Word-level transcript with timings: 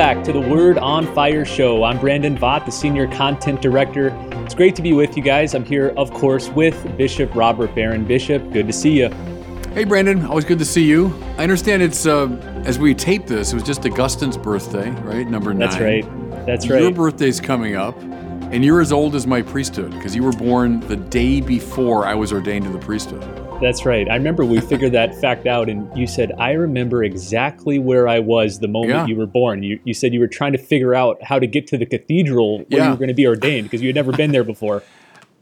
back 0.00 0.24
to 0.24 0.32
the 0.32 0.40
Word 0.40 0.78
on 0.78 1.06
Fire 1.14 1.44
show. 1.44 1.84
I'm 1.84 1.98
Brandon 1.98 2.34
Vogt, 2.34 2.64
the 2.64 2.72
Senior 2.72 3.06
Content 3.08 3.60
Director. 3.60 4.08
It's 4.46 4.54
great 4.54 4.74
to 4.76 4.80
be 4.80 4.94
with 4.94 5.14
you 5.14 5.22
guys. 5.22 5.54
I'm 5.54 5.62
here, 5.62 5.92
of 5.98 6.10
course, 6.10 6.48
with 6.48 6.96
Bishop 6.96 7.34
Robert 7.34 7.74
Barron. 7.74 8.06
Bishop, 8.06 8.50
good 8.50 8.66
to 8.66 8.72
see 8.72 8.98
you. 8.98 9.10
Hey, 9.74 9.84
Brandon, 9.84 10.24
always 10.24 10.46
good 10.46 10.58
to 10.58 10.64
see 10.64 10.84
you. 10.84 11.14
I 11.36 11.42
understand 11.42 11.82
it's, 11.82 12.06
uh, 12.06 12.28
as 12.64 12.78
we 12.78 12.94
tape 12.94 13.26
this, 13.26 13.52
it 13.52 13.56
was 13.56 13.62
just 13.62 13.84
Augustine's 13.84 14.38
birthday, 14.38 14.88
right? 15.02 15.28
Number 15.28 15.52
nine. 15.52 15.68
That's 15.68 15.78
right. 15.82 16.46
That's 16.46 16.70
right. 16.70 16.80
Your 16.80 16.92
birthday's 16.92 17.38
coming 17.38 17.76
up, 17.76 17.94
and 18.00 18.64
you're 18.64 18.80
as 18.80 18.92
old 18.92 19.14
as 19.14 19.26
my 19.26 19.42
priesthood 19.42 19.90
because 19.90 20.16
you 20.16 20.22
were 20.22 20.32
born 20.32 20.80
the 20.80 20.96
day 20.96 21.42
before 21.42 22.06
I 22.06 22.14
was 22.14 22.32
ordained 22.32 22.64
to 22.64 22.72
the 22.72 22.78
priesthood. 22.78 23.22
That's 23.60 23.84
right. 23.84 24.08
I 24.08 24.14
remember 24.16 24.44
we 24.44 24.58
figured 24.60 24.92
that 24.92 25.14
fact 25.20 25.46
out, 25.46 25.68
and 25.68 25.94
you 25.96 26.06
said, 26.06 26.32
I 26.38 26.52
remember 26.52 27.04
exactly 27.04 27.78
where 27.78 28.08
I 28.08 28.18
was 28.18 28.58
the 28.58 28.68
moment 28.68 28.90
Yeah. 28.90 29.06
you 29.06 29.16
were 29.16 29.26
born. 29.26 29.62
You, 29.62 29.78
you 29.84 29.92
said 29.92 30.14
you 30.14 30.20
were 30.20 30.28
trying 30.28 30.52
to 30.52 30.58
figure 30.58 30.94
out 30.94 31.22
how 31.22 31.38
to 31.38 31.46
get 31.46 31.66
to 31.68 31.76
the 31.78 31.84
cathedral 31.84 32.60
where 32.68 32.84
you 32.84 32.90
were 32.90 32.96
going 32.96 33.08
to 33.08 33.14
be 33.14 33.26
ordained 33.26 33.66
because 33.66 33.82
you 33.82 33.88
had 33.88 33.94
never 33.96 34.12
been 34.12 34.32
there 34.32 34.44
before. 34.44 34.82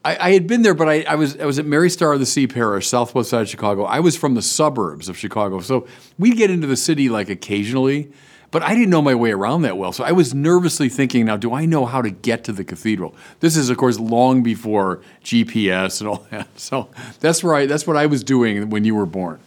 I, 0.05 0.29
I 0.29 0.33
had 0.33 0.47
been 0.49 0.63
there, 0.63 0.75
but 0.75 0.89
I, 0.89 1.03
I 1.03 1.15
was 1.15 1.37
I 1.39 1.45
was 1.47 1.59
at 1.59 1.67
Mary 1.67 1.91
Star 1.91 2.13
of 2.13 2.21
the 2.21 2.27
Sea 2.27 2.47
Parish, 2.47 2.89
southwest 2.89 3.31
side 3.31 3.43
of 3.43 3.49
Chicago. 3.49 3.85
I 3.85 4.01
was 4.01 4.17
from 4.17 4.35
the 4.35 4.43
suburbs 4.43 5.09
of 5.09 5.17
Chicago, 5.17 5.61
so 5.61 5.87
we'd 6.19 6.37
get 6.37 6.51
into 6.51 6.67
the 6.67 6.77
city 6.77 7.09
like 7.09 7.29
occasionally, 7.29 8.11
but 8.51 8.63
I 8.63 8.75
didn't 8.75 8.91
know 8.91 9.03
my 9.03 9.15
way 9.15 9.31
around 9.33 9.63
that 9.63 9.77
well. 9.77 9.93
So 9.93 10.05
I 10.05 10.13
was 10.13 10.33
nervously 10.35 10.89
thinking, 10.89 11.27
now, 11.27 11.37
do 11.37 11.53
I 11.53 11.67
know 11.67 11.85
how 11.87 12.01
to 12.03 12.11
get 12.11 12.45
to 12.45 12.53
the 12.53 12.65
cathedral? 12.65 13.15
This 13.41 13.57
is, 13.57 13.69
of 13.71 13.77
course, 13.77 13.99
long 14.01 14.43
before 14.43 15.01
GPS 15.25 16.01
and 16.01 16.09
all 16.09 16.27
that. 16.31 16.49
So 16.57 16.89
that's 17.21 17.43
where 17.45 17.55
I 17.55 17.67
that's 17.67 17.87
what 17.87 17.97
I 17.97 18.07
was 18.07 18.23
doing 18.25 18.71
when 18.71 18.85
you 18.85 18.95
were 18.95 19.07
born. 19.07 19.41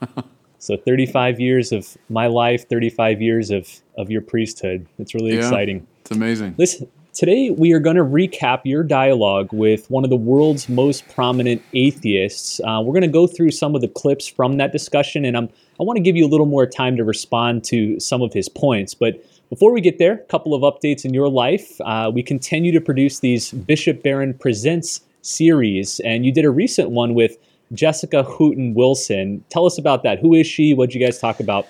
So 0.60 0.76
35 0.76 1.38
years 1.38 1.70
of 1.70 1.96
my 2.10 2.26
life, 2.26 2.68
35 2.68 3.22
years 3.22 3.50
of, 3.50 3.68
of 3.96 4.10
your 4.10 4.20
priesthood. 4.20 4.86
It's 4.98 5.14
really 5.14 5.30
Yeah. 5.34 5.38
exciting. 5.38 5.86
It's 6.00 6.10
amazing. 6.10 6.56
Listen, 6.58 6.88
today 7.18 7.50
we 7.50 7.72
are 7.72 7.80
going 7.80 7.96
to 7.96 8.04
recap 8.04 8.60
your 8.62 8.84
dialogue 8.84 9.48
with 9.52 9.90
one 9.90 10.04
of 10.04 10.10
the 10.10 10.16
world's 10.16 10.68
most 10.68 11.06
prominent 11.08 11.60
atheists. 11.74 12.60
Uh, 12.60 12.80
we're 12.80 12.92
going 12.92 13.02
to 13.02 13.08
go 13.08 13.26
through 13.26 13.50
some 13.50 13.74
of 13.74 13.80
the 13.80 13.88
clips 13.88 14.28
from 14.28 14.56
that 14.58 14.70
discussion, 14.70 15.24
and 15.24 15.36
I'm, 15.36 15.48
I 15.80 15.82
want 15.82 15.96
to 15.96 16.00
give 16.00 16.14
you 16.14 16.24
a 16.24 16.30
little 16.30 16.46
more 16.46 16.64
time 16.64 16.96
to 16.96 17.02
respond 17.02 17.64
to 17.64 17.98
some 17.98 18.22
of 18.22 18.32
his 18.32 18.48
points. 18.48 18.94
But 18.94 19.20
before 19.50 19.72
we 19.72 19.80
get 19.80 19.98
there, 19.98 20.12
a 20.12 20.24
couple 20.26 20.54
of 20.54 20.62
updates 20.62 21.04
in 21.04 21.12
your 21.12 21.28
life. 21.28 21.80
Uh, 21.80 22.08
we 22.14 22.22
continue 22.22 22.70
to 22.70 22.80
produce 22.80 23.18
these 23.18 23.50
Bishop 23.50 24.00
Barron 24.00 24.32
Presents 24.32 25.00
series, 25.22 25.98
and 26.04 26.24
you 26.24 26.30
did 26.30 26.44
a 26.44 26.50
recent 26.50 26.90
one 26.90 27.14
with 27.14 27.36
Jessica 27.72 28.22
Hooten 28.22 28.74
Wilson. 28.74 29.44
Tell 29.50 29.66
us 29.66 29.76
about 29.76 30.04
that. 30.04 30.20
Who 30.20 30.34
is 30.34 30.46
she? 30.46 30.72
What 30.72 30.90
did 30.90 31.00
you 31.00 31.04
guys 31.04 31.18
talk 31.18 31.40
about? 31.40 31.66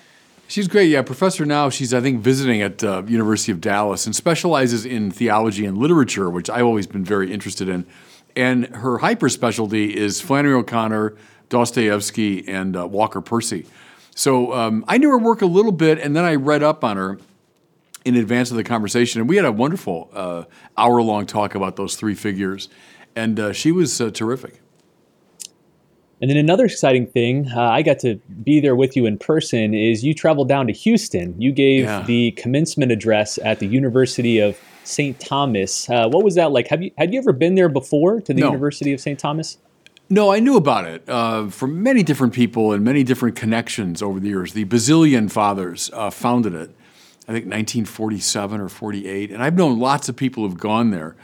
She's 0.49 0.67
great. 0.67 0.89
Yeah, 0.89 1.03
professor 1.03 1.45
now. 1.45 1.69
She's 1.69 1.93
I 1.93 2.01
think 2.01 2.21
visiting 2.21 2.59
at 2.63 2.83
uh, 2.83 3.03
University 3.05 3.51
of 3.51 3.61
Dallas 3.61 4.07
and 4.07 4.15
specializes 4.15 4.83
in 4.83 5.11
theology 5.11 5.63
and 5.63 5.77
literature, 5.77 6.27
which 6.27 6.49
I've 6.49 6.65
always 6.65 6.87
been 6.87 7.05
very 7.05 7.31
interested 7.31 7.69
in. 7.69 7.85
And 8.35 8.65
her 8.77 8.97
hyper 8.97 9.29
specialty 9.29 9.95
is 9.95 10.19
Flannery 10.21 10.55
O'Connor, 10.55 11.15
Dostoevsky, 11.49 12.47
and 12.47 12.75
uh, 12.75 12.87
Walker 12.87 13.21
Percy. 13.21 13.67
So 14.15 14.51
um, 14.53 14.83
I 14.87 14.97
knew 14.97 15.11
her 15.11 15.19
work 15.19 15.43
a 15.43 15.45
little 15.45 15.71
bit, 15.71 15.99
and 15.99 16.15
then 16.15 16.25
I 16.25 16.33
read 16.33 16.63
up 16.63 16.83
on 16.83 16.97
her 16.97 17.19
in 18.03 18.15
advance 18.15 18.49
of 18.49 18.57
the 18.57 18.63
conversation, 18.63 19.21
and 19.21 19.29
we 19.29 19.35
had 19.35 19.45
a 19.45 19.51
wonderful 19.51 20.09
uh, 20.13 20.45
hour-long 20.75 21.27
talk 21.27 21.53
about 21.53 21.75
those 21.75 21.95
three 21.95 22.15
figures, 22.15 22.69
and 23.15 23.39
uh, 23.39 23.53
she 23.53 23.71
was 23.71 24.01
uh, 24.01 24.09
terrific. 24.09 24.61
And 26.21 26.29
then 26.29 26.37
another 26.37 26.65
exciting 26.65 27.07
thing, 27.07 27.47
uh, 27.55 27.61
I 27.61 27.81
got 27.81 27.99
to 27.99 28.15
be 28.43 28.59
there 28.59 28.75
with 28.75 28.95
you 28.97 29.05
in 29.05 29.17
person, 29.17 29.73
is 29.73 30.03
you 30.03 30.13
traveled 30.13 30.49
down 30.49 30.67
to 30.67 30.73
Houston. 30.73 31.39
You 31.41 31.51
gave 31.53 31.85
Yeah. 31.85 32.03
the 32.05 32.31
commencement 32.31 32.91
address 32.91 33.39
at 33.43 33.59
the 33.59 33.67
University 33.67 34.39
of 34.39 34.57
St. 34.83 35.17
Thomas. 35.19 35.89
Uh, 35.89 36.09
what 36.09 36.23
was 36.23 36.35
that 36.35 36.51
like? 36.51 36.67
Have 36.67 36.81
you 36.81 36.91
had 36.97 37.13
you 37.13 37.19
ever 37.19 37.31
been 37.31 37.55
there 37.55 37.69
before 37.69 38.19
to 38.21 38.33
the 38.33 38.41
No. 38.41 38.47
University 38.47 38.91
of 38.91 38.99
St. 38.99 39.17
Thomas? 39.17 39.57
No, 40.09 40.31
I 40.31 40.39
knew 40.39 40.57
about 40.57 40.85
it 40.85 41.07
uh, 41.07 41.47
from 41.49 41.83
many 41.83 42.01
different 42.01 42.33
people 42.33 42.71
and 42.73 42.83
many 42.83 43.03
different 43.03 43.35
connections 43.35 44.01
over 44.01 44.19
the 44.19 44.27
years. 44.27 44.53
The 44.53 44.63
Basilian 44.63 45.29
Fathers 45.29 45.91
uh, 45.93 46.09
founded 46.09 46.55
it, 46.55 46.71
I 47.27 47.33
think 47.33 47.45
1947 47.45 48.59
or 48.59 48.69
48, 48.69 49.29
and 49.31 49.43
I've 49.43 49.55
known 49.55 49.77
lots 49.79 50.09
of 50.09 50.15
people 50.15 50.43
who've 50.47 50.57
gone 50.57 50.89
there. 50.89 51.15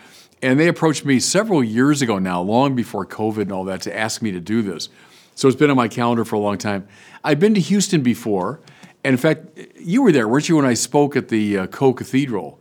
And 0.46 0.60
they 0.60 0.68
approached 0.68 1.06
me 1.06 1.20
several 1.20 1.64
years 1.64 2.04
ago 2.04 2.20
now, 2.20 2.40
long 2.40 2.76
before 2.76 3.04
COVID 3.04 3.42
and 3.42 3.52
all 3.52 3.64
that, 3.64 3.82
to 3.82 3.98
ask 3.98 4.22
me 4.22 4.32
to 4.32 4.40
do 4.40 4.62
this. 4.62 4.90
So 5.34 5.48
it's 5.48 5.58
been 5.58 5.72
on 5.72 5.76
my 5.76 5.88
calendar 5.88 6.24
for 6.24 6.36
a 6.36 6.40
long 6.40 6.60
time. 6.60 6.88
I've 7.24 7.40
been 7.40 7.56
to 7.56 7.60
Houston 7.60 8.04
before, 8.04 8.60
and 9.04 9.14
in 9.14 9.18
fact, 9.18 9.58
you 9.76 10.04
were 10.04 10.12
there, 10.12 10.28
weren't 10.28 10.48
you, 10.48 10.56
when 10.58 10.66
I 10.66 10.76
spoke 10.76 11.16
at 11.16 11.30
the 11.30 11.58
uh, 11.58 11.68
Co 11.68 11.94
Cathedral? 11.94 12.60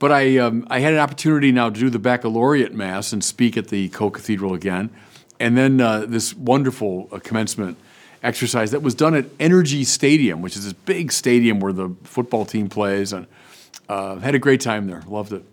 But 0.00 0.10
I, 0.10 0.36
um, 0.38 0.66
I 0.68 0.80
had 0.80 0.94
an 0.94 0.98
opportunity 0.98 1.52
now 1.52 1.70
to 1.70 1.78
do 1.78 1.90
the 1.90 2.00
baccalaureate 2.00 2.74
mass 2.74 3.12
and 3.12 3.22
speak 3.22 3.56
at 3.56 3.68
the 3.68 3.88
Co 3.90 4.10
Cathedral 4.10 4.52
again. 4.52 4.90
And 5.38 5.56
then 5.56 5.80
uh, 5.80 6.06
this 6.06 6.34
wonderful 6.34 7.08
uh, 7.12 7.20
commencement 7.20 7.78
exercise 8.24 8.72
that 8.72 8.82
was 8.82 8.96
done 8.96 9.14
at 9.14 9.26
Energy 9.38 9.84
Stadium, 9.84 10.42
which 10.42 10.56
is 10.56 10.64
this 10.64 10.72
big 10.72 11.12
stadium 11.12 11.60
where 11.60 11.72
the 11.72 11.94
football 12.02 12.44
team 12.44 12.68
plays. 12.68 13.12
And 13.12 13.28
uh, 13.88 14.16
had 14.16 14.34
a 14.34 14.40
great 14.40 14.60
time 14.60 14.88
there. 14.88 15.04
Loved 15.06 15.32
it. 15.32 15.44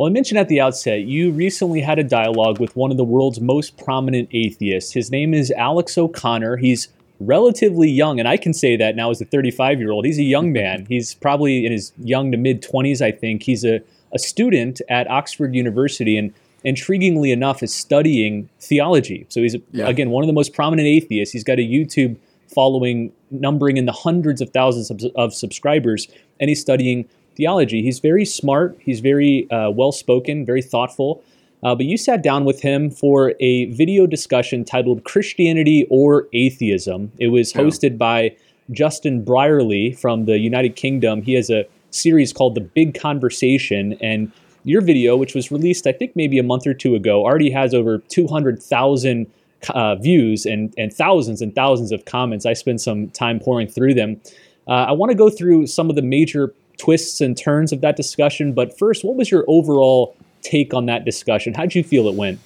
Well, 0.00 0.08
I 0.08 0.12
mentioned 0.12 0.38
at 0.38 0.48
the 0.48 0.62
outset, 0.62 1.02
you 1.02 1.30
recently 1.30 1.82
had 1.82 1.98
a 1.98 2.02
dialogue 2.02 2.58
with 2.58 2.74
one 2.74 2.90
of 2.90 2.96
the 2.96 3.04
world's 3.04 3.38
most 3.38 3.76
prominent 3.76 4.30
atheists. 4.32 4.92
His 4.92 5.10
name 5.10 5.34
is 5.34 5.50
Alex 5.50 5.98
O'Connor. 5.98 6.56
He's 6.56 6.88
relatively 7.20 7.90
young, 7.90 8.18
and 8.18 8.26
I 8.26 8.38
can 8.38 8.54
say 8.54 8.78
that 8.78 8.96
now 8.96 9.10
as 9.10 9.20
a 9.20 9.26
35 9.26 9.78
year 9.78 9.90
old. 9.90 10.06
He's 10.06 10.18
a 10.18 10.22
young 10.22 10.52
man. 10.54 10.86
He's 10.88 11.12
probably 11.12 11.66
in 11.66 11.72
his 11.72 11.92
young 11.98 12.32
to 12.32 12.38
mid 12.38 12.62
20s, 12.62 13.02
I 13.02 13.12
think. 13.12 13.42
He's 13.42 13.62
a, 13.62 13.82
a 14.10 14.18
student 14.18 14.80
at 14.88 15.06
Oxford 15.10 15.54
University, 15.54 16.16
and 16.16 16.32
intriguingly 16.64 17.30
enough, 17.30 17.62
is 17.62 17.74
studying 17.74 18.48
theology. 18.58 19.26
So 19.28 19.42
he's, 19.42 19.54
Yeah. 19.70 19.86
again, 19.86 20.08
one 20.08 20.24
of 20.24 20.28
the 20.28 20.32
most 20.32 20.54
prominent 20.54 20.88
atheists. 20.88 21.34
He's 21.34 21.44
got 21.44 21.58
a 21.58 21.62
YouTube 21.62 22.16
following 22.48 23.12
numbering 23.30 23.76
in 23.76 23.84
the 23.84 23.92
hundreds 23.92 24.40
of 24.40 24.48
thousands 24.48 24.90
of, 24.90 25.02
of 25.14 25.34
subscribers, 25.34 26.08
and 26.40 26.48
he's 26.48 26.58
studying 26.62 27.06
theology. 27.44 27.82
He's 27.82 28.00
very 28.00 28.24
smart. 28.26 28.76
He's 28.80 29.00
very 29.00 29.50
uh, 29.50 29.70
well 29.70 29.92
spoken, 29.92 30.44
very 30.44 30.62
thoughtful. 30.62 31.22
Uh, 31.62 31.74
but 31.74 31.86
you 31.86 31.96
sat 31.96 32.22
down 32.22 32.44
with 32.44 32.60
him 32.60 32.90
for 32.90 33.32
a 33.40 33.66
video 33.66 34.06
discussion 34.06 34.64
titled 34.64 35.04
Christianity 35.04 35.86
or 35.90 36.28
Atheism. 36.34 37.10
It 37.18 37.28
was 37.28 37.54
Yeah. 37.54 37.62
hosted 37.62 37.98
by 37.98 38.36
Justin 38.70 39.24
Brierley 39.24 39.92
from 39.92 40.26
the 40.26 40.38
United 40.38 40.76
Kingdom. 40.76 41.22
He 41.22 41.34
has 41.34 41.50
a 41.50 41.64
series 41.90 42.32
called 42.32 42.54
The 42.54 42.60
Big 42.60 42.94
Conversation. 42.94 43.96
And 44.00 44.30
your 44.64 44.82
video, 44.82 45.16
which 45.16 45.34
was 45.34 45.50
released, 45.50 45.86
I 45.86 45.92
think, 45.92 46.14
maybe 46.14 46.38
a 46.38 46.42
month 46.42 46.66
or 46.66 46.74
two 46.74 46.94
ago, 46.94 47.24
already 47.24 47.50
has 47.50 47.72
over 47.74 47.98
200,000 47.98 49.26
uh, 49.70 49.94
views 49.96 50.46
and, 50.46 50.72
and 50.78 50.92
thousands 50.92 51.40
and 51.42 51.54
thousands 51.54 51.90
of 51.92 52.04
comments. 52.04 52.44
I 52.46 52.52
spent 52.54 52.80
some 52.80 53.08
time 53.08 53.40
pouring 53.40 53.66
through 53.68 53.94
them. 53.94 54.20
Uh, 54.68 54.86
I 54.90 54.92
want 54.92 55.10
to 55.10 55.16
go 55.16 55.28
through 55.30 55.66
some 55.66 55.90
of 55.90 55.96
the 55.96 56.02
major 56.02 56.54
twists 56.80 57.20
and 57.20 57.36
turns 57.36 57.72
of 57.72 57.80
that 57.82 57.96
discussion. 57.96 58.52
But 58.52 58.78
first, 58.78 59.04
what 59.04 59.16
was 59.16 59.30
your 59.30 59.44
overall 59.46 60.16
take 60.42 60.72
on 60.72 60.86
that 60.86 61.04
discussion? 61.04 61.54
How 61.54 61.62
did 61.62 61.74
you 61.74 61.84
feel 61.84 62.08
it 62.08 62.14
went? 62.14 62.40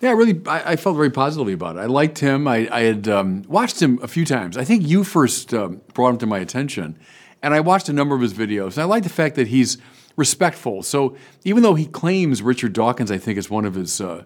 Yeah, 0.00 0.10
I 0.10 0.12
really, 0.12 0.40
I, 0.46 0.72
I 0.72 0.76
felt 0.76 0.96
very 0.96 1.10
positively 1.10 1.52
about 1.54 1.76
it. 1.76 1.80
I 1.80 1.86
liked 1.86 2.18
him. 2.18 2.46
I, 2.46 2.68
I 2.70 2.80
had 2.82 3.08
um, 3.08 3.42
watched 3.48 3.80
him 3.80 3.98
a 4.02 4.08
few 4.08 4.24
times. 4.24 4.56
I 4.56 4.64
think 4.64 4.86
you 4.86 5.02
first 5.02 5.52
um, 5.54 5.80
brought 5.94 6.10
him 6.10 6.18
to 6.18 6.26
my 6.26 6.38
attention, 6.38 6.98
and 7.42 7.54
I 7.54 7.60
watched 7.60 7.88
a 7.88 7.92
number 7.92 8.14
of 8.14 8.20
his 8.20 8.34
videos. 8.34 8.74
And 8.74 8.80
I 8.80 8.84
like 8.84 9.02
the 9.02 9.08
fact 9.08 9.34
that 9.36 9.48
he's 9.48 9.78
respectful. 10.16 10.82
So 10.82 11.16
even 11.44 11.62
though 11.62 11.74
he 11.74 11.86
claims 11.86 12.42
Richard 12.42 12.72
Dawkins, 12.72 13.10
I 13.10 13.18
think, 13.18 13.38
is 13.38 13.50
one 13.50 13.64
of 13.64 13.74
his 13.74 14.00
uh, 14.00 14.24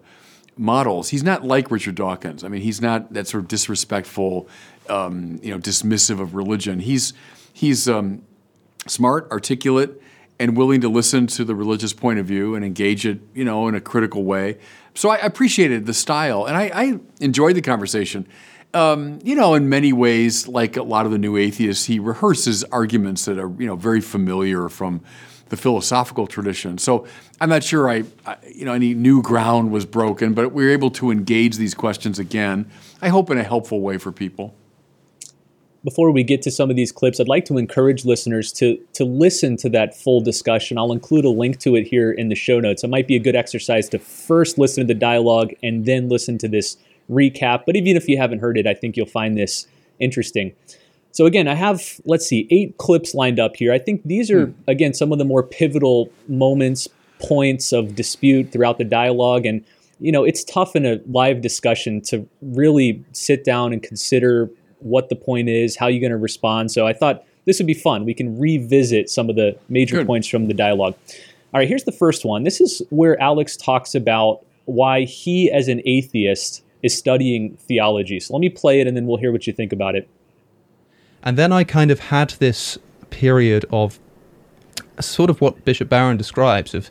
models, 0.57 1.11
he's 1.11 1.23
not 1.23 1.45
like 1.45 1.71
Richard 1.71 1.95
Dawkins. 1.95 2.45
I 2.45 2.49
mean, 2.49 2.63
he's 2.63 2.81
not 2.81 3.13
that 3.13 3.27
sort 3.27 3.45
of 3.45 3.49
disrespectful, 3.49 4.49
um, 4.89 5.39
you 5.43 5.51
know, 5.53 5.59
dismissive 5.59 6.21
of 6.21 6.35
religion. 6.35 6.81
He's 6.81 7.13
he's 7.53 7.89
um, 7.89 8.23
smart, 8.89 9.31
articulate, 9.31 10.01
and 10.39 10.57
willing 10.57 10.81
to 10.81 10.89
listen 10.89 11.27
to 11.27 11.45
the 11.45 11.55
religious 11.55 11.93
point 11.93 12.19
of 12.19 12.27
view 12.27 12.55
and 12.55 12.65
engage 12.65 13.07
it, 13.07 13.21
you 13.35 13.45
know, 13.45 13.69
in 13.69 13.75
a 13.75 13.81
critical 13.81 14.25
way. 14.25 14.59
So 14.95 15.11
I 15.11 15.17
appreciated 15.17 15.87
the 15.87 15.95
style, 15.95 16.45
and 16.45 16.57
I, 16.57 16.71
I 16.75 16.99
enjoyed 17.21 17.57
the 17.57 17.63
conversation. 17.63 18.27
Um, 18.75 19.19
you 19.25 19.35
know, 19.35 19.55
in 19.55 19.69
many 19.69 19.93
ways, 19.93 20.47
like 20.47 20.77
a 20.77 20.83
lot 20.83 21.07
of 21.07 21.13
the 21.13 21.19
new 21.19 21.37
atheists, 21.37 21.87
he 21.87 21.99
rehearses 21.99 22.65
arguments 22.71 23.25
that 23.25 23.39
are, 23.39 23.51
you 23.59 23.67
know, 23.67 23.77
very 23.77 24.01
familiar 24.01 24.69
from 24.69 25.01
the 25.49 25.57
philosophical 25.57 26.27
tradition. 26.27 26.79
So 26.79 27.07
I'm 27.41 27.49
not 27.49 27.65
sure 27.65 27.89
I, 27.89 28.05
I 28.27 28.37
you 28.47 28.65
know, 28.65 28.75
any 28.75 28.95
new 28.95 29.23
ground 29.23 29.73
was 29.73 29.87
broken, 29.87 30.35
but 30.35 30.53
we 30.53 30.65
were 30.65 30.71
able 30.71 30.91
to 30.93 31.11
engage 31.11 31.57
these 31.57 31.75
questions 31.75 32.19
again. 32.19 32.71
I 33.01 33.09
hope 33.09 33.31
in 33.31 33.39
a 33.39 33.43
helpful 33.43 33.81
way 33.81 33.99
for 33.99 34.13
people. 34.13 34.55
Before 35.89 36.11
we 36.11 36.23
get 36.23 36.43
to 36.43 36.51
some 36.51 36.69
of 36.69 36.77
these 36.77 36.93
clips, 36.93 37.19
I'd 37.19 37.29
like 37.29 37.47
to 37.47 37.57
encourage 37.57 38.05
listeners 38.05 38.53
to 38.53 38.79
to 38.93 39.07
listen 39.07 39.57
to 39.57 39.71
that 39.71 39.97
full 39.97 40.21
discussion. 40.21 40.77
I'll 40.77 40.93
include 40.93 41.25
a 41.25 41.31
link 41.31 41.61
to 41.61 41.77
it 41.77 41.85
here 41.89 42.13
in 42.13 42.29
the 42.29 42.35
show 42.35 42.61
notes. 42.61 42.85
It 42.85 42.91
might 42.91 43.09
be 43.09 43.17
a 43.17 43.19
good 43.19 43.35
exercise 43.35 43.89
to 43.89 43.99
first 43.99 44.59
listen 44.59 44.87
to 44.87 44.93
the 44.93 45.01
dialogue 45.01 45.55
and 45.63 45.87
then 45.87 46.11
listen 46.11 46.37
to 46.39 46.49
this 46.49 46.77
recap. 47.11 47.63
But 47.65 47.75
even 47.75 47.97
if 47.97 48.07
you 48.07 48.19
haven't 48.19 48.41
heard 48.41 48.59
it, 48.59 48.67
I 48.67 48.75
think 48.75 48.99
you'll 48.99 49.07
find 49.07 49.39
this 49.39 49.67
interesting. 49.99 50.53
So 51.11 51.25
again, 51.25 51.49
I 51.49 51.55
have 51.55 52.03
let's 52.05 52.27
see, 52.27 52.47
eight 52.51 52.77
clips 52.77 53.15
lined 53.15 53.41
up 53.41 53.57
here. 53.57 53.73
I 53.73 53.79
think 53.79 54.03
these 54.05 54.31
are 54.31 54.49
hmm. 54.49 54.61
again 54.67 54.93
some 54.93 55.11
of 55.11 55.17
the 55.17 55.25
more 55.25 55.43
pivotal 55.43 56.13
moments, 56.29 56.87
points 57.19 57.73
of 57.73 57.95
dispute 57.95 58.53
throughout 58.53 58.77
the 58.77 58.85
dialogue, 58.85 59.47
and 59.47 59.65
you 60.01 60.13
know 60.13 60.23
it's 60.23 60.45
tough 60.45 60.77
in 60.77 60.85
a 60.85 61.01
live 61.07 61.41
discussion 61.41 62.03
to 62.03 62.29
really 62.43 63.03
sit 63.13 63.43
down 63.43 63.73
and 63.73 63.83
consider 63.83 64.51
what 64.81 65.09
the 65.09 65.17
point 65.17 65.49
is, 65.49 65.77
how 65.77 65.87
you're 65.87 66.01
going 66.01 66.11
to 66.11 66.17
respond. 66.17 66.71
So 66.71 66.87
I 66.87 66.93
thought 66.93 67.25
this 67.45 67.59
would 67.59 67.67
be 67.67 67.75
fun. 67.75 68.05
We 68.05 68.15
can 68.15 68.39
revisit 68.39 69.09
some 69.11 69.31
of 69.31 69.37
the 69.37 69.59
major 69.69 69.97
Good. 69.97 70.07
points 70.07 70.29
from 70.29 70.49
the 70.49 70.55
dialogue. 70.55 70.95
All 71.53 71.61
right, 71.61 71.69
here's 71.69 71.85
the 71.85 71.93
first 71.93 72.25
one. 72.25 72.45
This 72.45 72.61
is 72.61 72.83
where 72.91 73.21
Alex 73.21 73.57
talks 73.57 73.95
about 73.95 74.45
why 74.67 75.05
he, 75.05 75.51
as 75.51 75.69
an 75.69 75.81
atheist, 75.87 76.63
is 76.83 76.97
studying 76.97 77.57
theology. 77.57 78.21
So 78.21 78.35
let 78.35 78.41
me 78.41 78.51
play 78.51 78.81
it 78.81 78.87
and 78.87 78.97
then 78.97 79.07
we'll 79.07 79.17
hear 79.17 79.33
what 79.33 79.47
you 79.47 79.53
think 79.53 79.73
about 79.73 79.97
it. 79.97 80.09
And 81.23 81.37
then 81.37 81.53
I 81.53 81.65
kind 81.65 81.91
of 81.91 81.99
had 81.99 82.31
this 82.39 82.79
period 83.11 83.65
of 83.73 83.99
sort 85.01 85.31
of 85.31 85.41
what 85.41 85.65
Bishop 85.65 85.89
Barron 85.89 86.17
describes 86.17 86.75
of 86.75 86.91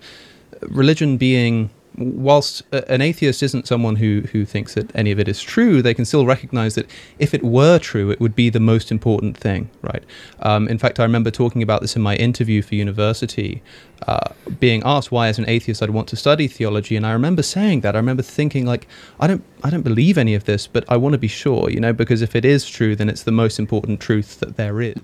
religion 0.61 1.17
being 1.17 1.69
whilst 1.97 2.61
an 2.71 3.01
atheist 3.01 3.41
isn't 3.41 3.67
someone 3.67 3.95
who, 3.95 4.21
who 4.31 4.45
thinks 4.45 4.75
that 4.75 4.95
any 4.95 5.11
of 5.11 5.19
it 5.19 5.27
is 5.27 5.41
true, 5.41 5.81
they 5.81 5.93
can 5.93 6.05
still 6.05 6.25
recognize 6.25 6.75
that 6.75 6.87
if 7.17 7.33
it 7.33 7.43
were 7.43 7.79
true, 7.79 8.11
it 8.11 8.19
would 8.19 8.35
be 8.35 8.49
the 8.49 8.59
most 8.59 8.91
important 8.91 9.35
thing, 9.35 9.69
right? 9.81 10.03
Um, 10.41 10.67
in 10.67 10.77
fact, 10.77 10.99
I 10.99 11.03
remember 11.03 11.31
talking 11.31 11.63
about 11.63 11.81
this 11.81 11.95
in 11.95 12.03
my 12.03 12.15
interview 12.15 12.61
for 12.61 12.75
university, 12.75 13.63
uh, 14.07 14.29
being 14.59 14.83
asked 14.85 15.11
why, 15.11 15.27
as 15.27 15.39
an 15.39 15.49
atheist, 15.49 15.81
I'd 15.81 15.89
want 15.89 16.07
to 16.09 16.15
study 16.15 16.47
theology, 16.47 16.95
and 16.95 17.05
I 17.05 17.13
remember 17.13 17.41
saying 17.41 17.81
that. 17.81 17.95
I 17.95 17.99
remember 17.99 18.23
thinking, 18.23 18.67
like, 18.67 18.87
I 19.19 19.25
don't, 19.25 19.43
I 19.63 19.71
don't 19.71 19.81
believe 19.81 20.19
any 20.19 20.35
of 20.35 20.45
this, 20.45 20.67
but 20.67 20.85
I 20.87 20.97
want 20.97 21.13
to 21.13 21.19
be 21.19 21.27
sure, 21.27 21.69
you 21.69 21.79
know, 21.79 21.93
because 21.93 22.21
if 22.21 22.35
it 22.35 22.45
is 22.45 22.69
true, 22.69 22.95
then 22.95 23.09
it's 23.09 23.23
the 23.23 23.31
most 23.31 23.57
important 23.57 23.99
truth 23.99 24.39
that 24.39 24.55
there 24.55 24.81
is. 24.81 24.97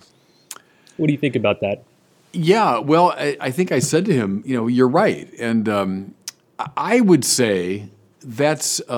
What 0.97 1.07
do 1.07 1.13
you 1.13 1.19
think 1.19 1.35
about 1.35 1.59
that? 1.61 1.83
Yeah, 2.33 2.77
well, 2.77 3.11
I, 3.17 3.35
I 3.39 3.51
think 3.51 3.71
I 3.71 3.79
said 3.79 4.05
to 4.05 4.13
him, 4.13 4.43
you 4.45 4.55
know, 4.55 4.67
you're 4.67 4.87
right, 4.87 5.31
and 5.39 5.67
um, 5.67 6.15
I 6.59 7.01
would 7.01 7.25
say 7.25 7.89
that's 8.21 8.79
a, 8.87 8.93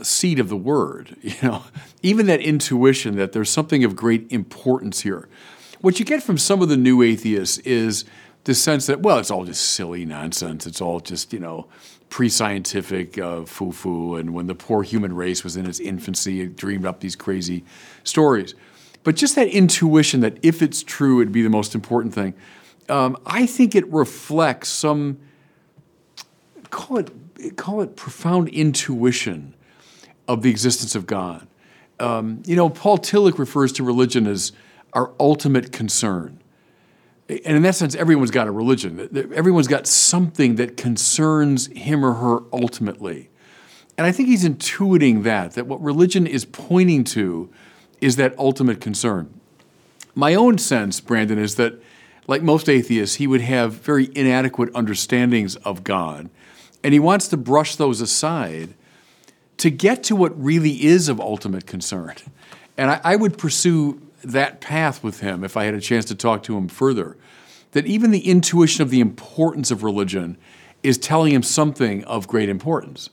a 0.00 0.04
seed 0.04 0.38
of 0.38 0.48
the 0.48 0.56
word. 0.56 1.16
You 1.22 1.34
know, 1.42 1.64
even 2.02 2.26
that 2.26 2.40
intuition 2.40 3.16
that 3.16 3.32
there's 3.32 3.50
something 3.50 3.82
of 3.82 3.96
great 3.96 4.30
importance 4.30 5.00
here. 5.00 5.28
What 5.80 5.98
you 5.98 6.04
get 6.04 6.22
from 6.22 6.38
some 6.38 6.62
of 6.62 6.68
the 6.68 6.76
new 6.76 7.02
atheists 7.02 7.58
is 7.58 8.04
the 8.44 8.54
sense 8.54 8.86
that 8.86 9.00
well, 9.00 9.18
it's 9.18 9.30
all 9.30 9.44
just 9.44 9.70
silly 9.70 10.04
nonsense. 10.04 10.66
It's 10.66 10.80
all 10.80 11.00
just 11.00 11.32
you 11.32 11.40
know 11.40 11.66
pre-scientific 12.10 13.18
uh, 13.18 13.44
foo-foo, 13.44 14.16
and 14.16 14.34
when 14.34 14.46
the 14.46 14.54
poor 14.54 14.82
human 14.82 15.14
race 15.14 15.42
was 15.42 15.56
in 15.56 15.66
its 15.66 15.80
infancy, 15.80 16.42
it 16.42 16.56
dreamed 16.56 16.86
up 16.86 17.00
these 17.00 17.16
crazy 17.16 17.64
stories. 18.04 18.54
But 19.02 19.16
just 19.16 19.34
that 19.34 19.48
intuition 19.48 20.20
that 20.20 20.38
if 20.42 20.62
it's 20.62 20.82
true, 20.82 21.20
it'd 21.20 21.32
be 21.32 21.42
the 21.42 21.50
most 21.50 21.74
important 21.74 22.14
thing. 22.14 22.34
Um, 22.88 23.16
I 23.26 23.46
think 23.46 23.74
it 23.74 23.90
reflects 23.90 24.68
some 24.68 25.18
call 26.74 26.98
it 26.98 27.10
call 27.56 27.80
it 27.82 27.94
profound 27.94 28.48
intuition 28.48 29.54
of 30.26 30.42
the 30.42 30.50
existence 30.50 30.94
of 30.94 31.06
God. 31.06 31.46
Um, 32.00 32.42
you 32.46 32.56
know, 32.56 32.68
Paul 32.68 32.98
Tillich 32.98 33.38
refers 33.38 33.72
to 33.74 33.84
religion 33.84 34.26
as 34.26 34.52
our 34.92 35.12
ultimate 35.20 35.70
concern. 35.70 36.40
And 37.28 37.56
in 37.56 37.62
that 37.62 37.74
sense, 37.74 37.94
everyone's 37.94 38.30
got 38.30 38.48
a 38.48 38.50
religion. 38.50 39.08
Everyone's 39.34 39.68
got 39.68 39.86
something 39.86 40.56
that 40.56 40.76
concerns 40.76 41.68
him 41.68 42.04
or 42.04 42.14
her 42.14 42.40
ultimately. 42.52 43.30
And 43.96 44.06
I 44.06 44.12
think 44.12 44.28
he's 44.28 44.44
intuiting 44.44 45.22
that, 45.22 45.52
that 45.52 45.66
what 45.66 45.82
religion 45.82 46.26
is 46.26 46.44
pointing 46.44 47.04
to 47.04 47.50
is 48.00 48.16
that 48.16 48.36
ultimate 48.38 48.80
concern. 48.80 49.32
My 50.14 50.34
own 50.34 50.58
sense, 50.58 51.00
Brandon, 51.00 51.38
is 51.38 51.54
that, 51.54 51.80
like 52.26 52.42
most 52.42 52.68
atheists, 52.68 53.16
he 53.16 53.26
would 53.26 53.40
have 53.40 53.74
very 53.74 54.10
inadequate 54.14 54.70
understandings 54.74 55.56
of 55.56 55.84
God 55.84 56.28
and 56.84 56.92
he 56.92 57.00
wants 57.00 57.26
to 57.28 57.36
brush 57.38 57.76
those 57.76 58.02
aside 58.02 58.74
to 59.56 59.70
get 59.70 60.04
to 60.04 60.14
what 60.14 60.40
really 60.40 60.84
is 60.84 61.08
of 61.08 61.18
ultimate 61.18 61.66
concern. 61.66 62.14
And 62.76 62.90
I, 62.90 63.00
I, 63.02 63.16
would 63.16 63.38
pursue 63.38 64.02
that 64.22 64.60
path 64.60 65.02
with 65.02 65.20
him 65.20 65.42
if 65.42 65.56
I 65.56 65.64
had 65.64 65.74
a 65.74 65.80
chance 65.80 66.04
to 66.06 66.14
talk 66.14 66.42
to 66.44 66.56
him 66.56 66.68
further. 66.68 67.16
That 67.72 67.86
even 67.86 68.10
the 68.10 68.28
intuition 68.28 68.82
of 68.82 68.90
the 68.90 69.00
importance 69.00 69.70
of 69.70 69.82
religion 69.82 70.36
is 70.82 70.98
telling 70.98 71.32
him 71.32 71.42
something 71.42 72.04
of 72.04 72.28
great 72.28 72.48
importance. 72.48 73.08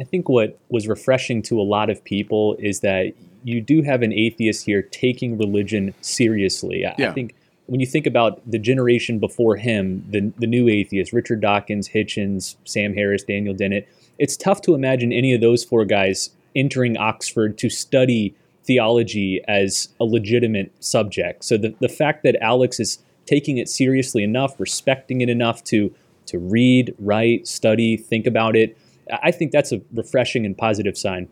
I 0.00 0.04
think 0.04 0.28
what 0.28 0.58
was 0.68 0.88
refreshing 0.88 1.42
to 1.42 1.60
a 1.60 1.62
lot 1.62 1.88
of 1.88 2.02
people 2.02 2.56
is 2.58 2.80
that 2.80 3.14
you 3.44 3.60
do 3.60 3.82
have 3.82 4.02
an 4.02 4.12
atheist 4.12 4.66
here 4.66 4.82
taking 4.82 5.38
religion 5.38 5.94
seriously. 6.00 6.80
Yeah. 6.80 7.10
I 7.10 7.12
think 7.12 7.35
when 7.66 7.80
you 7.80 7.86
think 7.86 8.06
about 8.06 8.40
the 8.48 8.58
generation 8.58 9.18
before 9.18 9.56
him, 9.56 10.04
the, 10.08 10.32
the 10.38 10.46
new 10.46 10.68
atheists, 10.68 11.12
Richard 11.12 11.40
Dawkins, 11.40 11.88
Hitchens, 11.88 12.56
Sam 12.64 12.94
Harris, 12.94 13.24
Daniel 13.24 13.54
Dennett, 13.54 13.88
it's 14.18 14.36
tough 14.36 14.62
to 14.62 14.74
imagine 14.74 15.12
any 15.12 15.34
of 15.34 15.40
those 15.40 15.64
four 15.64 15.84
guys 15.84 16.30
entering 16.54 16.96
Oxford 16.96 17.58
to 17.58 17.68
study 17.68 18.34
theology 18.64 19.42
as 19.46 19.88
a 20.00 20.04
legitimate 20.04 20.72
subject. 20.80 21.44
So 21.44 21.56
the, 21.56 21.74
the 21.80 21.88
fact 21.88 22.22
that 22.22 22.36
Alex 22.40 22.80
is 22.80 22.98
taking 23.26 23.58
it 23.58 23.68
seriously 23.68 24.22
enough, 24.22 24.58
respecting 24.58 25.20
it 25.20 25.28
enough 25.28 25.62
to 25.64 25.94
to 26.26 26.40
read, 26.40 26.92
write, 26.98 27.46
study, 27.46 27.96
think 27.96 28.26
about 28.26 28.56
it, 28.56 28.76
I 29.22 29.30
think 29.30 29.52
that's 29.52 29.70
a 29.70 29.80
refreshing 29.94 30.44
and 30.44 30.58
positive 30.58 30.98
sign. 30.98 31.28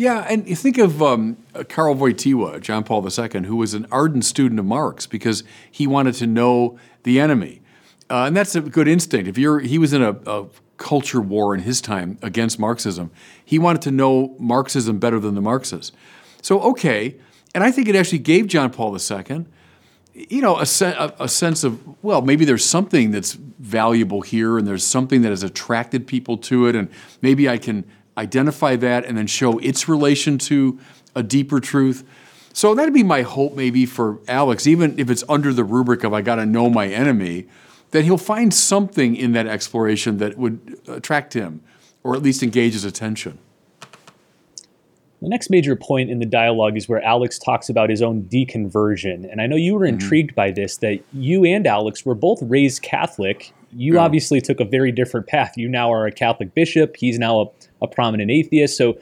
Yeah, 0.00 0.24
and 0.30 0.48
you 0.48 0.56
think 0.56 0.78
of 0.78 1.02
um, 1.02 1.36
Karl 1.68 1.94
Wojtyła, 1.94 2.62
John 2.62 2.84
Paul 2.84 3.06
II, 3.06 3.42
who 3.42 3.56
was 3.56 3.74
an 3.74 3.86
ardent 3.92 4.24
student 4.24 4.58
of 4.58 4.64
Marx 4.64 5.06
because 5.06 5.44
he 5.70 5.86
wanted 5.86 6.14
to 6.14 6.26
know 6.26 6.78
the 7.02 7.20
enemy, 7.20 7.60
uh, 8.08 8.24
and 8.24 8.34
that's 8.34 8.54
a 8.54 8.62
good 8.62 8.88
instinct. 8.88 9.28
If 9.28 9.36
you're, 9.36 9.60
he 9.60 9.76
was 9.76 9.92
in 9.92 10.00
a, 10.00 10.12
a, 10.26 10.46
culture 10.78 11.20
war 11.20 11.54
in 11.54 11.60
his 11.60 11.82
time 11.82 12.16
against 12.22 12.58
Marxism. 12.58 13.10
He 13.44 13.58
wanted 13.58 13.82
to 13.82 13.90
know 13.90 14.34
Marxism 14.38 14.98
better 14.98 15.20
than 15.20 15.34
the 15.34 15.42
Marxists. 15.42 15.94
So 16.40 16.62
okay, 16.62 17.16
and 17.54 17.62
I 17.62 17.70
think 17.70 17.86
it 17.86 17.94
actually 17.94 18.20
gave 18.20 18.46
John 18.46 18.70
Paul 18.70 18.96
II, 18.96 19.44
you 20.14 20.40
know, 20.40 20.58
a, 20.58 20.64
se- 20.64 20.96
a, 20.98 21.12
a 21.20 21.28
sense 21.28 21.62
of 21.62 22.02
well, 22.02 22.22
maybe 22.22 22.46
there's 22.46 22.64
something 22.64 23.10
that's 23.10 23.34
valuable 23.34 24.22
here, 24.22 24.56
and 24.56 24.66
there's 24.66 24.82
something 24.82 25.20
that 25.20 25.28
has 25.28 25.42
attracted 25.42 26.06
people 26.06 26.38
to 26.38 26.68
it, 26.68 26.74
and 26.74 26.88
maybe 27.20 27.50
I 27.50 27.58
can 27.58 27.84
identify 28.20 28.76
that 28.76 29.04
and 29.04 29.16
then 29.16 29.26
show 29.26 29.58
its 29.58 29.88
relation 29.88 30.38
to 30.38 30.78
a 31.16 31.22
deeper 31.22 31.58
truth. 31.58 32.04
So 32.52 32.74
that'd 32.74 32.94
be 32.94 33.02
my 33.02 33.22
hope, 33.22 33.54
maybe, 33.54 33.86
for 33.86 34.18
Alex, 34.28 34.66
even 34.66 34.98
if 34.98 35.08
it's 35.08 35.24
under 35.28 35.52
the 35.52 35.64
rubric 35.64 36.04
of 36.04 36.12
I 36.12 36.20
got 36.20 36.36
to 36.36 36.46
know 36.46 36.68
my 36.68 36.88
enemy, 36.88 37.46
that 37.92 38.04
he'll 38.04 38.18
find 38.18 38.52
something 38.52 39.16
in 39.16 39.32
that 39.32 39.46
exploration 39.46 40.18
that 40.18 40.36
would 40.36 40.78
attract 40.86 41.34
him 41.34 41.62
or 42.02 42.14
at 42.14 42.22
least 42.22 42.42
engage 42.42 42.74
his 42.74 42.84
attention. 42.84 43.38
The 45.22 45.28
next 45.28 45.50
major 45.50 45.76
point 45.76 46.08
in 46.08 46.18
the 46.18 46.26
dialogue 46.26 46.78
is 46.78 46.88
where 46.88 47.02
Alex 47.02 47.38
talks 47.38 47.68
about 47.68 47.90
his 47.90 48.00
own 48.00 48.22
deconversion. 48.22 49.30
And 49.30 49.42
I 49.42 49.46
know 49.46 49.56
you 49.56 49.74
were 49.74 49.84
mm-hmm. 49.84 50.00
intrigued 50.00 50.34
by 50.34 50.50
this, 50.50 50.78
that 50.78 51.00
you 51.12 51.44
and 51.44 51.66
Alex 51.66 52.06
were 52.06 52.14
both 52.14 52.38
raised 52.42 52.80
Catholic. 52.80 53.52
You 53.70 53.94
yeah. 53.94 54.00
obviously 54.00 54.40
took 54.40 54.60
a 54.60 54.64
very 54.64 54.92
different 54.92 55.26
path. 55.26 55.52
You 55.56 55.68
now 55.68 55.92
are 55.92 56.06
a 56.06 56.12
Catholic 56.12 56.54
bishop, 56.54 56.96
he's 56.96 57.18
now 57.18 57.40
a 57.40 57.46
a 57.82 57.86
prominent 57.86 58.30
atheist. 58.30 58.76
So 58.76 58.98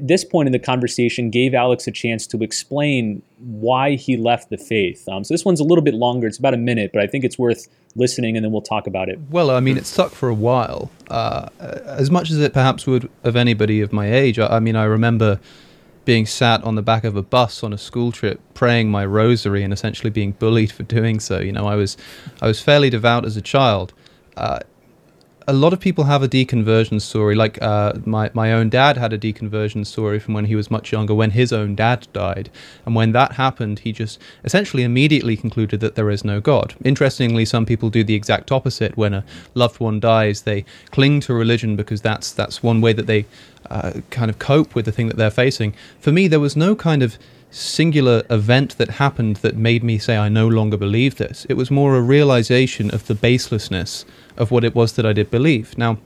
this 0.00 0.24
point 0.24 0.46
in 0.46 0.52
the 0.52 0.58
conversation 0.58 1.30
gave 1.30 1.54
Alex 1.54 1.86
a 1.86 1.90
chance 1.90 2.26
to 2.28 2.42
explain 2.42 3.22
why 3.38 3.94
he 3.94 4.16
left 4.16 4.50
the 4.50 4.58
faith. 4.58 5.08
Um, 5.08 5.24
so 5.24 5.32
this 5.32 5.44
one's 5.44 5.60
a 5.60 5.64
little 5.64 5.82
bit 5.82 5.94
longer. 5.94 6.26
It's 6.26 6.38
about 6.38 6.54
a 6.54 6.58
minute, 6.58 6.90
but 6.92 7.02
I 7.02 7.06
think 7.06 7.24
it's 7.24 7.38
worth 7.38 7.68
listening, 7.96 8.36
and 8.36 8.44
then 8.44 8.52
we'll 8.52 8.60
talk 8.60 8.86
about 8.86 9.08
it. 9.08 9.18
Well, 9.30 9.50
I 9.50 9.60
mean, 9.60 9.76
it 9.76 9.86
stuck 9.86 10.12
for 10.12 10.28
a 10.28 10.34
while, 10.34 10.90
uh, 11.10 11.48
as 11.58 12.10
much 12.10 12.30
as 12.30 12.38
it 12.38 12.52
perhaps 12.52 12.86
would 12.86 13.08
of 13.24 13.36
anybody 13.36 13.80
of 13.80 13.92
my 13.92 14.12
age. 14.12 14.38
I, 14.38 14.56
I 14.56 14.60
mean, 14.60 14.76
I 14.76 14.84
remember 14.84 15.40
being 16.04 16.26
sat 16.26 16.62
on 16.64 16.74
the 16.74 16.82
back 16.82 17.04
of 17.04 17.16
a 17.16 17.22
bus 17.22 17.62
on 17.62 17.72
a 17.72 17.78
school 17.78 18.12
trip 18.12 18.40
praying 18.54 18.90
my 18.90 19.04
rosary 19.04 19.62
and 19.62 19.74
essentially 19.74 20.08
being 20.08 20.32
bullied 20.32 20.72
for 20.72 20.82
doing 20.84 21.20
so 21.20 21.38
you 21.38 21.52
know 21.52 21.66
i 21.66 21.74
was 21.74 21.98
i 22.40 22.46
was 22.46 22.62
fairly 22.62 22.88
devout 22.88 23.26
as 23.26 23.36
a 23.36 23.42
child 23.42 23.92
uh, 24.38 24.58
a 25.48 25.54
lot 25.54 25.72
of 25.72 25.80
people 25.80 26.04
have 26.04 26.22
a 26.22 26.28
deconversion 26.28 27.00
story. 27.00 27.34
Like 27.34 27.60
uh, 27.62 27.94
my 28.04 28.30
my 28.34 28.52
own 28.52 28.68
dad 28.68 28.98
had 28.98 29.14
a 29.14 29.18
deconversion 29.18 29.86
story 29.86 30.20
from 30.20 30.34
when 30.34 30.44
he 30.44 30.54
was 30.54 30.70
much 30.70 30.92
younger, 30.92 31.14
when 31.14 31.30
his 31.30 31.52
own 31.54 31.74
dad 31.74 32.06
died, 32.12 32.50
and 32.84 32.94
when 32.94 33.12
that 33.12 33.32
happened, 33.32 33.80
he 33.80 33.90
just 33.90 34.20
essentially 34.44 34.82
immediately 34.82 35.36
concluded 35.36 35.80
that 35.80 35.94
there 35.94 36.10
is 36.10 36.22
no 36.22 36.38
God. 36.40 36.74
Interestingly, 36.84 37.46
some 37.46 37.64
people 37.64 37.88
do 37.88 38.04
the 38.04 38.14
exact 38.14 38.52
opposite. 38.52 38.96
When 38.98 39.14
a 39.14 39.24
loved 39.54 39.80
one 39.80 40.00
dies, 40.00 40.42
they 40.42 40.66
cling 40.90 41.20
to 41.20 41.32
religion 41.32 41.76
because 41.76 42.02
that's 42.02 42.30
that's 42.30 42.62
one 42.62 42.82
way 42.82 42.92
that 42.92 43.06
they 43.06 43.24
uh, 43.70 43.92
kind 44.10 44.30
of 44.30 44.38
cope 44.38 44.74
with 44.74 44.84
the 44.84 44.92
thing 44.92 45.08
that 45.08 45.16
they're 45.16 45.30
facing. 45.30 45.72
For 45.98 46.12
me, 46.12 46.28
there 46.28 46.40
was 46.40 46.56
no 46.56 46.76
kind 46.76 47.02
of 47.02 47.18
singular 47.50 48.22
event 48.28 48.76
that 48.78 48.90
happened 48.90 49.36
that 49.36 49.56
made 49.56 49.82
me 49.82 49.98
say 49.98 50.16
I 50.16 50.28
no 50.28 50.46
longer 50.46 50.76
believe 50.76 51.16
this. 51.16 51.46
It 51.48 51.54
was 51.54 51.70
more 51.70 51.96
a 51.96 52.00
realization 52.00 52.90
of 52.90 53.06
the 53.06 53.14
baselessness 53.14 54.04
of 54.36 54.50
what 54.50 54.64
it 54.64 54.74
was 54.74 54.92
that 54.92 55.06
I 55.06 55.12
did 55.12 55.30
believe. 55.30 55.76
Now, 55.78 55.98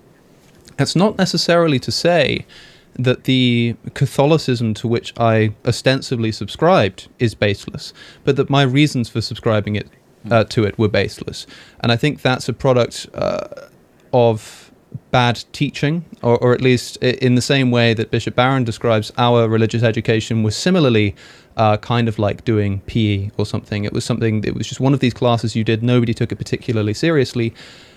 that's 0.76 0.96
not 0.96 1.18
necessarily 1.18 1.78
to 1.80 1.92
say 1.92 2.46
that 2.94 3.24
the 3.24 3.74
Catholicism 3.94 4.74
to 4.74 4.88
which 4.88 5.12
I 5.18 5.54
ostensibly 5.64 6.32
subscribed 6.32 7.08
is 7.18 7.34
baseless, 7.34 7.92
but 8.24 8.36
that 8.36 8.50
my 8.50 8.62
reasons 8.62 9.08
for 9.08 9.20
subscribing 9.20 9.76
it 9.76 9.88
uh, 10.30 10.44
to 10.44 10.64
it 10.64 10.78
were 10.78 10.88
baseless. 10.88 11.46
And 11.80 11.90
I 11.90 11.96
think 11.96 12.22
that's 12.22 12.48
a 12.48 12.52
product 12.52 13.06
uh, 13.14 13.48
of 14.12 14.71
bad 15.10 15.44
teaching, 15.52 16.04
or, 16.22 16.38
or, 16.38 16.52
at 16.52 16.60
least 16.60 16.96
in 16.98 17.34
the 17.34 17.42
same 17.42 17.70
way 17.70 17.94
that 17.94 18.10
Bishop 18.10 18.34
Barron 18.34 18.64
describes 18.64 19.12
our 19.18 19.48
religious 19.48 19.82
education 19.82 20.42
was 20.42 20.56
similarly 20.56 21.14
uh, 21.56 21.76
kind 21.76 22.08
of 22.08 22.18
like 22.18 22.44
doing 22.44 22.80
PE 22.86 23.30
or 23.36 23.46
something. 23.46 23.84
It 23.84 23.92
was 23.92 24.04
something, 24.04 24.44
it 24.44 24.54
was 24.54 24.66
just 24.66 24.80
one 24.80 24.94
of 24.94 25.00
these 25.00 25.14
classes 25.14 25.54
you 25.54 25.64
did, 25.64 25.82
nobody 25.82 26.14
took 26.14 26.32
it 26.32 26.36
particularly 26.36 26.94
seriously, 26.94 27.54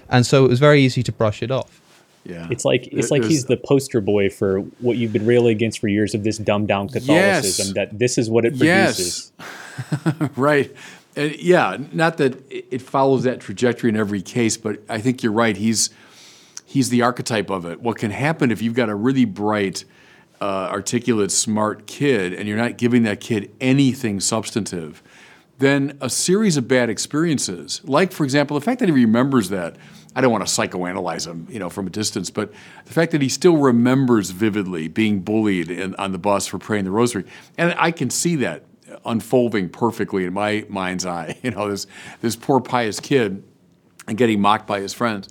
and 0.10 0.26
so 0.26 0.46
it 0.46 0.50
was 0.50 0.60
very 0.60 0.82
easy 0.82 1.04
to 1.04 1.12
brush 1.12 1.42
it 1.42 1.52
off. 1.52 1.82
Yeah. 2.26 2.48
It's 2.50 2.66
like 2.66 2.88
it's 2.88 3.12
like 3.12 3.24
he's 3.24 3.46
the 3.46 3.56
poster 3.56 4.02
boy 4.02 4.30
for 4.30 4.62
what 4.80 4.98
you've 4.98 5.14
been 5.14 5.28
railing 5.28 5.52
against 5.52 5.78
for 5.78 5.88
years 5.88 6.16
of 6.16 6.24
this 6.24 6.40
dumbed 6.40 6.68
down 6.68 6.90
Catholicism. 6.90 7.68
Yes. 7.68 7.74
That 7.76 8.00
this 8.00 8.18
is 8.18 8.32
what 8.32 8.46
it 8.46 8.58
produces. 8.58 9.32
Yes. 9.38 10.30
right. 10.36 10.76
And 11.16 11.36
yeah, 11.36 11.78
not 11.92 12.18
that 12.18 12.42
it 12.50 12.82
follows 12.82 13.24
that 13.24 13.42
trajectory 13.42 13.90
in 13.90 13.96
every 13.96 14.24
case, 14.24 14.58
but 14.58 14.80
I 14.90 15.00
think 15.00 15.22
you're 15.22 15.32
right. 15.32 15.56
He's 15.56 15.92
he's 16.76 16.90
the 16.90 17.02
archetype 17.02 17.50
of 17.50 17.66
it. 17.66 17.80
What 17.80 17.98
can 17.98 18.12
happen 18.12 18.52
if 18.52 18.62
you've 18.62 18.74
got 18.74 18.90
a 18.90 18.96
really 18.96 19.24
bright, 19.24 19.86
uh, 20.42 20.68
articulate, 20.70 21.32
smart 21.32 21.88
kid, 21.88 22.34
and 22.34 22.50
you're 22.50 22.58
not 22.58 22.78
giving 22.78 23.04
that 23.04 23.22
kid 23.22 23.50
anything 23.62 24.20
substantive? 24.20 25.02
Then 25.58 25.98
a 26.02 26.10
series 26.10 26.58
of 26.58 26.68
bad 26.68 26.90
experiences, 26.90 27.80
like 27.86 28.12
for 28.12 28.26
example, 28.26 28.60
the 28.60 28.66
fact 28.66 28.82
that 28.82 28.90
he 28.90 28.92
remembers 28.92 29.48
that 29.50 29.78
I 30.18 30.20
don't 30.20 30.34
want 30.34 30.46
to 30.46 30.52
psychoanalyze 30.52 31.26
him, 31.26 31.48
you 31.50 31.60
know, 31.60 31.70
from 31.70 31.88
a 31.88 31.90
distance, 31.90 32.30
but 32.30 32.52
the 32.84 32.92
fact 32.92 33.14
that 33.14 33.22
he 33.22 33.30
still 33.30 33.56
remembers 33.56 34.32
vividly 34.32 34.90
being 34.90 35.22
bullied 35.22 35.72
in, 35.72 35.96
on 35.96 36.12
the 36.12 36.18
bus 36.18 36.46
for 36.46 36.58
praying 36.58 36.84
the 36.84 36.92
rosary, 36.92 37.24
and 37.58 37.74
I 37.78 37.92
can 37.92 38.10
see 38.10 38.36
that 38.38 38.66
unfolding 39.06 39.70
perfectly 39.70 40.26
in 40.26 40.34
my 40.34 40.66
mind's 40.68 41.06
eye. 41.06 41.38
You 41.44 41.52
know, 41.52 41.70
this 41.70 41.88
this 42.20 42.36
poor 42.36 42.60
pious 42.60 43.00
kid 43.00 43.44
and 44.10 44.18
getting 44.18 44.42
mocked 44.42 44.68
by 44.68 44.82
his 44.82 44.94
friends. 44.94 45.30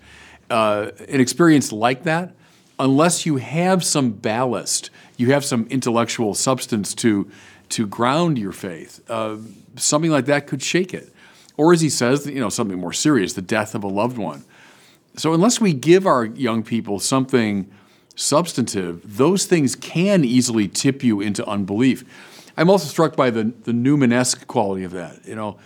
Uh, 0.50 0.90
an 1.08 1.20
experience 1.20 1.72
like 1.72 2.04
that, 2.04 2.34
unless 2.78 3.24
you 3.26 3.36
have 3.36 3.84
some 3.84 4.10
ballast, 4.10 4.90
you 5.16 5.32
have 5.32 5.44
some 5.44 5.66
intellectual 5.70 6.34
substance 6.34 6.94
to 6.94 7.30
to 7.70 7.86
ground 7.86 8.38
your 8.38 8.52
faith. 8.52 9.00
Uh, 9.08 9.36
something 9.76 10.10
like 10.10 10.26
that 10.26 10.46
could 10.46 10.62
shake 10.62 10.92
it, 10.92 11.12
or 11.56 11.72
as 11.72 11.80
he 11.80 11.88
says, 11.88 12.26
you 12.26 12.40
know, 12.40 12.50
something 12.50 12.78
more 12.78 12.92
serious, 12.92 13.32
the 13.32 13.42
death 13.42 13.74
of 13.74 13.82
a 13.82 13.88
loved 13.88 14.18
one 14.18 14.44
so, 15.16 15.32
unless 15.32 15.60
we 15.60 15.72
give 15.72 16.06
our 16.06 16.24
young 16.24 16.62
people 16.64 16.98
something 16.98 17.70
substantive, 18.16 19.16
those 19.16 19.46
things 19.46 19.76
can 19.76 20.24
easily 20.24 20.66
tip 20.66 21.04
you 21.04 21.20
into 21.20 21.46
unbelief. 21.46 22.04
I'm 22.56 22.68
also 22.68 22.88
struck 22.88 23.14
by 23.16 23.30
the, 23.30 23.52
the 23.64 24.36
quality 24.46 24.84
of 24.84 24.92
that. 24.92 25.24
You 25.24 25.36
know, 25.36 25.58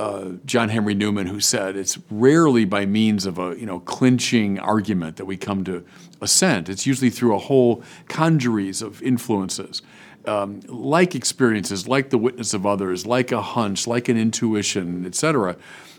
uh, 0.00 0.32
John 0.46 0.70
Henry 0.70 0.94
Newman, 0.94 1.26
who 1.26 1.40
said 1.40 1.76
it's 1.76 1.98
rarely 2.10 2.64
by 2.64 2.86
means 2.86 3.26
of 3.26 3.38
a 3.38 3.54
you 3.58 3.66
know 3.66 3.80
clinching 3.80 4.58
argument 4.58 5.18
that 5.18 5.26
we 5.26 5.36
come 5.36 5.62
to 5.64 5.84
assent. 6.22 6.70
It's 6.70 6.86
usually 6.86 7.10
through 7.10 7.34
a 7.34 7.38
whole 7.38 7.82
congeries 8.08 8.80
of 8.80 9.02
influences, 9.02 9.82
um, 10.24 10.60
like 10.68 11.14
experiences, 11.14 11.86
like 11.86 12.08
the 12.08 12.16
witness 12.16 12.54
of 12.54 12.64
others, 12.64 13.06
like 13.06 13.30
a 13.30 13.42
hunch, 13.42 13.86
like 13.86 14.08
an 14.08 14.16
intuition, 14.16 15.04
etc., 15.04 15.56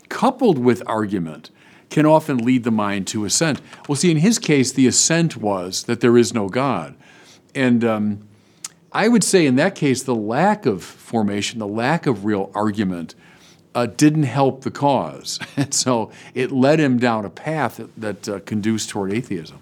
coupled 0.08 0.58
with 0.58 0.82
argument 0.86 1.50
can 1.88 2.04
often 2.04 2.38
lead 2.38 2.64
the 2.64 2.72
mind 2.72 3.06
to 3.06 3.24
assent. 3.24 3.60
Well, 3.86 3.94
see, 3.94 4.10
in 4.10 4.16
his 4.16 4.40
case, 4.40 4.72
the 4.72 4.88
assent 4.88 5.36
was 5.36 5.84
that 5.84 6.00
there 6.00 6.16
is 6.16 6.34
no 6.34 6.48
God. 6.48 6.96
And 7.54 7.84
um, 7.84 8.28
I 8.90 9.06
would 9.06 9.22
say 9.22 9.46
in 9.46 9.54
that 9.56 9.76
case, 9.76 10.02
the 10.02 10.14
lack 10.14 10.66
of 10.66 10.82
formation, 10.82 11.60
the 11.60 11.68
lack 11.68 12.06
of 12.06 12.24
real 12.24 12.50
argument, 12.54 13.14
uh, 13.74 13.86
didn't 13.86 14.24
help 14.24 14.62
the 14.62 14.70
cause. 14.70 15.38
And 15.56 15.72
so 15.74 16.10
it 16.34 16.50
led 16.50 16.80
him 16.80 16.98
down 16.98 17.24
a 17.24 17.30
path 17.30 17.76
that, 17.76 17.96
that 17.96 18.28
uh, 18.28 18.40
conduced 18.40 18.90
toward 18.90 19.12
atheism 19.12 19.60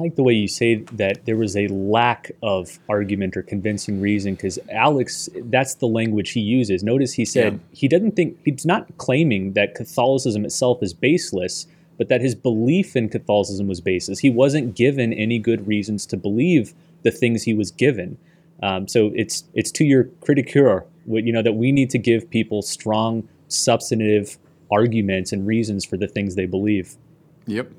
I 0.00 0.02
like 0.04 0.14
the 0.14 0.22
way 0.22 0.32
you 0.32 0.48
say 0.48 0.76
that 0.92 1.26
there 1.26 1.36
was 1.36 1.56
a 1.56 1.68
lack 1.68 2.30
of 2.42 2.78
argument 2.88 3.36
or 3.36 3.42
convincing 3.42 4.00
reason 4.00 4.34
because 4.34 4.58
Alex, 4.70 5.28
that's 5.44 5.74
the 5.74 5.86
language 5.86 6.30
he 6.30 6.40
uses. 6.40 6.82
Notice 6.82 7.12
he 7.12 7.26
said 7.26 7.52
yeah. 7.52 7.58
he 7.72 7.86
doesn't 7.86 8.16
think, 8.16 8.38
he's 8.44 8.64
not 8.64 8.96
claiming 8.96 9.52
that 9.52 9.74
Catholicism 9.74 10.46
itself 10.46 10.82
is 10.82 10.94
baseless, 10.94 11.66
but 11.98 12.08
that 12.08 12.22
his 12.22 12.34
belief 12.34 12.96
in 12.96 13.10
Catholicism 13.10 13.68
was 13.68 13.82
baseless. 13.82 14.20
He 14.20 14.30
wasn't 14.30 14.74
given 14.74 15.12
any 15.12 15.38
good 15.38 15.66
reasons 15.66 16.06
to 16.06 16.16
believe 16.16 16.72
the 17.02 17.10
things 17.10 17.42
he 17.42 17.52
was 17.52 17.70
given. 17.70 18.16
Um, 18.62 18.88
so 18.88 19.12
it's 19.14 19.44
it's 19.52 19.70
to 19.72 19.84
your 19.84 20.04
criticure, 20.04 20.84
you 21.18 21.32
know, 21.32 21.42
that 21.42 21.54
we 21.54 21.72
need 21.72 21.90
to 21.90 21.98
give 21.98 22.28
people 22.30 22.62
strong, 22.62 23.28
substantive 23.48 24.38
arguments 24.70 25.32
and 25.32 25.46
reasons 25.46 25.84
for 25.84 25.96
the 25.96 26.06
things 26.06 26.36
they 26.36 26.46
believe. 26.46 26.96
Yep. 27.46 27.70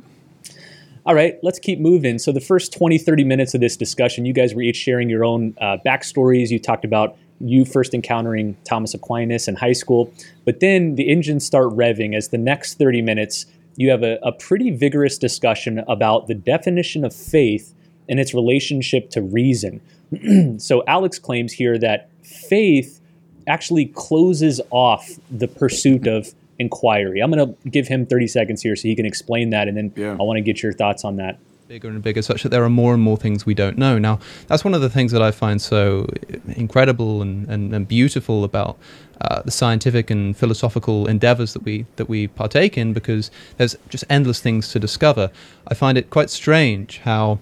All 1.03 1.15
right, 1.15 1.39
let's 1.41 1.57
keep 1.57 1.79
moving. 1.79 2.19
So, 2.19 2.31
the 2.31 2.39
first 2.39 2.73
20, 2.73 2.99
30 2.99 3.23
minutes 3.23 3.55
of 3.55 3.61
this 3.61 3.75
discussion, 3.75 4.25
you 4.25 4.33
guys 4.33 4.53
were 4.53 4.61
each 4.61 4.75
sharing 4.75 5.09
your 5.09 5.25
own 5.25 5.55
uh, 5.59 5.77
backstories. 5.83 6.49
You 6.49 6.59
talked 6.59 6.85
about 6.85 7.17
you 7.39 7.65
first 7.65 7.95
encountering 7.95 8.55
Thomas 8.65 8.93
Aquinas 8.93 9.47
in 9.47 9.55
high 9.55 9.73
school, 9.73 10.13
but 10.45 10.59
then 10.59 10.95
the 10.95 11.09
engines 11.11 11.43
start 11.43 11.69
revving 11.69 12.15
as 12.15 12.27
the 12.27 12.37
next 12.37 12.77
30 12.77 13.01
minutes, 13.01 13.47
you 13.77 13.89
have 13.89 14.03
a, 14.03 14.19
a 14.21 14.31
pretty 14.31 14.69
vigorous 14.69 15.17
discussion 15.17 15.79
about 15.87 16.27
the 16.27 16.35
definition 16.35 17.03
of 17.03 17.15
faith 17.15 17.73
and 18.07 18.19
its 18.19 18.35
relationship 18.35 19.09
to 19.09 19.23
reason. 19.23 19.81
so, 20.59 20.83
Alex 20.85 21.17
claims 21.17 21.53
here 21.53 21.79
that 21.79 22.09
faith 22.21 23.00
actually 23.47 23.87
closes 23.87 24.61
off 24.71 25.09
the 25.29 25.47
pursuit 25.47 26.07
of 26.07 26.33
inquiry. 26.59 27.19
I'm 27.21 27.31
going 27.31 27.45
to 27.45 27.69
give 27.69 27.87
him 27.87 28.05
30 28.05 28.27
seconds 28.27 28.61
here 28.61 28.75
so 28.75 28.83
he 28.83 28.95
can 28.95 29.05
explain 29.05 29.49
that, 29.49 29.67
and 29.67 29.75
then 29.75 29.93
yeah. 29.95 30.13
I 30.13 30.23
want 30.23 30.37
to 30.37 30.41
get 30.41 30.63
your 30.63 30.73
thoughts 30.73 31.03
on 31.03 31.17
that. 31.17 31.39
Bigger 31.67 31.87
and 31.87 32.03
bigger, 32.03 32.21
such 32.21 32.43
that 32.43 32.49
there 32.49 32.63
are 32.63 32.69
more 32.69 32.93
and 32.93 33.01
more 33.01 33.15
things 33.17 33.45
we 33.45 33.53
don't 33.53 33.77
know. 33.77 33.97
Now, 33.97 34.19
that's 34.47 34.63
one 34.63 34.73
of 34.73 34.81
the 34.81 34.89
things 34.89 35.11
that 35.13 35.21
I 35.21 35.31
find 35.31 35.61
so 35.61 36.07
incredible 36.47 37.21
and, 37.21 37.47
and, 37.47 37.73
and 37.73 37.87
beautiful 37.87 38.43
about 38.43 38.77
uh, 39.21 39.41
the 39.43 39.51
scientific 39.51 40.09
and 40.09 40.35
philosophical 40.35 41.07
endeavors 41.07 41.53
that 41.53 41.63
we 41.63 41.85
that 41.95 42.09
we 42.09 42.27
partake 42.27 42.77
in, 42.77 42.91
because 42.91 43.31
there's 43.57 43.75
just 43.89 44.03
endless 44.09 44.41
things 44.41 44.69
to 44.73 44.79
discover. 44.79 45.31
I 45.67 45.73
find 45.73 45.97
it 45.97 46.09
quite 46.09 46.29
strange 46.29 46.99
how 46.99 47.39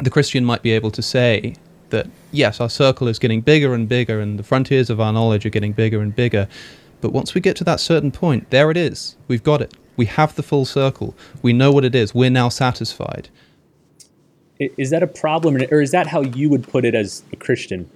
the 0.00 0.10
Christian 0.10 0.44
might 0.44 0.62
be 0.62 0.72
able 0.72 0.90
to 0.90 1.02
say 1.02 1.54
that 1.90 2.08
yes, 2.32 2.60
our 2.60 2.70
circle 2.70 3.08
is 3.08 3.18
getting 3.18 3.40
bigger 3.40 3.74
and 3.74 3.88
bigger, 3.88 4.20
and 4.20 4.38
the 4.38 4.42
frontiers 4.42 4.90
of 4.90 5.00
our 5.00 5.12
knowledge 5.12 5.46
are 5.46 5.50
getting 5.50 5.72
bigger 5.72 6.00
and 6.00 6.14
bigger. 6.14 6.48
But 7.00 7.12
once 7.12 7.34
we 7.34 7.40
get 7.40 7.56
to 7.56 7.64
that 7.64 7.80
certain 7.80 8.10
point, 8.10 8.50
there 8.50 8.70
it 8.70 8.76
is. 8.76 9.16
We've 9.28 9.42
got 9.42 9.60
it. 9.60 9.74
We 9.96 10.06
have 10.06 10.34
the 10.34 10.42
full 10.42 10.64
circle. 10.64 11.14
We 11.42 11.52
know 11.52 11.72
what 11.72 11.84
it 11.84 11.94
is. 11.94 12.14
We're 12.14 12.30
now 12.30 12.48
satisfied. 12.48 13.28
Is 14.58 14.90
that 14.90 15.02
a 15.02 15.06
problem, 15.06 15.56
or 15.70 15.82
is 15.82 15.90
that 15.90 16.06
how 16.06 16.22
you 16.22 16.48
would 16.48 16.66
put 16.66 16.84
it 16.84 16.94
as 16.94 17.22
a 17.32 17.36
Christian? 17.36 17.88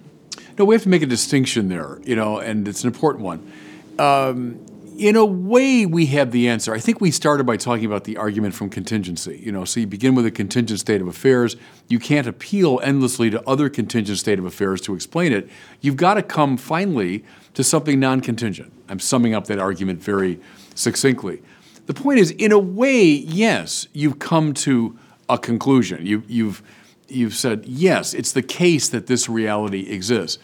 No, 0.58 0.64
we 0.64 0.74
have 0.74 0.82
to 0.82 0.88
make 0.88 1.02
a 1.02 1.06
distinction 1.06 1.68
there, 1.68 1.98
you 2.04 2.14
know, 2.14 2.38
and 2.38 2.68
it's 2.68 2.82
an 2.82 2.88
important 2.88 3.24
one. 3.24 3.52
Um, 3.98 4.64
in 5.00 5.16
a 5.16 5.24
way, 5.24 5.86
we 5.86 6.06
have 6.06 6.30
the 6.30 6.46
answer. 6.46 6.74
I 6.74 6.78
think 6.78 7.00
we 7.00 7.10
started 7.10 7.44
by 7.44 7.56
talking 7.56 7.86
about 7.86 8.04
the 8.04 8.18
argument 8.18 8.54
from 8.54 8.68
contingency. 8.68 9.40
You 9.42 9.50
know, 9.50 9.64
so 9.64 9.80
you 9.80 9.86
begin 9.86 10.14
with 10.14 10.26
a 10.26 10.30
contingent 10.30 10.78
state 10.78 11.00
of 11.00 11.08
affairs. 11.08 11.56
You 11.88 11.98
can't 11.98 12.26
appeal 12.26 12.78
endlessly 12.82 13.30
to 13.30 13.42
other 13.48 13.70
contingent 13.70 14.18
state 14.18 14.38
of 14.38 14.44
affairs 14.44 14.82
to 14.82 14.94
explain 14.94 15.32
it. 15.32 15.48
You've 15.80 15.96
got 15.96 16.14
to 16.14 16.22
come 16.22 16.58
finally 16.58 17.24
to 17.54 17.64
something 17.64 17.98
non-contingent. 17.98 18.70
I'm 18.90 18.98
summing 18.98 19.34
up 19.34 19.46
that 19.46 19.58
argument 19.58 20.02
very 20.02 20.38
succinctly. 20.74 21.42
The 21.86 21.94
point 21.94 22.18
is, 22.18 22.32
in 22.32 22.52
a 22.52 22.58
way, 22.58 23.02
yes, 23.04 23.88
you've 23.94 24.18
come 24.18 24.52
to 24.54 24.98
a 25.30 25.38
conclusion. 25.38 26.04
You, 26.04 26.24
you've 26.28 26.62
you've 27.08 27.34
said 27.34 27.64
yes, 27.64 28.12
it's 28.12 28.32
the 28.32 28.42
case 28.42 28.90
that 28.90 29.06
this 29.06 29.30
reality 29.30 29.90
exists. 29.90 30.38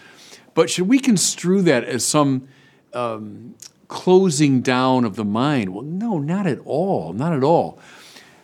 But 0.54 0.70
should 0.70 0.88
we 0.88 0.98
construe 0.98 1.60
that 1.62 1.84
as 1.84 2.06
some 2.06 2.48
um, 2.94 3.54
closing 3.88 4.60
down 4.60 5.04
of 5.04 5.16
the 5.16 5.24
mind. 5.24 5.74
Well, 5.74 5.84
no, 5.84 6.18
not 6.18 6.46
at 6.46 6.58
all, 6.64 7.12
not 7.12 7.32
at 7.32 7.44
all. 7.44 7.78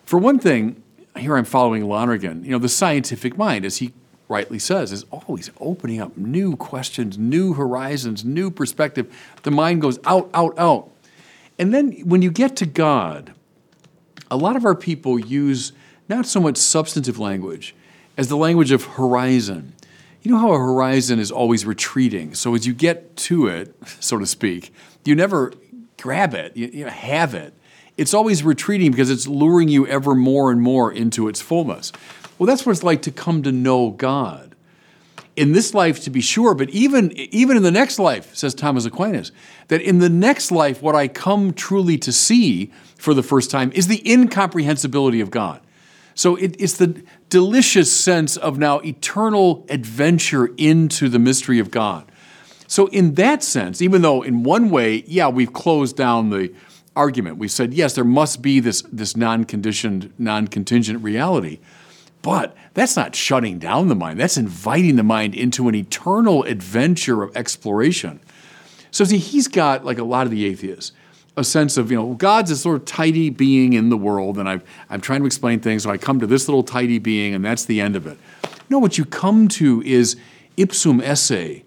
For 0.05 0.19
one 0.19 0.39
thing, 0.39 0.83
here 1.17 1.37
I'm 1.37 1.45
following 1.45 1.89
Lonergan, 1.89 2.45
you 2.45 2.51
know, 2.51 2.59
the 2.59 2.69
scientific 2.69 3.37
mind, 3.37 3.65
as 3.65 3.79
he 3.79 3.93
rightly 4.29 4.59
says, 4.59 4.93
is 4.93 5.05
always 5.11 5.51
opening 5.61 6.01
up 6.01 6.17
new 6.17 6.57
questions, 6.57 7.19
new 7.19 7.55
horizons, 7.55 8.25
new 8.25 8.51
perspective. 8.51 9.15
The 9.43 9.51
mind 9.51 9.83
goes 9.83 9.99
out, 10.05 10.31
out, 10.33 10.59
out. 10.59 10.91
And 11.59 11.73
then 11.73 11.93
when 12.09 12.23
you 12.23 12.31
get 12.31 12.57
to 12.57 12.67
God, 12.67 13.35
a 14.31 14.37
lot 14.37 14.57
of 14.57 14.65
our 14.65 14.75
people 14.75 15.19
use 15.19 15.73
not 16.09 16.27
so 16.27 16.41
much 16.41 16.57
substantive 16.57 17.19
language 17.19 17.75
as 18.17 18.29
the 18.29 18.37
language 18.37 18.73
of 18.73 18.85
horizon. 18.85 19.75
You 20.23 20.31
know 20.31 20.39
how 20.39 20.53
a 20.53 20.59
horizon 20.59 21.19
is 21.19 21.33
always 21.33 21.67
retreating. 21.67 22.35
So 22.35 22.55
as 22.55 22.65
you 22.65 22.75
get 22.75 23.17
to 23.17 23.49
it, 23.49 23.75
so 24.01 24.19
to 24.19 24.27
speak, 24.27 24.73
you 25.05 25.17
never 25.17 25.53
grab 26.01 26.33
it, 26.33 26.57
you, 26.57 26.69
you 26.69 26.87
have 26.87 27.35
it. 27.35 27.55
it's 27.97 28.15
always 28.15 28.43
retreating 28.43 28.91
because 28.91 29.11
it's 29.11 29.27
luring 29.27 29.69
you 29.69 29.87
ever 29.87 30.15
more 30.15 30.51
and 30.51 30.61
more 30.61 30.93
into 30.93 31.29
its 31.29 31.41
fullness. 31.41 31.93
Well, 32.39 32.47
that's 32.47 32.65
what 32.65 32.73
it's 32.73 32.83
like 32.83 33.03
to 33.03 33.11
come 33.11 33.43
to 33.43 33.53
know 33.53 33.91
God. 33.91 34.55
In 35.35 35.53
this 35.53 35.75
life, 35.75 36.03
to 36.05 36.11
be 36.11 36.21
sure, 36.21 36.55
but 36.55 36.71
even, 36.71 37.13
even 37.17 37.57
in 37.57 37.63
the 37.63 37.71
next 37.71 37.99
life, 37.99 38.35
says 38.35 38.55
Thomas 38.55 38.85
Aquinas, 38.85 39.33
that 39.69 39.81
in 39.81 39.99
the 39.99 40.09
next 40.09 40.51
life, 40.51 40.83
what 40.83 40.95
I 40.95 41.09
come 41.09 41.53
truly 41.53 41.99
to 41.99 42.13
see 42.13 42.71
for 42.97 43.15
the 43.15 43.23
first 43.23 43.51
time 43.51 43.73
is 43.73 43.89
the 43.89 44.03
incomprehensibility 44.11 45.21
of 45.21 45.31
God. 45.31 45.61
So 46.15 46.37
it, 46.37 46.57
it's 46.59 46.77
the 46.77 47.03
delicious 47.29 47.95
sense 47.95 48.37
of 48.37 48.59
now 48.59 48.81
eternal 48.81 49.67
adventure 49.69 50.51
into 50.57 51.09
the 51.09 51.19
mystery 51.19 51.59
of 51.59 51.71
God. 51.71 52.11
So, 52.73 52.87
in 52.87 53.17
that 53.17 53.43
sense, 53.43 53.83
even 53.83 54.01
though 54.01 54.23
in 54.23 54.45
one 54.45 54.71
way, 54.71 55.05
yeah, 55.07 55.29
we've 55.29 55.53
closed 55.53 55.95
down 55.95 56.31
the 56.31 56.55
argument, 56.97 57.37
we 57.37 57.47
said, 57.47 57.75
yes, 57.75 57.95
there 57.95 58.03
must 58.03 58.41
be 58.41 58.61
this, 58.61 58.81
this 58.91 59.15
non 59.15 59.45
conditioned, 59.45 60.11
non 60.19 60.49
contingent 60.49 61.03
reality. 61.03 61.59
But 62.23 62.57
that's 62.73 62.97
not 62.97 63.15
shutting 63.15 63.59
down 63.59 63.89
the 63.89 63.95
mind, 63.95 64.19
that's 64.19 64.39
inviting 64.39 64.97
the 64.97 65.03
mind 65.03 65.35
into 65.35 65.69
an 65.69 65.75
eternal 65.75 66.45
adventure 66.45 67.23
of 67.23 67.37
exploration. 67.37 68.21
So, 68.91 69.05
see, 69.05 69.19
he's 69.19 69.49
got, 69.49 69.85
like 69.85 69.99
a 69.99 70.05
lot 70.05 70.25
of 70.25 70.31
the 70.31 70.47
atheists, 70.47 70.93
a 71.37 71.45
sense 71.45 71.77
of, 71.77 71.91
you 71.91 71.97
know, 71.97 72.15
God's 72.15 72.51
a 72.51 72.57
sort 72.57 72.77
of 72.77 72.85
tidy 72.85 73.31
being 73.31 73.73
in 73.73 73.89
the 73.89 73.97
world, 73.97 74.39
and 74.39 74.49
I've, 74.49 74.65
I'm 74.91 75.01
trying 75.01 75.21
to 75.21 75.27
explain 75.27 75.61
things, 75.61 75.85
so 75.85 75.91
I 75.91 75.97
come 75.97 76.21
to 76.21 76.27
this 76.27 76.47
little 76.47 76.63
tidy 76.63 76.99
being, 76.99 77.35
and 77.35 77.45
that's 77.45 77.65
the 77.65 77.81
end 77.81 77.97
of 77.97 78.07
it. 78.07 78.19
No, 78.69 78.79
what 78.79 78.99
you 78.99 79.05
come 79.05 79.49
to 79.49 79.83
is 79.83 80.17
ipsum 80.57 81.01
esse, 81.01 81.63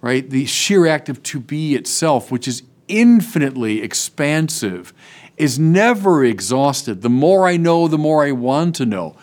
right? 0.00 0.28
The 0.28 0.46
sheer 0.46 0.86
act 0.86 1.08
of 1.08 1.22
to 1.24 1.40
be 1.40 1.74
itself, 1.74 2.30
which 2.30 2.48
is 2.48 2.62
infinitely 2.88 3.82
expansive, 3.82 4.94
is 5.36 5.58
never 5.58 6.24
exhausted. 6.24 7.02
The 7.02 7.10
more 7.10 7.46
I 7.46 7.56
know, 7.56 7.88
the 7.88 7.98
more 7.98 8.24
I 8.24 8.32
want 8.32 8.76
to 8.76 8.86
know. 8.86 9.16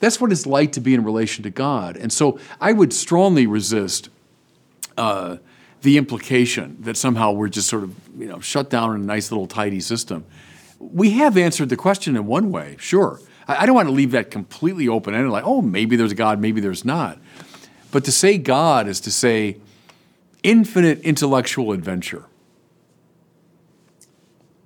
That's 0.00 0.20
what 0.20 0.32
it's 0.32 0.46
like 0.46 0.72
to 0.72 0.80
be 0.80 0.94
in 0.94 1.04
relation 1.04 1.44
to 1.44 1.50
God. 1.50 1.96
And 1.96 2.12
so 2.12 2.38
I 2.60 2.72
would 2.72 2.92
strongly 2.92 3.46
resist. 3.46 4.08
Uh, 4.96 5.36
the 5.82 5.98
implication 5.98 6.76
that 6.80 6.96
somehow 6.96 7.32
we're 7.32 7.48
just 7.48 7.68
sort 7.68 7.82
of 7.82 7.94
you 8.18 8.26
know 8.26 8.40
shut 8.40 8.70
down 8.70 8.94
in 8.94 9.02
a 9.02 9.04
nice 9.04 9.30
little 9.30 9.46
tidy 9.46 9.80
system. 9.80 10.24
We 10.78 11.10
have 11.12 11.36
answered 11.36 11.68
the 11.68 11.76
question 11.76 12.16
in 12.16 12.26
one 12.26 12.50
way, 12.50 12.76
sure. 12.78 13.20
I, 13.46 13.62
I 13.62 13.66
don't 13.66 13.74
want 13.74 13.88
to 13.88 13.94
leave 13.94 14.12
that 14.12 14.30
completely 14.30 14.88
open 14.88 15.14
ended, 15.14 15.30
like 15.30 15.44
oh 15.44 15.60
maybe 15.60 15.96
there's 15.96 16.12
a 16.12 16.16
God, 16.16 16.40
maybe 16.40 16.60
there's 16.60 16.84
not. 16.84 17.18
But 17.90 18.04
to 18.04 18.12
say 18.12 18.38
God 18.38 18.88
is 18.88 19.00
to 19.00 19.10
say 19.10 19.58
infinite 20.42 21.00
intellectual 21.00 21.72
adventure. 21.72 22.26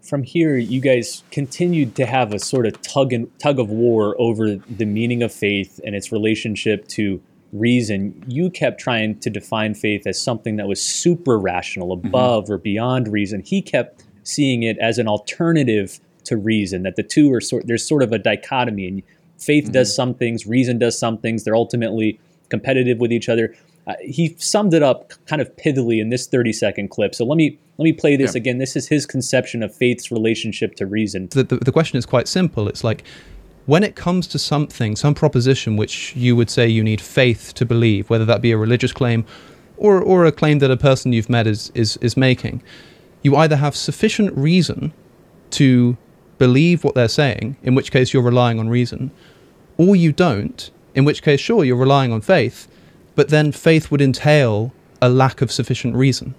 From 0.02 0.22
here, 0.22 0.56
you 0.56 0.80
guys 0.80 1.24
continued 1.32 1.96
to 1.96 2.06
have 2.06 2.32
a 2.32 2.38
sort 2.38 2.64
of 2.66 2.80
tug 2.80 3.12
and 3.12 3.36
tug 3.40 3.58
of 3.58 3.68
war 3.68 4.14
over 4.20 4.54
the 4.54 4.84
meaning 4.84 5.22
of 5.22 5.32
faith 5.32 5.80
and 5.84 5.96
its 5.96 6.12
relationship 6.12 6.86
to 6.88 7.20
reason, 7.58 8.24
you 8.26 8.50
kept 8.50 8.80
trying 8.80 9.18
to 9.20 9.30
define 9.30 9.74
faith 9.74 10.06
as 10.06 10.20
something 10.20 10.56
that 10.56 10.68
was 10.68 10.82
super 10.82 11.38
rational, 11.38 11.96
mm-hmm. 11.96 12.06
above 12.08 12.44
mm-hmm. 12.44 12.52
or 12.54 12.58
beyond 12.58 13.08
reason. 13.08 13.42
He 13.44 13.62
kept 13.62 14.04
seeing 14.22 14.62
it 14.62 14.76
as 14.78 14.98
an 14.98 15.08
alternative 15.08 16.00
to 16.24 16.36
reason, 16.36 16.82
that 16.82 16.96
the 16.96 17.02
two 17.02 17.32
are 17.32 17.40
sort 17.40 17.66
there's 17.66 17.86
sort 17.86 18.02
of 18.02 18.12
a 18.12 18.18
dichotomy 18.18 18.88
and 18.88 19.02
faith 19.38 19.64
mm-hmm. 19.64 19.72
does 19.72 19.94
some 19.94 20.14
things, 20.14 20.46
reason 20.46 20.78
does 20.78 20.98
some 20.98 21.18
things, 21.18 21.44
they're 21.44 21.56
ultimately 21.56 22.18
competitive 22.48 22.98
with 22.98 23.12
each 23.12 23.28
other. 23.28 23.54
Uh, 23.86 23.94
he 24.00 24.34
summed 24.38 24.74
it 24.74 24.82
up 24.82 25.12
kind 25.26 25.40
of 25.40 25.54
pithily 25.56 26.00
in 26.00 26.08
this 26.08 26.26
30 26.26 26.52
second 26.52 26.88
clip. 26.90 27.14
So 27.14 27.24
let 27.24 27.36
me 27.36 27.58
let 27.78 27.84
me 27.84 27.92
play 27.92 28.16
this 28.16 28.34
yeah. 28.34 28.38
again. 28.38 28.58
This 28.58 28.74
is 28.74 28.88
his 28.88 29.06
conception 29.06 29.62
of 29.62 29.74
faith's 29.74 30.10
relationship 30.10 30.74
to 30.76 30.86
reason. 30.86 31.28
The, 31.28 31.44
the, 31.44 31.56
the 31.58 31.72
question 31.72 31.96
is 31.98 32.06
quite 32.06 32.26
simple. 32.26 32.68
It's 32.68 32.82
like 32.82 33.04
when 33.66 33.82
it 33.82 33.96
comes 33.96 34.26
to 34.28 34.38
something, 34.38 34.96
some 34.96 35.14
proposition 35.14 35.76
which 35.76 36.14
you 36.16 36.34
would 36.36 36.48
say 36.48 36.68
you 36.68 36.82
need 36.82 37.00
faith 37.00 37.52
to 37.54 37.66
believe, 37.66 38.08
whether 38.08 38.24
that 38.24 38.40
be 38.40 38.52
a 38.52 38.56
religious 38.56 38.92
claim 38.92 39.24
or, 39.76 40.00
or 40.00 40.24
a 40.24 40.32
claim 40.32 40.60
that 40.60 40.70
a 40.70 40.76
person 40.76 41.12
you've 41.12 41.28
met 41.28 41.46
is, 41.46 41.70
is, 41.74 41.96
is 41.98 42.16
making, 42.16 42.62
you 43.22 43.36
either 43.36 43.56
have 43.56 43.76
sufficient 43.76 44.34
reason 44.36 44.92
to 45.50 45.96
believe 46.38 46.84
what 46.84 46.94
they're 46.94 47.08
saying, 47.08 47.56
in 47.62 47.74
which 47.74 47.90
case 47.90 48.12
you're 48.12 48.22
relying 48.22 48.58
on 48.58 48.68
reason, 48.68 49.10
or 49.76 49.96
you 49.96 50.12
don't, 50.12 50.70
in 50.94 51.04
which 51.04 51.22
case, 51.22 51.40
sure, 51.40 51.64
you're 51.64 51.76
relying 51.76 52.12
on 52.12 52.20
faith, 52.20 52.68
but 53.14 53.28
then 53.28 53.52
faith 53.52 53.90
would 53.90 54.00
entail 54.00 54.72
a 55.02 55.08
lack 55.08 55.42
of 55.42 55.50
sufficient 55.50 55.94
reason. 55.94 56.34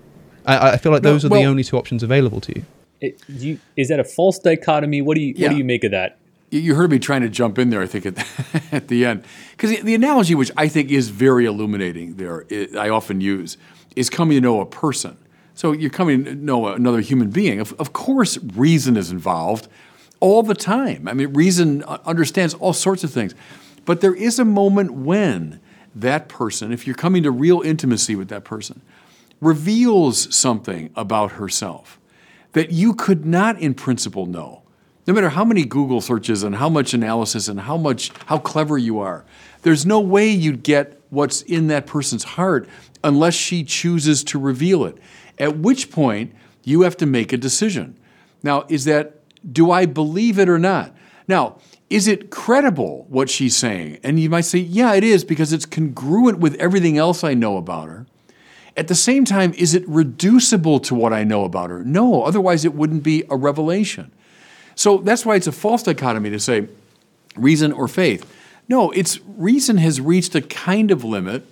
I, 0.46 0.72
I 0.72 0.78
feel 0.78 0.92
like 0.92 1.04
those 1.04 1.24
no, 1.24 1.30
well, 1.30 1.40
are 1.40 1.44
the 1.44 1.50
only 1.50 1.64
two 1.64 1.78
options 1.78 2.04
available 2.04 2.42
to 2.42 2.56
you. 2.56 2.66
It, 3.02 3.22
you. 3.28 3.60
Is 3.76 3.90
that 3.90 4.00
a 4.00 4.04
false 4.04 4.40
dichotomy? 4.40 5.02
What 5.02 5.16
do 5.16 5.22
you 5.22 5.34
yeah. 5.36 5.48
What 5.48 5.52
do 5.52 5.58
you 5.58 5.64
make 5.64 5.84
of 5.84 5.92
that? 5.92 6.18
You 6.50 6.76
heard 6.76 6.92
me 6.92 7.00
trying 7.00 7.22
to 7.22 7.30
jump 7.30 7.60
in 7.60 7.70
there, 7.70 7.82
I 7.82 7.88
think, 7.88 8.06
at 8.06 8.16
the, 8.16 8.62
at 8.72 8.88
the 8.88 9.06
end. 9.06 9.24
Because 9.52 9.82
the, 9.82 9.96
analogy, 9.96 10.36
which 10.36 10.52
I 10.56 10.68
think 10.68 10.92
is 10.92 11.10
very 11.10 11.46
illuminating 11.46 12.16
there, 12.16 12.46
I 12.78 12.90
often 12.90 13.22
use, 13.22 13.58
is 13.96 14.10
coming 14.10 14.36
to 14.38 14.42
know 14.42 14.62
a 14.62 14.66
person. 14.66 15.18
So 15.56 15.72
you're 15.72 15.90
coming 15.90 16.24
to 16.26 16.36
know 16.36 16.68
another 16.68 17.02
human 17.02 17.32
being. 17.32 17.60
Of, 17.60 17.74
of 17.74 17.92
course, 17.92 18.38
reason 18.38 18.96
is 18.96 19.12
involved 19.12 19.68
all 20.20 20.44
the 20.44 20.54
time. 20.54 21.08
I 21.08 21.14
mean, 21.14 21.34
reason 21.34 21.84
understands 21.84 22.54
all 22.54 22.74
sorts 22.74 23.04
of 23.04 23.12
things. 23.12 23.34
But 23.86 24.02
there 24.02 24.14
is 24.14 24.40
a 24.40 24.46
moment 24.46 24.92
when 24.92 25.60
that 25.96 26.30
person, 26.30 26.72
if 26.72 26.86
you're 26.86 26.96
coming 26.96 27.24
to 27.24 27.32
real 27.32 27.62
intimacy 27.62 28.16
with 28.16 28.30
that 28.30 28.44
person, 28.44 28.82
reveals 29.42 30.34
something 30.36 30.92
about 30.96 31.34
herself 31.34 32.00
that 32.54 32.72
you 32.72 32.94
could 32.94 33.26
not, 33.26 33.60
in 33.60 33.74
principle, 33.74 34.26
know 34.26 34.62
no 35.08 35.14
matter 35.14 35.30
how 35.30 35.46
many 35.46 35.64
Google 35.64 36.02
searches 36.02 36.44
and 36.44 36.56
how 36.56 36.68
much 36.68 36.94
analysis 36.94 37.48
and 37.48 37.62
how 37.62 37.78
much 37.78 38.12
how 38.26 38.38
clever 38.38 38.78
you 38.78 39.00
are, 39.00 39.26
there's 39.62 39.86
no 39.86 40.02
way 40.02 40.30
you'd 40.30 40.64
get 40.64 41.02
what's 41.10 41.42
in 41.44 41.68
that 41.68 41.88
person's 41.88 42.24
heart 42.24 42.68
unless 43.04 43.34
she 43.34 43.64
chooses 43.64 44.24
to 44.26 44.38
reveal 44.38 44.84
it. 44.84 44.98
At 45.40 45.58
which 45.58 45.90
point 45.90 46.34
you 46.64 46.82
have 46.82 46.98
to 46.98 47.06
make 47.06 47.32
a 47.32 47.38
decision. 47.38 47.98
Now, 48.44 48.66
is 48.68 48.84
that 48.86 49.22
do 49.50 49.72
I 49.72 49.86
believe 49.86 50.38
it 50.38 50.50
or 50.50 50.60
not? 50.60 50.94
Now, 51.28 51.58
is 51.90 52.08
it 52.08 52.30
credible 52.30 53.06
what 53.08 53.30
she's 53.30 53.56
saying? 53.56 54.00
And 54.04 54.20
you 54.20 54.30
might 54.30 54.42
say, 54.42 54.60
yeah, 54.60 54.94
it 54.94 55.06
is 55.06 55.24
because 55.24 55.54
it's 55.54 55.66
congruent 55.66 56.40
with 56.40 56.56
everything 56.56 56.98
else 56.98 57.24
I 57.24 57.34
know 57.34 57.56
about 57.56 57.88
her. 57.88 58.06
At 58.76 58.90
the 58.90 58.96
same 58.96 59.24
time, 59.24 59.54
is 59.54 59.74
it 59.74 59.88
reducible 59.88 60.80
to 60.82 60.94
what 60.94 61.14
I 61.14 61.24
know 61.24 61.46
about 61.46 61.70
her? 61.70 61.84
No, 61.84 62.24
otherwise 62.24 62.66
it 62.66 62.76
wouldn't 62.76 63.04
be 63.04 63.24
a 63.30 63.38
revelation. 63.38 64.12
So 64.78 65.00
that's 65.00 65.26
why 65.26 65.36
it's 65.36 65.48
a 65.48 65.52
false 65.52 65.82
dichotomy 65.82 66.30
to 66.30 66.40
say 66.40 66.68
reason 67.36 67.72
or 67.72 67.88
faith. 67.88 68.32
No, 68.70 68.92
it's 68.92 69.20
reason 69.26 69.78
has 69.78 70.00
reached 70.00 70.36
a 70.36 70.42
kind 70.42 70.92
of 70.92 71.04
limit, 71.04 71.46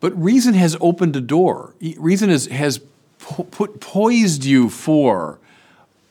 but 0.00 0.20
reason 0.20 0.54
has 0.54 0.76
opened 0.80 1.14
a 1.14 1.20
door. 1.20 1.74
Reason 1.80 2.28
has, 2.28 2.46
has 2.46 2.80
po- 3.20 3.44
put, 3.44 3.80
poised 3.80 4.44
you 4.44 4.68
for 4.68 5.38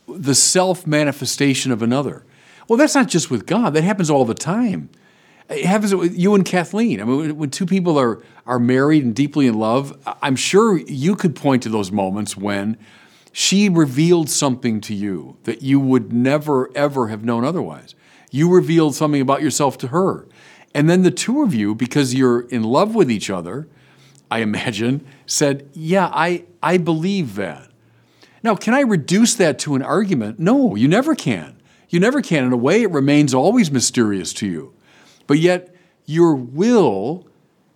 the 0.08 0.34
self 0.34 0.88
manifestation 0.88 1.72
of 1.72 1.82
another. 1.82 2.24
Well, 2.70 2.78
that's 2.78 2.96
not 2.96 3.10
just 3.10 3.30
with 3.30 3.46
God, 3.46 3.74
that 3.74 3.84
happens 3.84 4.10
all 4.10 4.24
the 4.24 4.34
time. 4.34 4.90
It 5.50 5.66
happens 5.66 5.94
with 5.94 6.18
you 6.18 6.34
and 6.34 6.46
Kathleen. 6.46 7.02
I 7.02 7.04
mean, 7.04 7.36
when 7.36 7.50
two 7.50 7.66
people 7.66 8.00
are, 8.00 8.20
are 8.46 8.60
married 8.60 9.04
and 9.04 9.14
deeply 9.14 9.48
in 9.48 9.56
love, 9.56 9.98
I'm 10.22 10.38
sure 10.38 10.78
you 10.78 11.16
could 11.16 11.36
point 11.36 11.64
to 11.64 11.70
those 11.70 11.92
moments 11.92 12.38
when 12.38 12.78
she 13.32 13.70
revealed 13.70 14.30
something 14.30 14.82
to 14.82 14.94
you 14.94 15.38
that 15.44 15.62
you 15.62 15.80
would 15.80 16.12
never, 16.12 16.70
ever 16.76 17.08
have 17.10 17.24
known 17.24 17.44
otherwise. 17.44 17.96
You 18.32 18.52
revealed 18.52 18.96
something 18.96 19.22
about 19.22 19.42
yourself 19.42 19.78
to 19.80 19.88
her. 19.88 20.28
And 20.74 20.90
then 20.90 21.04
the 21.04 21.12
two 21.12 21.42
of 21.42 21.54
you, 21.54 21.74
because 21.74 22.14
you're 22.14 22.42
in 22.42 22.64
love 22.64 22.96
with 22.96 23.10
each 23.10 23.30
other, 23.30 23.68
I 24.30 24.40
imagine, 24.40 25.06
said, 25.26 25.70
Yeah, 25.74 26.10
I, 26.14 26.46
I 26.62 26.78
believe 26.78 27.36
that. 27.36 27.70
Now, 28.44 28.56
can 28.56 28.74
I 28.74 28.82
reduce 28.82 29.36
that 29.36 29.60
to 29.60 29.76
an 29.76 29.82
argument? 29.82 30.40
No, 30.40 30.76
you 30.76 30.88
never 30.88 31.16
can. 31.16 31.60
You 31.90 32.00
never 32.00 32.22
can. 32.22 32.46
In 32.46 32.54
a 32.54 32.58
way, 32.58 32.84
it 32.84 32.92
remains 32.92 33.34
always 33.34 33.72
mysterious 33.72 34.32
to 34.34 34.48
you. 34.48 34.74
But 35.28 35.40
yet, 35.40 35.76
your 36.06 36.36
will, 36.36 37.28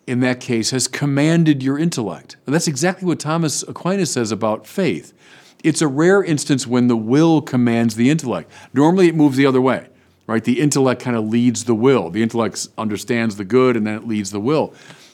in 0.08 0.20
that 0.22 0.40
case, 0.40 0.70
has 0.72 0.88
commanded 0.88 1.62
your 1.62 1.78
intellect. 1.78 2.38
And 2.46 2.54
that's 2.54 2.68
exactly 2.68 3.08
what 3.08 3.20
Thomas 3.20 3.64
Aquinas 3.64 4.12
says 4.12 4.32
about 4.32 4.68
faith. 4.68 5.14
It's 5.64 5.82
a 5.82 5.88
rare 5.88 6.24
instance 6.24 6.68
when 6.68 6.88
the 6.88 6.98
will 6.98 7.42
commands 7.42 7.96
the 7.96 8.10
intellect. 8.10 8.52
Normally 8.74 9.08
it 9.08 9.16
moves 9.16 9.38
the 9.38 9.46
other 9.46 9.62
way, 9.62 9.88
right? 10.28 10.44
The 10.44 10.60
intellect 10.60 11.02
kind 11.02 11.16
of 11.16 11.26
leads 11.26 11.64
the 11.64 11.74
will. 11.74 12.10
The 12.10 12.22
intellect 12.22 12.68
understands 12.78 13.38
the 13.38 13.46
good 13.46 13.78
and 13.78 13.88
then 13.88 13.96
it 13.96 14.08
leads 14.08 14.32
the 14.32 14.42
will. 14.42 14.74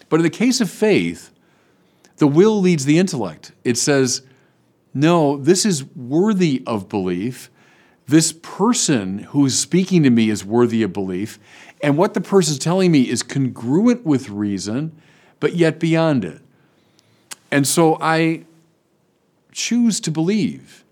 But 0.10 0.18
in 0.18 0.24
the 0.24 0.30
case 0.32 0.60
of 0.60 0.70
faith, 0.70 1.32
the 2.18 2.28
will 2.28 2.60
leads 2.60 2.86
the 2.86 2.98
intellect. 2.98 3.52
It 3.64 3.78
says, 3.78 4.24
no, 4.94 5.38
this 5.38 5.66
is 5.66 5.86
worthy 5.96 6.64
of 6.66 6.90
belief. 6.90 7.52
This 8.08 8.34
person 8.34 9.20
who's 9.20 9.58
speaking 9.58 10.02
to 10.02 10.10
me 10.10 10.32
is 10.32 10.44
worthy 10.44 10.82
of 10.82 10.92
belief. 10.92 11.38
And 11.82 11.96
what 11.96 12.16
the 12.16 12.22
person's 12.22 12.58
telling 12.58 12.92
me 12.92 13.04
is 13.04 13.22
congruent 13.22 14.04
with 14.04 14.30
reason, 14.30 15.00
but 15.40 15.56
yet 15.56 15.80
beyond 15.80 16.26
it. 16.26 16.42
And 17.52 17.68
so 17.68 17.98
I 18.02 18.46
choose 19.60 20.00
to 20.00 20.10
believe. 20.12 20.86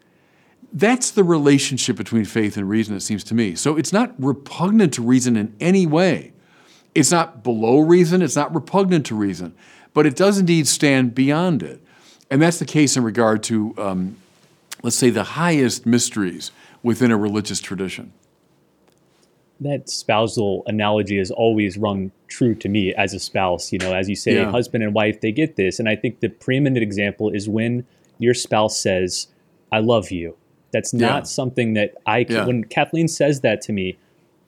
That's 0.73 1.09
the 1.11 1.23
relationship 1.23 1.95
between 1.95 2.25
faith 2.25 2.57
and 2.57 2.69
reason, 2.69 2.95
it 2.95 2.99
seems 2.99 3.23
to 3.25 3.33
me. 3.33 3.55
So 3.55 3.77
it's 3.77 3.93
not 3.93 4.13
repugnant 4.19 4.93
to 4.95 5.01
reason 5.01 5.37
in 5.37 5.55
any 5.61 5.87
way. 5.87 6.33
It's 6.93 7.09
not 7.11 7.43
below 7.43 7.79
reason, 7.79 8.21
it's 8.21 8.35
not 8.35 8.53
repugnant 8.53 9.05
to 9.05 9.15
reason, 9.15 9.55
but 9.93 10.05
it 10.05 10.15
does 10.15 10.37
indeed 10.37 10.67
stand 10.67 11.15
beyond 11.15 11.63
it. 11.63 11.81
And 12.29 12.41
that's 12.41 12.59
the 12.59 12.65
case 12.65 12.97
in 12.97 13.03
regard 13.03 13.41
to, 13.43 13.73
um, 13.77 14.17
let's 14.83 14.97
say, 14.97 15.09
the 15.09 15.23
highest 15.23 15.85
mysteries 15.85 16.51
within 16.83 17.11
a 17.11 17.17
religious 17.17 17.61
tradition. 17.61 18.11
That 19.61 19.89
spousal 19.89 20.63
analogy 20.67 21.17
has 21.17 21.31
always 21.31 21.77
rung 21.77 22.11
true 22.27 22.53
to 22.55 22.69
me 22.69 22.93
as 22.93 23.13
a 23.13 23.19
spouse. 23.19 23.71
You 23.71 23.79
know, 23.79 23.93
as 23.93 24.09
you 24.09 24.15
say, 24.15 24.35
Yeah. 24.35 24.51
husband 24.51 24.83
and 24.83 24.93
wife, 24.93 25.21
they 25.21 25.31
get 25.31 25.55
this. 25.55 25.79
And 25.79 25.87
I 25.87 25.95
think 25.95 26.19
the 26.19 26.29
preeminent 26.29 26.83
example 26.83 27.29
is 27.29 27.47
when 27.49 27.85
your 28.19 28.33
spouse 28.33 28.79
says, 28.79 29.27
I 29.71 29.79
love 29.79 30.11
you. 30.11 30.35
That's 30.71 30.93
not 30.93 31.21
Yeah. 31.21 31.23
something 31.23 31.73
that 31.73 31.95
I, 32.05 32.25
Yeah. 32.29 32.45
when 32.45 32.63
Kathleen 32.65 33.07
says 33.07 33.41
that 33.41 33.61
to 33.61 33.73
me, 33.73 33.97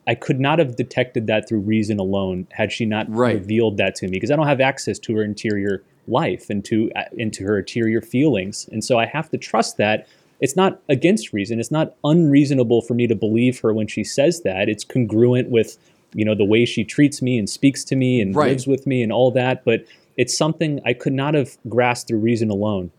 I 0.08 0.16
could 0.16 0.40
not 0.40 0.60
have 0.60 0.76
detected 0.76 1.28
that 1.28 1.48
through 1.48 1.60
reason 1.60 2.00
alone 2.00 2.48
had 2.52 2.72
she 2.72 2.86
not 2.86 3.08
Right. 3.14 3.36
revealed 3.36 3.78
that 3.78 3.96
to 3.96 4.06
me 4.08 4.12
because 4.14 4.32
I 4.32 4.36
don't 4.36 4.48
have 4.48 4.60
access 4.62 4.98
to 5.00 5.16
her 5.16 5.24
interior 5.24 5.84
life 6.08 6.50
and 6.50 6.66
to 6.66 6.90
uh, 6.96 7.04
into 7.16 7.44
her 7.44 7.60
interior 7.60 8.02
feelings, 8.02 8.68
and 8.72 8.84
so 8.84 8.98
I 8.98 9.06
have 9.06 9.30
to 9.30 9.38
trust 9.38 9.78
that 9.78 10.08
it's 10.42 10.56
not 10.56 10.82
against 10.90 11.32
reason. 11.34 11.60
It's 11.60 11.70
not 11.70 11.94
unreasonable 12.04 12.82
for 12.82 12.96
me 12.96 13.06
to 13.06 13.14
believe 13.14 13.60
her 13.60 13.74
when 13.74 13.86
she 13.86 14.04
says 14.04 14.42
that. 14.42 14.68
It's 14.70 14.84
congruent 14.84 15.50
with 15.50 15.78
you 16.16 16.26
know 16.26 16.34
the 16.34 16.46
way 16.46 16.66
she 16.66 16.84
treats 16.84 17.22
me 17.22 17.38
and 17.38 17.48
speaks 17.48 17.84
to 17.86 17.96
me 17.96 18.20
and 18.22 18.36
Right. 18.36 18.50
lives 18.50 18.66
with 18.66 18.88
me 18.88 19.04
and 19.04 19.12
all 19.12 19.30
that, 19.32 19.64
but 19.64 19.86
it's 20.18 20.36
something 20.36 20.80
I 20.84 20.94
could 20.94 21.14
not 21.14 21.36
have 21.36 21.58
grasped 21.70 22.08
through 22.08 22.20
reason 22.20 22.50
alone. 22.50 22.90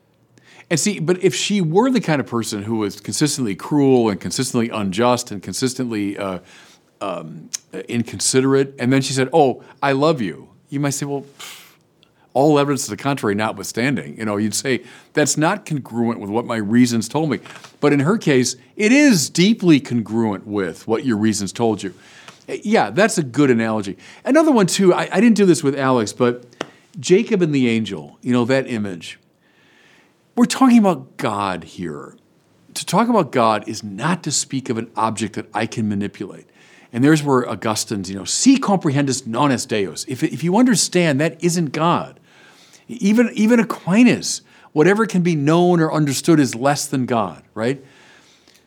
And 0.70 0.78
see, 0.78 1.00
but 1.00 1.22
if 1.22 1.34
she 1.34 1.60
were 1.60 1.90
the 1.90 2.00
kind 2.00 2.20
of 2.20 2.28
person 2.28 2.62
who 2.62 2.76
was 2.76 3.00
consistently 3.00 3.56
cruel 3.56 4.08
and 4.08 4.20
consistently 4.20 4.70
unjust 4.70 5.32
and 5.32 5.42
consistently 5.42 6.16
uh, 6.16 6.38
um, 7.00 7.50
inconsiderate, 7.88 8.76
and 8.78 8.92
then 8.92 9.02
she 9.02 9.12
said, 9.12 9.28
"Oh, 9.32 9.64
I 9.82 9.92
love 9.92 10.20
you," 10.20 10.48
you 10.68 10.80
might 10.80 10.90
say, 10.90 11.06
"Well." 11.06 11.26
All 12.32 12.60
evidence 12.60 12.84
to 12.84 12.90
the 12.90 12.96
contrary 12.96 13.34
notwithstanding, 13.34 14.16
you 14.16 14.24
know, 14.24 14.36
you'd 14.36 14.54
say 14.54 14.84
that's 15.14 15.36
not 15.36 15.66
congruent 15.66 16.20
with 16.20 16.30
what 16.30 16.44
my 16.44 16.58
reasons 16.58 17.08
told 17.08 17.28
me. 17.28 17.40
But 17.80 17.92
in 17.92 17.98
her 17.98 18.16
case, 18.18 18.54
it 18.76 18.92
is 18.92 19.28
deeply 19.28 19.80
congruent 19.80 20.46
with 20.46 20.86
what 20.86 21.04
your 21.04 21.16
reasons 21.16 21.52
told 21.52 21.82
you. 21.82 21.92
Yeah, 22.46 22.90
that's 22.90 23.18
a 23.18 23.24
good 23.24 23.50
analogy. 23.50 23.98
Another 24.24 24.52
one 24.52 24.68
too. 24.68 24.94
I, 24.94 25.08
I 25.10 25.20
didn't 25.20 25.34
do 25.34 25.44
this 25.44 25.64
with 25.64 25.76
Alex, 25.76 26.12
but 26.12 26.46
Jacob 27.00 27.42
and 27.42 27.52
the 27.52 27.68
angel. 27.68 28.16
You 28.22 28.32
know 28.32 28.44
that 28.44 28.68
image. 28.68 29.18
We're 30.36 30.44
talking 30.44 30.78
about 30.78 31.16
God 31.16 31.64
here. 31.64 32.16
To 32.74 32.86
talk 32.86 33.08
about 33.08 33.32
God 33.32 33.68
is 33.68 33.82
not 33.82 34.22
to 34.22 34.30
speak 34.30 34.70
of 34.70 34.78
an 34.78 34.90
object 34.96 35.34
that 35.34 35.46
I 35.52 35.66
can 35.66 35.88
manipulate. 35.88 36.46
And 36.92 37.04
there's 37.04 37.22
where 37.22 37.48
Augustine's, 37.48 38.10
you 38.10 38.16
know, 38.16 38.24
si 38.24 38.58
comprehendis 38.58 39.26
non 39.26 39.52
est 39.52 39.68
Deus. 39.68 40.04
If, 40.08 40.22
if 40.22 40.42
you 40.42 40.56
understand, 40.56 41.20
that 41.20 41.42
isn't 41.42 41.72
God. 41.72 42.18
Even, 42.88 43.30
even 43.34 43.60
Aquinas, 43.60 44.42
whatever 44.72 45.06
can 45.06 45.22
be 45.22 45.36
known 45.36 45.80
or 45.80 45.92
understood 45.92 46.40
is 46.40 46.54
less 46.54 46.86
than 46.86 47.06
God, 47.06 47.42
right? 47.54 47.84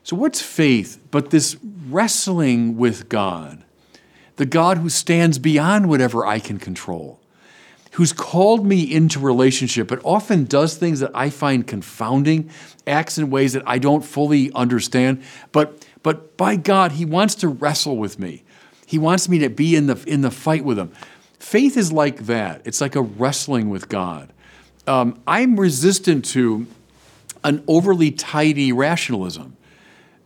So, 0.04 0.16
what's 0.16 0.42
faith 0.42 1.00
but 1.12 1.30
this 1.30 1.58
wrestling 1.90 2.78
with 2.78 3.10
God? 3.10 3.64
The 4.36 4.46
God 4.46 4.80
who 4.80 4.90
stands 4.90 5.40
beyond 5.40 5.90
whatever 5.90 6.26
I 6.26 6.40
can 6.40 6.60
control 6.60 7.20
who's 7.94 8.12
called 8.14 8.66
me 8.66 8.82
into 8.92 9.20
relationship, 9.20 9.88
but 9.88 10.00
often 10.04 10.46
does 10.46 10.76
things 10.76 11.00
that 11.00 11.12
I 11.14 11.30
find 11.30 11.66
confounding, 11.66 12.50
acts 12.88 13.18
in 13.18 13.30
ways 13.30 13.54
that 13.54 13.64
I 13.68 13.78
don't 13.78 14.04
fully 14.04 14.52
understand. 14.54 15.22
But, 15.52 15.86
but 16.02 16.36
by 16.36 16.56
God, 16.56 16.94
He 16.94 17.06
wants 17.06 17.36
to 17.36 17.48
wrestle 17.48 17.98
with 17.98 18.18
me. 18.18 18.44
He 18.86 18.98
wants 18.98 19.30
me 19.30 19.40
to 19.40 19.50
be 19.50 19.76
in 19.76 19.88
the, 19.88 20.04
in 20.08 20.22
the 20.22 20.32
fight 20.32 20.66
with 20.66 20.80
Him. 20.80 20.92
Faith 21.38 21.78
is 21.78 21.92
like 21.92 22.26
that. 22.26 22.62
It's 22.66 22.82
like 22.82 22.96
a 22.96 23.02
wrestling 23.02 23.70
with 23.70 23.90
God. 23.90 24.34
Um, 24.88 25.22
I'm 25.28 25.60
resistant 25.60 26.26
to 26.26 26.66
an 27.44 27.64
overly 27.68 28.10
tidy 28.10 28.72
rationalism. 28.72 29.56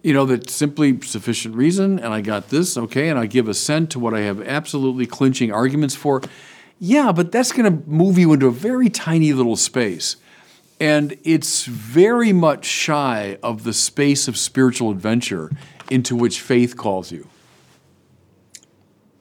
You 0.03 0.13
know, 0.13 0.25
that 0.27 0.49
simply 0.49 1.01
sufficient 1.01 1.55
reason, 1.55 1.99
and 1.99 2.13
I 2.13 2.21
got 2.21 2.49
this, 2.49 2.77
okay, 2.77 3.09
and 3.09 3.19
I 3.19 3.25
give 3.25 3.49
assent 3.49 3.91
to 3.91 3.99
what 3.99 4.13
I 4.13 4.21
have 4.21 4.41
absolutely 4.41 5.05
clinching 5.05 5.51
arguments 5.51 5.95
for. 5.95 6.21
Yeah, 6.79 7.11
but 7.11 7.31
that's 7.31 7.51
going 7.51 7.65
to 7.65 7.89
move 7.89 8.17
you 8.17 8.33
into 8.33 8.47
a 8.47 8.51
very 8.51 8.89
tiny 8.89 9.33
little 9.33 9.55
space. 9.55 10.17
And 10.79 11.17
it's 11.23 11.65
very 11.65 12.31
much 12.31 12.65
shy 12.65 13.39
of 13.41 13.63
the 13.63 13.73
space 13.73 14.27
of 14.27 14.37
spiritual 14.37 14.91
adventure 14.91 15.49
into 15.89 16.15
which 16.15 16.39
faith 16.39 16.77
calls 16.77 17.11
you. 17.11 17.27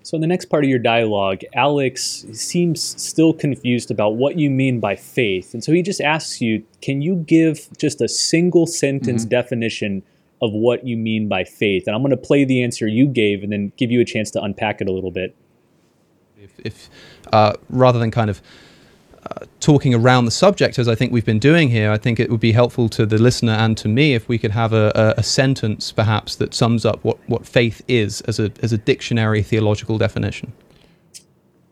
So, 0.03 0.15
in 0.15 0.21
the 0.21 0.27
next 0.29 0.45
part 0.45 0.63
of 0.63 0.71
your 0.71 0.79
dialogue, 0.79 1.41
Alex 1.55 2.27
seems 2.33 2.81
still 2.81 3.33
confused 3.33 3.91
about 3.91 4.17
what 4.17 4.39
you 4.39 4.51
mean 4.51 4.79
by 4.79 4.95
faith. 4.95 5.53
And 5.53 5.65
so 5.65 5.73
he 5.73 5.83
just 5.83 6.01
asks 6.01 6.41
you, 6.41 6.63
can 6.81 7.03
you 7.03 7.17
give 7.17 7.69
just 7.77 8.01
a 8.01 8.07
single 8.07 8.69
sentence 8.69 9.23
mm-hmm. 9.23 9.31
definition 9.31 10.03
of 10.41 10.53
what 10.53 10.87
you 10.87 10.97
mean 10.97 11.27
by 11.27 11.43
faith? 11.43 11.89
And 11.89 11.97
I'm 11.97 12.03
going 12.03 12.13
to 12.13 12.17
play 12.17 12.45
the 12.45 12.63
answer 12.63 12.87
you 12.87 13.09
gave 13.09 13.43
and 13.43 13.51
then 13.51 13.73
give 13.77 13.91
you 13.91 14.01
a 14.01 14.05
chance 14.05 14.31
to 14.33 14.43
unpack 14.43 14.81
it 14.81 14.89
a 14.89 14.93
little 14.93 15.11
bit. 15.11 15.35
If, 16.47 16.67
if 16.67 16.91
uh, 17.33 17.53
rather 17.69 17.99
than 17.99 18.11
kind 18.11 18.31
of 18.31 18.41
uh, 19.23 19.45
talking 19.61 19.95
around 19.95 20.25
the 20.25 20.31
subject 20.31 20.79
as 20.79 20.89
I 20.89 20.95
think 20.95 21.13
we've 21.13 21.25
been 21.25 21.39
doing 21.39 21.69
here, 21.69 21.91
I 21.91 21.99
think 21.99 22.21
it 22.21 22.31
would 22.31 22.41
be 22.41 22.53
helpful 22.53 22.89
to 22.91 23.05
the 23.05 23.19
listener 23.19 23.53
and 23.53 23.77
to 23.79 23.89
me 23.89 24.15
if 24.15 24.29
we 24.29 24.39
could 24.39 24.53
have 24.53 24.73
a, 24.73 24.93
a, 24.95 25.21
a 25.21 25.23
sentence 25.23 25.91
perhaps 25.93 26.37
that 26.37 26.55
sums 26.55 26.85
up 26.85 27.03
what, 27.03 27.19
what 27.29 27.47
faith 27.47 27.83
is 27.89 28.21
as 28.23 28.39
a, 28.39 28.53
as 28.63 28.73
a 28.73 28.79
dictionary 28.79 29.43
theological 29.43 29.99
definition. 29.99 30.53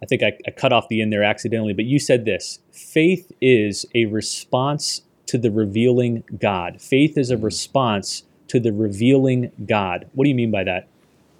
I 0.03 0.07
think 0.07 0.23
I, 0.23 0.33
I 0.47 0.51
cut 0.51 0.73
off 0.73 0.89
the 0.89 1.01
end 1.01 1.13
there 1.13 1.23
accidentally, 1.23 1.73
but 1.73 1.85
you 1.85 1.99
said 1.99 2.25
this 2.25 2.59
faith 2.73 3.33
is 3.41 3.87
a 3.95 4.07
response 4.07 5.03
to 5.27 5.39
the 5.39 5.51
revealing 5.51 6.25
God. 6.39 6.81
Faith 6.81 7.17
is 7.17 7.31
a 7.31 7.37
response 7.37 8.25
to 8.49 8.61
the 8.61 8.73
revealing 8.73 9.51
God. 9.65 10.11
What 10.13 10.25
do 10.25 10.29
you 10.29 10.35
mean 10.35 10.51
by 10.51 10.65
that? 10.65 10.89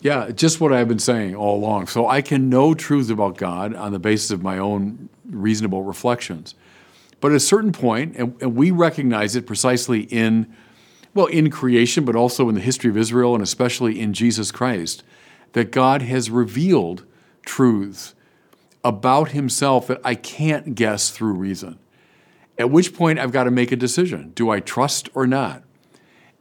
Yeah, 0.05 0.33
just 0.33 0.61
what 0.61 0.71
I've 0.71 0.87
been 0.87 0.99
saying 0.99 1.35
all 1.35 1.57
along. 1.57 1.87
So 1.87 2.07
I 2.07 2.21
can 2.21 2.51
know 2.51 2.75
truths 2.75 3.09
about 3.09 3.39
God 3.39 3.75
on 3.75 3.93
the 3.93 3.99
basis 3.99 4.31
of 4.31 4.43
my 4.43 4.59
own 4.59 5.09
reasonable 5.31 5.83
reflections. 5.83 6.55
But 7.23 7.31
at 7.31 7.37
a 7.39 7.41
certain 7.41 7.73
point, 7.73 8.15
and, 8.17 8.37
and 8.43 8.55
we 8.55 8.71
recognize 8.71 9.35
it 9.35 9.47
precisely 9.47 10.03
in, 10.03 10.55
well, 11.15 11.25
in 11.25 11.51
creation, 11.51 12.05
but 12.05 12.17
also 12.17 12.51
in 12.51 12.55
the 12.55 12.61
history 12.61 12.91
of 12.91 12.99
Israel, 12.99 13.33
and 13.33 13.43
especially 13.43 13.99
in 13.99 14.13
Jesus 14.13 14.53
Christ, 14.53 15.03
that 15.55 15.71
God 15.73 16.03
has 16.03 16.29
revealed 16.29 17.07
truths 17.47 18.15
about 18.85 19.31
himself 19.31 19.87
that 19.87 20.03
I 20.05 20.17
can't 20.17 20.75
guess 20.75 21.09
through 21.13 21.33
reason. 21.33 21.79
At 22.59 22.69
which 22.69 22.95
point 22.95 23.19
I've 23.19 23.33
got 23.33 23.45
to 23.45 23.51
make 23.51 23.73
a 23.73 23.77
decision. 23.77 24.33
Do 24.35 24.51
I 24.51 24.61
trust 24.61 25.09
or 25.15 25.27
not? 25.27 25.63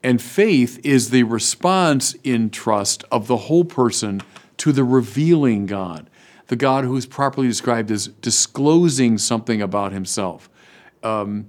And 0.04 0.22
faith 0.22 0.80
is 0.84 1.10
the 1.10 1.24
response 1.24 2.14
in 2.24 2.50
trust 2.50 3.06
of 3.10 3.28
the 3.28 3.38
whole 3.38 3.64
person 3.64 4.22
to 4.58 4.72
the 4.74 4.84
revealing 4.84 5.66
God, 5.66 6.10
the 6.48 6.58
God 6.58 6.84
who 6.84 6.96
is 6.98 7.06
properly 7.06 7.48
described 7.48 7.90
as 7.90 8.08
disclosing 8.08 9.18
something 9.18 9.62
about 9.62 9.94
himself. 9.94 10.50
Um, 11.04 11.48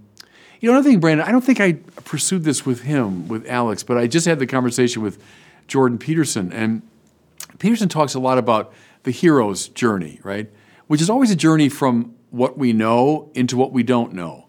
you 0.61 0.71
know, 0.71 0.77
another 0.77 0.89
thing, 0.89 1.01
Brandon, 1.01 1.27
I 1.27 1.33
don't 1.33 1.45
think 1.45 1.61
I 1.61 1.73
pursued 2.05 2.45
this 2.45 2.65
with 2.65 2.83
him, 2.83 3.29
with 3.29 3.47
Alex, 3.47 3.83
but 3.83 3.99
I 3.99 4.07
just 4.07 4.25
had 4.25 4.39
the 4.39 4.47
conversation 4.47 5.03
with 5.03 5.23
Jordan 5.67 5.99
Peterson. 5.99 6.53
And 6.53 6.83
Peterson 7.59 7.89
talks 7.89 8.15
a 8.15 8.21
lot 8.21 8.39
about 8.39 8.73
the 9.03 9.11
hero's 9.11 9.69
journey, 9.69 10.21
right? 10.23 10.51
Which 10.87 11.03
is 11.03 11.11
always 11.11 11.31
a 11.31 11.37
journey 11.37 11.69
from 11.69 12.15
what 12.31 12.57
we 12.57 12.73
know 12.73 13.31
into 13.35 13.57
what 13.57 13.73
we 13.73 13.83
don't 13.83 14.13
know. 14.15 14.44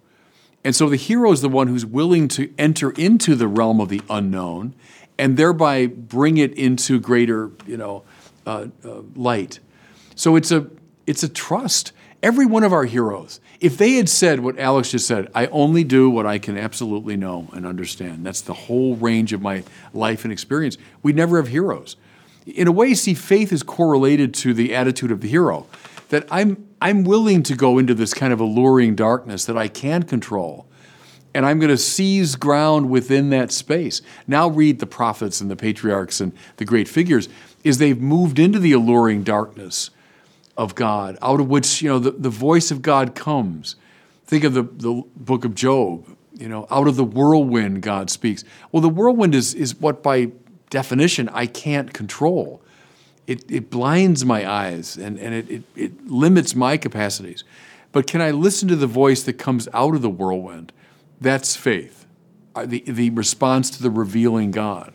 And 0.65 0.75
so 0.75 0.89
the 0.89 0.97
hero 0.97 1.31
is 1.31 1.41
the 1.41 1.47
one 1.47 1.67
who's 1.67 1.85
willing 1.85 2.27
to 2.29 2.51
enter 2.57 2.89
into 2.89 3.35
the 3.35 3.47
realm 3.47 3.79
of 3.79 3.89
the 3.89 4.01
unknown 4.09 4.73
and 5.17 5.37
thereby 5.37 5.85
bring 5.85 6.37
it 6.37 6.53
into 6.57 6.99
greater, 6.99 7.51
you 7.67 7.77
know, 7.77 8.03
uh, 8.47 8.67
uh, 8.83 9.01
light. 9.15 9.59
So 10.15 10.35
it's 10.35 10.51
a 10.51 10.67
it's 11.05 11.21
a 11.21 11.29
trust. 11.29 11.91
Every 12.23 12.47
one 12.47 12.63
of 12.63 12.73
our 12.73 12.85
heroes, 12.85 13.39
if 13.59 13.77
they 13.77 13.93
had 13.93 14.09
said 14.09 14.39
what 14.39 14.57
Alex 14.57 14.89
just 14.89 15.05
said, 15.05 15.29
I 15.35 15.45
only 15.47 15.83
do 15.83 16.09
what 16.09 16.25
I 16.25 16.39
can 16.39 16.57
absolutely 16.57 17.15
know 17.15 17.47
and 17.53 17.67
understand. 17.67 18.25
That's 18.25 18.41
the 18.41 18.53
whole 18.53 18.95
range 18.95 19.33
of 19.33 19.43
my 19.43 19.63
life 19.93 20.23
and 20.23 20.33
experience. 20.33 20.79
We'd 21.03 21.15
never 21.15 21.37
have 21.37 21.49
heroes. 21.49 21.95
In 22.47 22.67
a 22.67 22.71
way, 22.71 22.95
see, 22.95 23.13
faith 23.13 23.53
is 23.53 23.61
correlated 23.61 24.33
to 24.35 24.55
the 24.55 24.73
attitude 24.73 25.11
of 25.11 25.21
the 25.21 25.27
hero. 25.27 25.67
That 26.09 26.25
I'm 26.31 26.67
I'm 26.85 27.03
willing 27.03 27.41
to 27.41 27.55
go 27.55 27.79
into 27.79 27.95
this 27.95 28.13
kind 28.13 28.31
of 28.31 28.39
alluring 28.39 28.93
darkness 28.93 29.45
that 29.45 29.57
I 29.57 29.67
can 29.67 30.03
control 30.03 30.67
and 31.33 31.43
I'm 31.43 31.57
going 31.57 31.71
to 31.71 31.77
seize 31.77 32.35
ground 32.35 32.91
within 32.91 33.31
that 33.31 33.51
space. 33.51 34.03
Now 34.27 34.47
read 34.47 34.77
the 34.77 34.85
prophets 34.85 35.41
and 35.41 35.49
the 35.49 35.55
patriarchs 35.55 36.21
and 36.21 36.31
the 36.57 36.63
great 36.63 36.87
figures 36.87 37.27
is 37.63 37.79
they've 37.79 37.99
moved 37.99 38.37
into 38.37 38.59
the 38.59 38.71
alluring 38.73 39.23
darkness 39.23 39.89
of 40.55 40.75
God, 40.75 41.17
out 41.23 41.39
of 41.39 41.49
which 41.49 41.81
you 41.81 41.89
know 41.89 41.97
the, 41.97 42.11
the 42.11 42.29
voice 42.29 42.69
of 42.69 42.83
God 42.83 43.15
comes. 43.15 43.77
Think 44.27 44.43
of 44.43 44.53
the, 44.53 44.61
the 44.61 45.01
book 45.15 45.43
of 45.43 45.55
Job. 45.55 46.15
you 46.33 46.47
know, 46.47 46.67
out 46.69 46.87
of 46.87 46.97
the 46.97 47.03
whirlwind 47.03 47.81
God 47.81 48.11
speaks. 48.11 48.43
Well, 48.71 48.81
the 48.81 48.89
whirlwind 48.89 49.33
is, 49.33 49.55
is 49.55 49.73
what 49.81 50.03
by 50.03 50.33
definition 50.69 51.29
I 51.29 51.47
can't 51.47 51.95
control. 51.95 52.61
It, 53.27 53.49
it 53.51 53.69
blinds 53.69 54.23
my 54.23 54.49
eyes 54.49 54.97
and, 54.97 55.17
and 55.19 55.33
it, 55.33 55.49
it, 55.49 55.63
it 55.75 56.07
limits 56.07 56.55
my 56.55 56.77
capacities. 56.77 57.43
But 57.91 58.07
can 58.07 58.21
I 58.21 58.31
listen 58.31 58.67
to 58.67 58.75
the 58.75 58.87
voice 58.87 59.23
that 59.23 59.33
comes 59.33 59.67
out 59.73 59.95
of 59.95 60.01
the 60.01 60.09
whirlwind? 60.09 60.71
That's 61.19 61.55
faith, 61.55 62.05
uh, 62.53 62.65
the, 62.65 62.83
the 62.85 63.09
response 63.11 63.69
to 63.71 63.81
the 63.81 63.89
revealing 63.89 64.51
God. 64.51 64.93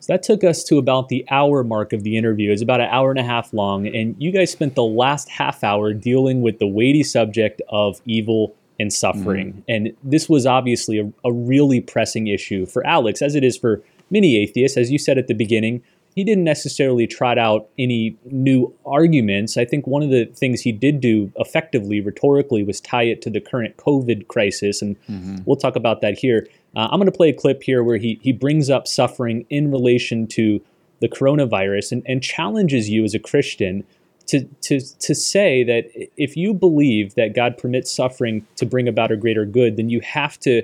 So 0.00 0.12
that 0.12 0.22
took 0.22 0.44
us 0.44 0.64
to 0.64 0.76
about 0.76 1.08
the 1.08 1.24
hour 1.30 1.64
mark 1.64 1.92
of 1.94 2.02
the 2.02 2.16
interview. 2.18 2.52
It's 2.52 2.60
about 2.60 2.80
an 2.80 2.88
hour 2.90 3.10
and 3.10 3.18
a 3.18 3.24
half 3.24 3.54
long, 3.54 3.86
and 3.86 4.14
you 4.18 4.32
guys 4.32 4.50
spent 4.50 4.74
the 4.74 4.82
last 4.82 5.30
half 5.30 5.64
hour 5.64 5.94
dealing 5.94 6.42
with 6.42 6.58
the 6.58 6.66
weighty 6.66 7.02
subject 7.02 7.62
of 7.70 8.02
evil 8.04 8.54
and 8.78 8.92
suffering. 8.92 9.52
Mm-hmm. 9.52 9.60
And 9.68 9.96
this 10.02 10.28
was 10.28 10.44
obviously 10.46 10.98
a, 10.98 11.10
a 11.24 11.32
really 11.32 11.80
pressing 11.80 12.26
issue 12.26 12.66
for 12.66 12.86
Alex, 12.86 13.22
as 13.22 13.34
it 13.34 13.44
is 13.44 13.56
for 13.56 13.82
many 14.10 14.36
atheists. 14.36 14.76
As 14.76 14.90
you 14.90 14.98
said 14.98 15.16
at 15.16 15.26
the 15.26 15.34
beginning, 15.34 15.82
he 16.14 16.22
didn't 16.22 16.44
necessarily 16.44 17.06
trot 17.06 17.38
out 17.38 17.68
any 17.76 18.16
new 18.26 18.72
arguments. 18.86 19.56
I 19.56 19.64
think 19.64 19.86
one 19.86 20.02
of 20.02 20.10
the 20.10 20.26
things 20.26 20.60
he 20.60 20.70
did 20.70 21.00
do 21.00 21.32
effectively, 21.36 22.00
rhetorically, 22.00 22.62
was 22.62 22.80
tie 22.80 23.02
it 23.02 23.20
to 23.22 23.30
the 23.30 23.40
current 23.40 23.76
COVID 23.78 24.28
crisis, 24.28 24.80
and 24.80 24.96
mm-hmm. 25.08 25.38
we'll 25.44 25.56
talk 25.56 25.76
about 25.76 26.00
that 26.02 26.16
here. 26.18 26.46
Uh, 26.76 26.88
I'm 26.90 26.98
going 26.98 27.10
to 27.10 27.16
play 27.16 27.30
a 27.30 27.34
clip 27.34 27.62
here 27.62 27.82
where 27.82 27.96
he 27.96 28.18
he 28.22 28.32
brings 28.32 28.70
up 28.70 28.86
suffering 28.86 29.44
in 29.50 29.70
relation 29.70 30.26
to 30.28 30.60
the 31.00 31.08
coronavirus 31.08 31.92
and, 31.92 32.02
and 32.06 32.22
challenges 32.22 32.88
you 32.88 33.04
as 33.04 33.14
a 33.14 33.18
Christian 33.18 33.84
to, 34.26 34.44
to, 34.62 34.80
to 34.80 35.14
say 35.14 35.62
that 35.64 35.90
if 36.16 36.36
you 36.36 36.54
believe 36.54 37.14
that 37.14 37.34
God 37.34 37.58
permits 37.58 37.90
suffering 37.90 38.46
to 38.56 38.64
bring 38.64 38.88
about 38.88 39.12
a 39.12 39.16
greater 39.16 39.44
good, 39.44 39.76
then 39.76 39.90
you 39.90 40.00
have 40.00 40.38
to 40.40 40.62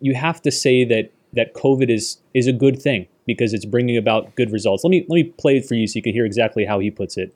you 0.00 0.14
have 0.14 0.42
to 0.42 0.50
say 0.50 0.84
that 0.84 1.12
that 1.34 1.54
COVID 1.54 1.90
is 1.90 2.18
is 2.34 2.46
a 2.46 2.52
good 2.52 2.80
thing 2.80 3.06
because 3.26 3.52
it's 3.52 3.64
bringing 3.64 3.96
about 3.96 4.34
good 4.36 4.52
results. 4.52 4.84
Let 4.84 4.90
me 4.90 5.04
let 5.08 5.16
me 5.16 5.24
play 5.24 5.58
it 5.58 5.66
for 5.66 5.74
you 5.74 5.86
so 5.86 5.96
you 5.96 6.02
can 6.02 6.12
hear 6.12 6.24
exactly 6.24 6.64
how 6.64 6.78
he 6.78 6.90
puts 6.90 7.16
it. 7.16 7.34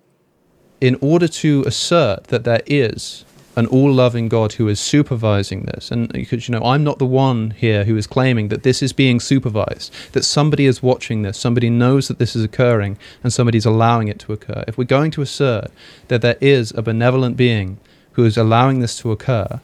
In 0.80 0.96
order 1.00 1.28
to 1.28 1.62
assert 1.66 2.24
that 2.24 2.44
there 2.44 2.62
is 2.66 3.24
an 3.56 3.66
all-loving 3.66 4.28
God 4.28 4.52
who 4.54 4.68
is 4.68 4.78
supervising 4.78 5.64
this, 5.64 5.90
and 5.90 6.10
because 6.12 6.48
you 6.48 6.52
know 6.52 6.64
I'm 6.64 6.84
not 6.84 6.98
the 6.98 7.06
one 7.06 7.50
here 7.50 7.84
who 7.84 7.96
is 7.96 8.06
claiming 8.06 8.48
that 8.48 8.62
this 8.62 8.82
is 8.82 8.92
being 8.92 9.20
supervised, 9.20 9.92
that 10.12 10.24
somebody 10.24 10.66
is 10.66 10.82
watching 10.82 11.22
this, 11.22 11.36
somebody 11.36 11.68
knows 11.68 12.08
that 12.08 12.18
this 12.18 12.36
is 12.36 12.44
occurring, 12.44 12.96
and 13.22 13.32
somebody's 13.32 13.66
allowing 13.66 14.08
it 14.08 14.20
to 14.20 14.32
occur. 14.32 14.64
If 14.68 14.78
we're 14.78 14.84
going 14.84 15.10
to 15.12 15.22
assert 15.22 15.70
that 16.08 16.22
there 16.22 16.38
is 16.40 16.70
a 16.72 16.82
benevolent 16.82 17.36
being 17.36 17.78
who 18.12 18.24
is 18.24 18.36
allowing 18.36 18.78
this 18.78 18.98
to 19.00 19.10
occur, 19.10 19.60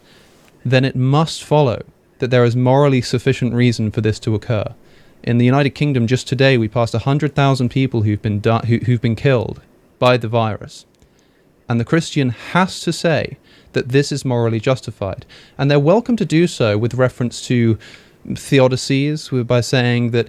then 0.65 0.85
it 0.85 0.97
must 0.97 1.45
follow 1.45 1.83
that 2.19 2.31
there 2.31 2.45
is 2.45 2.57
morally 2.57 3.01
sufficient 3.01 3.55
reason 3.55 3.91
for 3.91 4.01
this 4.01 4.19
to 4.21 4.35
occur. 4.35 4.75
In 5.27 5.39
the 5.39 5.45
United 5.45 5.71
Kingdom, 5.71 6.07
just 6.07 6.29
today, 6.29 6.57
we 6.57 6.69
passed 6.69 6.95
100,000 6.95 7.69
people 7.69 8.03
who've 8.03 8.23
been, 8.23 8.39
di- 8.39 8.65
who, 8.67 8.79
who've 8.79 9.01
been 9.01 9.17
killed 9.17 9.61
by 9.99 10.17
the 10.17 10.29
virus. 10.29 10.87
And 11.69 11.81
the 11.81 11.85
Christian 11.85 12.29
has 12.29 12.81
to 12.83 12.93
say 12.93 13.37
that 13.73 13.89
this 13.89 14.13
is 14.13 14.25
morally 14.25 14.61
justified. 14.61 15.27
And 15.59 15.69
they're 15.69 15.81
welcome 15.81 16.15
to 16.17 16.25
do 16.25 16.47
so 16.47 16.79
with 16.79 16.95
reference 16.95 17.45
to 17.49 17.77
theodicies, 18.25 19.45
by 19.45 19.61
saying 19.63 20.13
that 20.13 20.29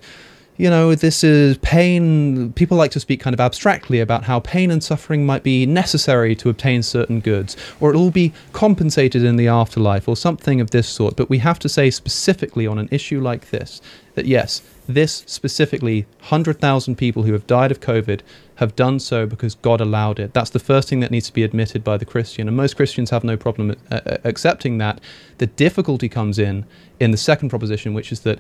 you 0.58 0.72
know, 0.72 0.96
this 0.96 1.24
is 1.24 1.60
pain. 1.60 2.52
People 2.54 2.78
like 2.78 2.90
to 2.92 3.00
speak 3.00 3.20
kind 3.20 3.36
of 3.36 3.40
abstractly 3.40 4.00
about 4.00 4.24
how 4.24 4.40
pain 4.40 4.72
and 4.72 4.84
suffering 4.84 5.24
might 5.24 5.44
be 5.44 5.68
necessary 5.68 6.36
to 6.38 6.50
obtain 6.50 6.82
certain 6.82 7.20
goods, 7.20 7.56
or 7.80 7.92
it'll 7.92 8.10
be 8.10 8.34
compensated 8.54 9.24
in 9.24 9.36
the 9.36 9.48
afterlife, 9.48 10.08
or 10.08 10.18
something 10.18 10.60
of 10.60 10.72
this 10.72 10.90
sort. 10.90 11.16
But 11.16 11.30
we 11.30 11.38
have 11.38 11.60
to 11.60 11.70
say 11.70 11.92
specifically 11.92 12.66
on 12.66 12.80
an 12.80 12.90
issue 12.92 13.22
like 13.22 13.52
this 13.52 13.82
that 14.16 14.26
yes, 14.26 14.64
this 14.88 15.24
specifically, 15.28 16.06
100,000 16.20 16.96
people 16.96 17.24
who 17.24 17.34
have 17.34 17.46
died 17.46 17.72
of 17.72 17.80
COVID 17.80 18.22
have 18.56 18.76
done 18.76 19.00
so 19.00 19.26
because 19.26 19.56
God 19.56 19.82
allowed 19.82 20.20
it. 20.20 20.34
That's 20.34 20.50
the 20.50 20.60
first 20.60 20.90
thing 20.90 21.00
that 21.02 21.12
needs 21.12 21.28
to 21.28 21.34
be 21.34 21.44
admitted 21.44 21.84
by 21.84 21.98
the 21.98 22.06
Christian. 22.06 22.48
And 22.48 22.58
most 22.58 22.76
Christians 22.76 23.10
have 23.10 23.24
no 23.24 23.38
problem 23.38 23.76
uh, 23.92 24.00
uh 24.06 24.18
accepting 24.24 24.78
that. 24.80 25.00
The 25.38 25.48
difficulty 25.48 26.10
comes 26.10 26.40
in 26.40 26.66
in 27.00 27.12
the 27.12 27.18
second 27.18 27.50
proposition, 27.50 27.94
which 27.94 28.12
is 28.12 28.22
that 28.22 28.40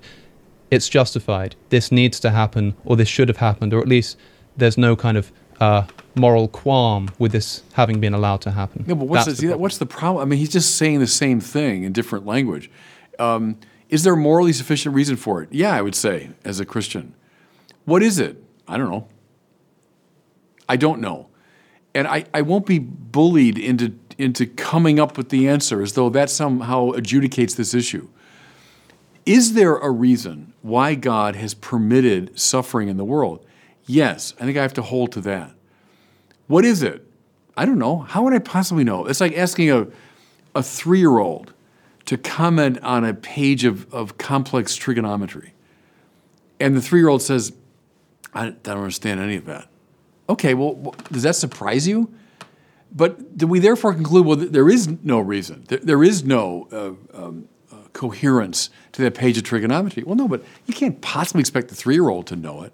it's 0.71 0.89
justified. 0.89 1.55
This 1.69 1.91
needs 1.91 2.19
to 2.21 2.31
happen, 2.31 2.75
or 2.83 2.95
this 2.95 3.07
should 3.07 3.27
have 3.27 3.37
happened, 3.37 3.73
or 3.73 3.79
at 3.79 3.87
least 3.87 4.17
there's 4.55 4.77
no 4.77 4.95
kind 4.95 5.17
of 5.17 5.31
uh, 5.59 5.85
moral 6.15 6.47
qualm 6.47 7.09
with 7.19 7.31
this 7.31 7.63
having 7.73 7.99
been 7.99 8.13
allowed 8.13 8.41
to 8.41 8.51
happen. 8.51 8.85
Yeah, 8.87 8.95
but 8.95 9.07
what's, 9.07 9.25
the, 9.25 9.35
see, 9.35 9.47
what's 9.47 9.77
the 9.77 9.85
problem? 9.85 10.21
I 10.21 10.25
mean, 10.25 10.39
he's 10.39 10.49
just 10.49 10.75
saying 10.75 10.99
the 10.99 11.07
same 11.07 11.39
thing 11.39 11.83
in 11.83 11.93
different 11.93 12.25
language. 12.25 12.69
Um, 13.19 13.57
is 13.89 14.03
there 14.03 14.15
morally 14.15 14.53
sufficient 14.53 14.93
reason 14.95 15.15
for 15.15 15.41
it? 15.41 15.49
Yeah, 15.51 15.73
I 15.73 15.81
would 15.81 15.95
say, 15.95 16.31
as 16.43 16.59
a 16.59 16.65
Christian. 16.65 17.13
What 17.85 18.03
is 18.03 18.19
it? 18.19 18.43
I 18.67 18.77
don't 18.77 18.89
know. 18.89 19.07
I 20.67 20.75
don't 20.75 20.99
know. 20.99 21.29
And 21.95 22.07
I, 22.07 22.25
I 22.33 22.41
won't 22.41 22.65
be 22.65 22.79
bullied 22.79 23.57
into, 23.57 23.97
into 24.17 24.45
coming 24.45 24.99
up 24.99 25.17
with 25.17 25.29
the 25.29 25.47
answer 25.47 25.81
as 25.81 25.93
though 25.93 26.09
that 26.09 26.29
somehow 26.29 26.91
adjudicates 26.91 27.55
this 27.55 27.73
issue. 27.73 28.09
Is 29.25 29.53
there 29.53 29.75
a 29.75 29.89
reason 29.89 30.53
why 30.61 30.95
God 30.95 31.35
has 31.35 31.53
permitted 31.53 32.37
suffering 32.37 32.87
in 32.89 32.97
the 32.97 33.05
world? 33.05 33.45
Yes, 33.85 34.33
I 34.39 34.43
think 34.43 34.57
I 34.57 34.61
have 34.61 34.73
to 34.75 34.81
hold 34.81 35.11
to 35.13 35.21
that. 35.21 35.51
What 36.47 36.65
is 36.65 36.83
it? 36.83 37.05
I 37.55 37.65
don't 37.65 37.79
know. 37.79 37.99
How 37.99 38.23
would 38.23 38.33
I 38.33 38.39
possibly 38.39 38.83
know? 38.83 39.05
It's 39.05 39.19
like 39.21 39.37
asking 39.37 39.71
a, 39.71 39.87
a 40.53 40.61
three 40.61 40.99
year 40.99 41.17
old 41.17 41.53
to 42.07 42.17
comment 42.17 42.81
on 42.81 43.05
a 43.05 43.13
page 43.13 43.63
of, 43.63 43.93
of 43.93 44.17
complex 44.17 44.75
trigonometry. 44.75 45.53
And 46.59 46.75
the 46.75 46.81
three 46.81 46.99
year 46.99 47.09
old 47.09 47.21
says, 47.21 47.53
I 48.33 48.49
don't 48.49 48.77
understand 48.77 49.19
any 49.19 49.35
of 49.35 49.45
that. 49.45 49.69
Okay, 50.29 50.53
well, 50.53 50.95
does 51.11 51.23
that 51.23 51.35
surprise 51.35 51.87
you? 51.87 52.13
But 52.91 53.37
do 53.37 53.47
we 53.47 53.59
therefore 53.59 53.93
conclude, 53.93 54.25
well, 54.25 54.37
there 54.37 54.69
is 54.69 54.87
no 55.03 55.19
reason, 55.19 55.65
there, 55.67 55.79
there 55.79 56.03
is 56.03 56.23
no 56.23 56.67
uh, 56.71 57.17
um, 57.17 57.47
coherence 57.93 58.69
to 58.93 59.01
that 59.01 59.15
page 59.15 59.37
of 59.37 59.43
trigonometry. 59.43 60.03
Well, 60.03 60.15
no, 60.15 60.27
but 60.27 60.43
you 60.65 60.73
can't 60.73 61.01
possibly 61.01 61.41
expect 61.41 61.67
the 61.67 61.75
three 61.75 61.95
year 61.95 62.09
old 62.09 62.27
to 62.27 62.35
know 62.35 62.63
it. 62.63 62.73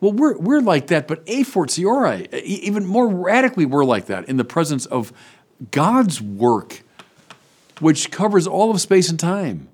Well, 0.00 0.12
we're, 0.12 0.36
we're 0.38 0.60
like 0.60 0.88
that, 0.88 1.06
but 1.06 1.22
a 1.26 1.42
fortiori, 1.42 2.28
even 2.44 2.84
more 2.84 3.08
radically, 3.08 3.64
we're 3.64 3.84
like 3.84 4.06
that 4.06 4.28
in 4.28 4.36
the 4.36 4.44
presence 4.44 4.86
of 4.86 5.12
God's 5.70 6.20
work, 6.20 6.82
which 7.80 8.10
covers 8.10 8.46
all 8.46 8.70
of 8.70 8.80
space 8.80 9.10
and 9.10 9.18
time, 9.18 9.68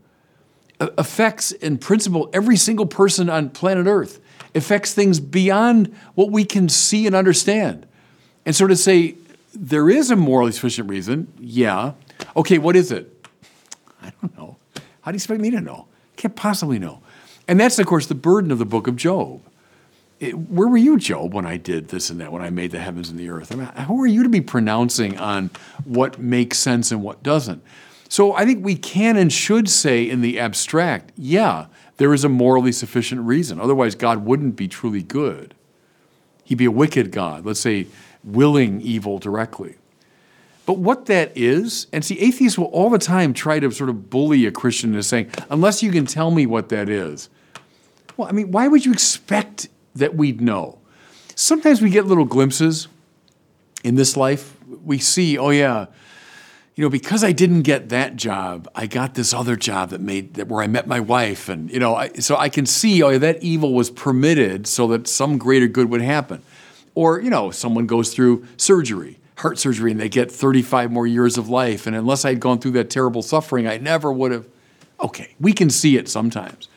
affects 0.80 1.52
in 1.52 1.78
principle 1.78 2.28
every 2.32 2.56
single 2.56 2.86
person 2.86 3.30
on 3.30 3.50
planet 3.50 3.86
Earth, 3.86 4.20
affects 4.54 4.92
things 4.92 5.20
beyond 5.20 5.94
what 6.14 6.30
we 6.30 6.44
can 6.44 6.68
see 6.68 7.06
and 7.06 7.14
understand. 7.14 7.86
And 8.44 8.54
so 8.54 8.66
to 8.66 8.76
say, 8.76 9.14
there 9.54 9.88
is 9.88 10.10
a 10.10 10.16
morally 10.16 10.52
sufficient 10.52 10.88
reason, 10.88 11.32
yeah. 11.38 11.92
Okay, 12.36 12.58
what 12.58 12.74
is 12.74 12.90
it? 12.90 13.26
I 14.02 14.12
don't 14.20 14.36
know. 14.36 14.56
How 15.02 15.10
do 15.10 15.14
you 15.14 15.18
expect 15.18 15.40
me 15.40 15.50
to 15.50 15.60
know? 15.60 15.86
I 16.16 16.20
Can't 16.20 16.36
possibly 16.36 16.78
know. 16.78 17.00
And 17.46 17.58
that's, 17.60 17.78
of 17.78 17.86
course, 17.86 18.06
the 18.06 18.14
burden 18.14 18.50
of 18.50 18.58
the 18.58 18.64
book 18.64 18.86
of 18.86 18.96
Job. 18.96 19.40
It, 20.20 20.38
where 20.38 20.68
were 20.68 20.76
you, 20.76 20.98
Job, 20.98 21.34
when 21.34 21.44
I 21.44 21.56
did 21.56 21.88
this 21.88 22.08
and 22.08 22.20
that, 22.20 22.30
when 22.30 22.42
I 22.42 22.50
made 22.50 22.70
the 22.70 22.78
heavens 22.78 23.10
and 23.10 23.18
the 23.18 23.28
earth? 23.28 23.52
I 23.52 23.56
mean, 23.56 23.66
who 23.66 24.00
are 24.02 24.06
you 24.06 24.22
to 24.22 24.28
be 24.28 24.40
pronouncing 24.40 25.18
on 25.18 25.50
what 25.84 26.18
makes 26.18 26.58
sense 26.58 26.92
and 26.92 27.02
what 27.02 27.22
doesn't? 27.22 27.62
So 28.12 28.35
I 28.35 28.44
think 28.44 28.62
we 28.62 28.77
can 28.77 29.16
and 29.16 29.33
should 29.33 29.70
say 29.70 30.07
in 30.07 30.20
the 30.20 30.38
abstract, 30.38 31.12
yeah, 31.16 31.68
there 31.96 32.12
is 32.12 32.25
a 32.25 32.29
morally 32.29 32.70
sufficient 32.70 33.22
reason. 33.22 33.59
Otherwise, 33.59 33.94
God 33.94 34.27
wouldn't 34.27 34.55
be 34.55 34.68
truly 34.68 35.03
good. 35.03 35.55
He'd 36.44 36.59
be 36.59 36.66
a 36.66 36.70
wicked 36.70 37.11
God, 37.11 37.46
let's 37.46 37.61
say, 37.61 37.87
willing 38.22 38.83
evil 38.83 39.18
directly. 39.18 39.77
But 40.66 40.77
what 40.77 41.07
that 41.07 41.33
is, 41.35 41.87
and 41.90 42.05
see, 42.05 42.18
atheists 42.18 42.59
will 42.59 42.66
all 42.66 42.90
the 42.90 42.98
time 42.98 43.33
try 43.33 43.59
to 43.61 43.70
sort 43.70 43.88
of 43.88 44.11
bully 44.11 44.44
a 44.44 44.51
Christian 44.51 44.90
into 44.90 45.05
saying, 45.05 45.31
unless 45.48 45.83
you 45.83 45.90
can 45.90 46.05
tell 46.05 46.31
me 46.31 46.44
what 46.44 46.68
that 46.68 46.90
is. 46.90 47.31
Well, 48.18 48.29
I 48.29 48.33
mean, 48.33 48.51
why 48.51 48.68
would 48.68 48.85
you 48.85 48.92
expect 48.92 49.70
that 49.94 50.14
we'd 50.14 50.42
know? 50.42 50.79
Sometimes 51.35 51.81
we 51.81 51.88
get 51.88 52.05
little 52.05 52.27
glimpses 52.27 52.88
in 53.83 53.94
this 53.94 54.18
life. 54.18 54.55
We 54.85 54.98
see, 54.98 55.38
oh, 55.38 55.48
yeah, 55.48 55.87
you 56.74 56.82
know, 56.82 56.88
because 56.88 57.22
I 57.22 57.32
didn't 57.32 57.62
get 57.62 57.90
that 57.90 58.16
job, 58.16 58.68
I 58.74 58.87
got 58.87 59.14
this 59.14 59.35
other 59.35 59.56
job 59.56 59.90
that 59.90 60.00
made 60.00 60.35
that 60.35 60.48
where 60.48 60.62
I 60.62 60.66
met 60.66 60.87
my 60.87 61.00
wife, 61.00 61.48
and 61.48 61.70
you 61.70 61.78
know, 61.78 61.94
I, 61.94 62.08
so 62.14 62.37
I 62.37 62.48
can 62.48 62.66
see, 62.66 63.02
oh, 63.02 63.18
that 63.18 63.42
evil 63.42 63.74
was 63.74 63.90
permitted 63.90 64.66
so 64.66 64.87
that 64.88 65.06
some 65.06 65.38
greater 65.38 65.68
good 65.68 65.90
would 65.90 66.02
happen. 66.02 66.42
Or 66.94 67.20
you 67.20 67.30
know, 67.30 67.50
someone 67.50 67.87
goes 67.87 68.14
through 68.14 68.46
surgery 68.56 69.18
heart 69.42 69.58
surgery 69.58 69.90
and 69.90 70.00
they 70.00 70.08
get 70.08 70.30
35 70.30 70.90
more 70.92 71.06
years 71.06 71.37
of 71.37 71.48
life. 71.48 71.87
And 71.87 71.96
unless 71.96 72.24
I'd 72.24 72.40
gone 72.40 72.61
through 72.61 72.70
that 72.72 72.90
terrible 72.90 73.22
suffering, 73.22 73.66
I 73.66 73.76
never 73.76 74.12
would 74.12 74.30
have. 74.30 74.48
Okay, 75.00 75.35
we 75.40 75.52
can 75.52 75.68
see 75.68 75.96
it 75.96 76.08
sometimes. 76.08 76.68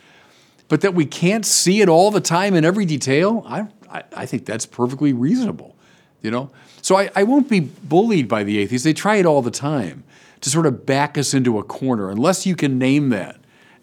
But 0.68 0.80
that 0.80 0.92
we 0.92 1.06
can't 1.06 1.46
see 1.46 1.80
it 1.80 1.88
all 1.88 2.10
the 2.10 2.20
time 2.20 2.54
in 2.54 2.64
every 2.64 2.84
detail, 2.84 3.44
I, 3.46 3.68
I, 3.88 4.02
I 4.16 4.26
think 4.26 4.46
that's 4.46 4.66
perfectly 4.66 5.12
reasonable, 5.12 5.76
you 6.22 6.32
know? 6.32 6.50
So 6.86 6.96
I, 6.96 7.10
I 7.16 7.24
won't 7.24 7.50
be 7.50 7.58
bullied 7.58 8.28
by 8.28 8.44
the 8.44 8.58
atheists. 8.58 8.84
They 8.84 8.92
try 8.92 9.16
it 9.16 9.26
all 9.26 9.42
the 9.42 9.50
time. 9.50 10.04
to 10.40 10.48
sort 10.48 10.66
of 10.66 10.86
back 10.86 11.18
us 11.18 11.34
into 11.34 11.58
a 11.58 11.64
corner. 11.64 12.10
Unless 12.10 12.46
you 12.46 12.54
can 12.54 12.78
name 12.78 13.08
that, 13.08 13.40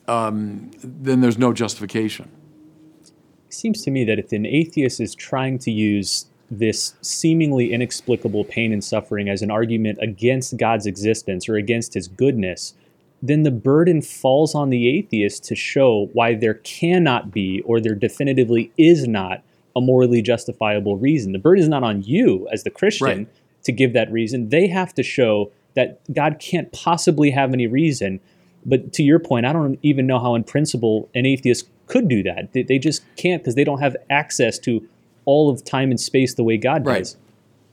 um, 0.08 0.72
then 0.82 1.20
there's 1.20 1.38
no 1.38 1.52
justification. 1.52 2.32
It 3.50 3.54
seems 3.54 3.84
to 3.84 3.92
me 3.92 4.06
that 4.06 4.20
if 4.20 4.32
an 4.32 4.46
atheist 4.46 5.02
is 5.02 5.16
trying 5.16 5.60
to 5.60 5.70
use 5.70 6.28
this 6.50 6.94
seemingly 7.02 7.74
inexplicable 7.74 8.46
pain 8.46 8.72
and 8.72 8.82
suffering 8.82 9.28
as 9.28 9.42
an 9.42 9.52
argument 9.52 10.00
against 10.02 10.56
God's 10.56 10.86
existence 10.86 11.50
or 11.50 11.58
against 11.58 11.96
his 11.96 12.08
goodness, 12.08 12.74
then 13.22 13.44
the 13.44 13.52
burden 13.52 14.02
falls 14.02 14.56
on 14.56 14.70
the 14.70 14.88
atheist 14.88 15.44
to 15.44 15.56
show 15.56 16.10
why 16.14 16.36
there 16.36 16.54
cannot 16.54 17.34
be 17.34 17.60
or 17.66 17.82
there 17.82 17.96
definitively 17.96 18.72
is 18.78 19.10
not 19.10 19.44
a 19.76 19.82
morally 19.82 20.22
justifiable 20.22 20.98
reason. 20.98 21.32
The 21.32 21.40
burden 21.40 21.64
is 21.64 21.70
not 21.70 21.84
on 21.84 22.04
you 22.04 22.48
as 22.52 22.64
the 22.64 22.70
Christian 22.70 23.06
Right. 23.08 23.28
to 23.64 23.72
give 23.72 23.94
that 23.94 24.12
reason. 24.12 24.50
They 24.50 24.68
have 24.68 24.94
to 24.96 25.04
show 25.04 25.52
that 25.76 26.00
God 26.14 26.38
can't 26.40 26.72
possibly 26.72 27.32
have 27.32 27.54
any 27.54 27.66
reason. 27.68 28.20
But 28.66 28.94
to 28.94 29.04
your 29.04 29.20
point, 29.20 29.46
I 29.46 29.54
don't 29.54 29.80
even 29.82 30.06
know 30.08 30.20
how, 30.20 30.36
in 30.36 30.44
principle, 30.44 31.10
an 31.16 31.26
atheist 31.26 31.68
could 31.88 32.08
do 32.08 32.24
that. 32.24 32.54
They, 32.54 32.64
they 32.64 32.80
just 32.80 33.02
can't 33.18 33.42
because 33.42 33.56
they 33.56 33.64
don't 33.64 33.80
have 33.80 33.96
access 34.10 34.58
to 34.60 34.88
all 35.26 35.50
of 35.50 35.64
time 35.66 35.90
and 35.90 36.00
space 36.00 36.34
the 36.36 36.44
way 36.44 36.58
God 36.58 36.86
Right. 36.86 37.00
does. 37.00 37.18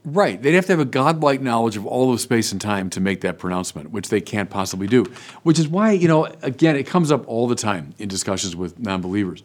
Right. 0.02 0.40
They'd 0.40 0.54
have 0.54 0.64
to 0.66 0.72
have 0.72 0.80
a 0.80 0.86
godlike 0.86 1.42
knowledge 1.42 1.76
of 1.76 1.84
all 1.86 2.10
of 2.12 2.20
space 2.22 2.52
and 2.52 2.60
time 2.60 2.88
to 2.90 3.00
make 3.00 3.20
that 3.20 3.38
pronouncement, 3.38 3.90
which 3.90 4.08
they 4.08 4.20
can't 4.22 4.48
possibly 4.48 4.86
do. 4.86 5.04
Which 5.42 5.58
is 5.58 5.68
why, 5.68 5.92
you 5.92 6.08
know, 6.08 6.24
again, 6.40 6.74
it 6.74 6.86
comes 6.86 7.12
up 7.12 7.28
all 7.28 7.46
the 7.46 7.54
time 7.54 7.94
in 7.98 8.08
discussions 8.08 8.56
with 8.56 8.78
non 8.78 9.02
believers. 9.02 9.42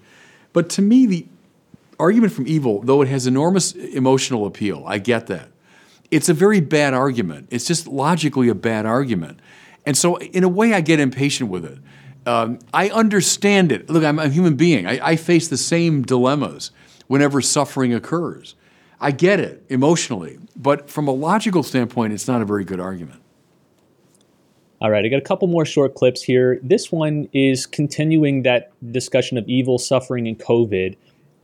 But 0.53 0.69
to 0.69 0.81
me, 0.81 1.05
the 1.05 1.25
argument 1.99 2.33
from 2.33 2.47
evil, 2.47 2.81
though 2.81 3.01
it 3.01 3.07
has 3.07 3.27
enormous 3.27 3.73
emotional 3.73 4.45
appeal, 4.45 4.83
I 4.87 4.97
get 4.97 5.27
that. 5.27 5.49
It's 6.11 6.29
a 6.29 6.33
very 6.33 6.59
bad 6.59 6.93
argument. 6.93 7.47
It's 7.51 7.65
just 7.65 7.87
logically 7.87 8.49
a 8.49 8.55
bad 8.55 8.85
argument. 8.85 9.39
And 9.85 9.97
so, 9.97 10.17
in 10.17 10.43
a 10.43 10.49
way, 10.49 10.73
I 10.73 10.81
get 10.81 10.99
impatient 10.99 11.49
with 11.49 11.65
it. 11.65 11.79
Um, 12.27 12.59
I 12.73 12.89
understand 12.89 13.71
it. 13.71 13.89
Look, 13.89 14.03
I'm 14.03 14.19
a 14.19 14.29
human 14.29 14.55
being. 14.55 14.87
I, 14.87 15.11
I 15.11 15.15
face 15.15 15.47
the 15.47 15.57
same 15.57 16.01
dilemmas 16.01 16.71
whenever 17.07 17.41
suffering 17.41 17.93
occurs. 17.93 18.55
I 18.99 19.11
get 19.11 19.39
it 19.39 19.63
emotionally, 19.69 20.39
but 20.55 20.89
from 20.89 21.07
a 21.07 21.11
logical 21.11 21.63
standpoint, 21.63 22.13
it's 22.13 22.27
not 22.27 22.41
a 22.41 22.45
very 22.45 22.63
good 22.63 22.79
argument. 22.79 23.21
All 24.81 24.89
right, 24.89 25.05
I 25.05 25.07
got 25.07 25.17
a 25.17 25.21
couple 25.21 25.47
more 25.47 25.65
short 25.65 25.95
clips 25.95 26.21
here. 26.21 26.59
This 26.61 26.91
one 26.91 27.29
is 27.33 27.65
continuing 27.65 28.43
that 28.43 28.71
discussion 28.91 29.37
of 29.37 29.47
evil, 29.47 29.77
suffering, 29.77 30.27
and 30.27 30.37
COVID. 30.39 30.95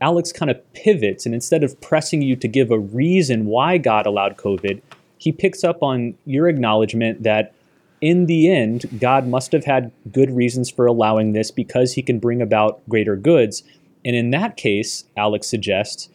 Alex 0.02 0.32
kind 0.32 0.50
of 0.50 0.72
pivots, 0.74 1.24
and 1.24 1.34
instead 1.34 1.62
of 1.62 1.80
pressing 1.80 2.20
you 2.20 2.36
to 2.36 2.48
give 2.48 2.70
a 2.70 2.78
reason 2.78 3.46
why 3.46 3.78
God 3.78 4.04
allowed 4.04 4.36
COVID, 4.36 4.82
he 5.16 5.32
picks 5.32 5.62
up 5.62 5.82
on 5.82 6.14
your 6.26 6.48
acknowledgement 6.48 7.22
that 7.22 7.54
in 8.00 8.26
the 8.26 8.50
end, 8.50 8.84
God 9.00 9.28
must 9.28 9.52
have 9.52 9.64
had 9.64 9.92
good 10.10 10.34
reasons 10.34 10.68
for 10.68 10.86
allowing 10.86 11.32
this 11.32 11.52
because 11.52 11.92
he 11.92 12.02
can 12.02 12.18
bring 12.18 12.42
about 12.42 12.86
greater 12.88 13.14
goods. 13.14 13.62
And 14.04 14.16
in 14.16 14.30
that 14.30 14.56
case, 14.56 15.04
Alex 15.16 15.46
suggests, 15.46 16.08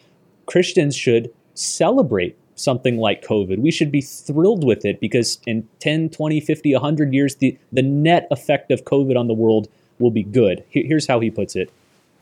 Christians 0.45 0.95
should 0.95 1.34
celebrate 1.54 2.38
something 2.56 2.97
like 2.97 3.23
COVID. 3.23 3.60
We 3.60 3.71
should 3.71 3.91
be 3.91 4.02
thrilled 4.02 4.65
with 4.65 4.84
it 4.84 5.00
because 5.00 5.39
in 5.47 5.67
10, 5.80 6.10
20, 6.10 6.41
50, 6.41 6.73
100 6.73 7.13
years, 7.13 7.36
the, 7.36 7.58
the 7.71 7.84
net 7.84 8.28
effect 8.32 8.69
of 8.71 8.84
COVID 8.84 9.17
on 9.17 9.28
the 9.28 9.34
world 9.34 9.69
will 10.00 10.12
be 10.12 10.23
good. 10.23 10.65
Here's 10.69 11.08
how 11.08 11.21
he 11.21 11.32
puts 11.32 11.56
it. 11.56 11.71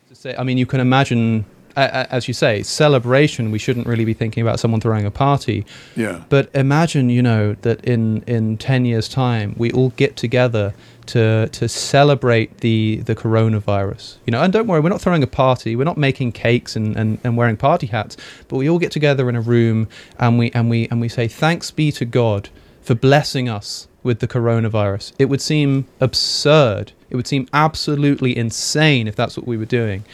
to 0.09 0.15
say, 0.15 0.35
I 0.37 0.43
mean, 0.43 0.59
you 0.59 0.67
can 0.67 0.79
imagine, 0.79 1.45
as 1.75 2.27
you 2.27 2.33
say, 2.33 2.63
celebration. 2.63 3.51
We 3.51 3.59
shouldn't 3.59 3.87
really 3.87 4.05
be 4.05 4.13
thinking 4.13 4.41
about 4.41 4.59
someone 4.59 4.81
throwing 4.81 5.05
a 5.05 5.11
party. 5.11 5.65
Yeah. 5.95 6.23
But 6.29 6.49
imagine, 6.53 7.09
you 7.09 7.21
know, 7.21 7.55
that 7.61 7.83
in 7.83 8.23
in 8.23 8.57
ten 8.57 8.85
years' 8.85 9.09
time, 9.09 9.55
we 9.57 9.71
all 9.71 9.89
get 9.89 10.15
together 10.15 10.73
to 11.07 11.47
to 11.49 11.67
celebrate 11.67 12.59
the 12.59 13.01
the 13.05 13.15
coronavirus. 13.15 14.17
You 14.25 14.31
know, 14.31 14.41
and 14.41 14.51
don't 14.51 14.67
worry, 14.67 14.79
we're 14.79 14.89
not 14.89 15.01
throwing 15.01 15.23
a 15.23 15.27
party. 15.27 15.75
We're 15.75 15.83
not 15.83 15.97
making 15.97 16.31
cakes 16.31 16.75
and, 16.75 16.95
and, 16.95 17.19
and 17.23 17.37
wearing 17.37 17.57
party 17.57 17.87
hats. 17.87 18.17
But 18.47 18.57
we 18.57 18.69
all 18.69 18.79
get 18.79 18.91
together 18.91 19.29
in 19.29 19.35
a 19.35 19.41
room 19.41 19.87
and 20.19 20.37
we 20.37 20.51
and 20.51 20.69
we 20.69 20.87
and 20.89 21.01
we 21.01 21.09
say 21.09 21.27
thanks 21.27 21.71
be 21.71 21.91
to 21.93 22.05
God 22.05 22.49
for 22.81 22.95
blessing 22.95 23.49
us 23.49 23.87
with 24.03 24.19
the 24.19 24.27
coronavirus. 24.27 25.13
It 25.17 25.25
would 25.25 25.41
seem 25.41 25.87
absurd. 25.99 26.91
It 27.09 27.15
would 27.15 27.27
seem 27.27 27.47
absolutely 27.53 28.37
insane 28.37 29.07
if 29.07 29.15
that's 29.15 29.35
what 29.35 29.47
we 29.47 29.57
were 29.57 29.65
doing. 29.65 30.05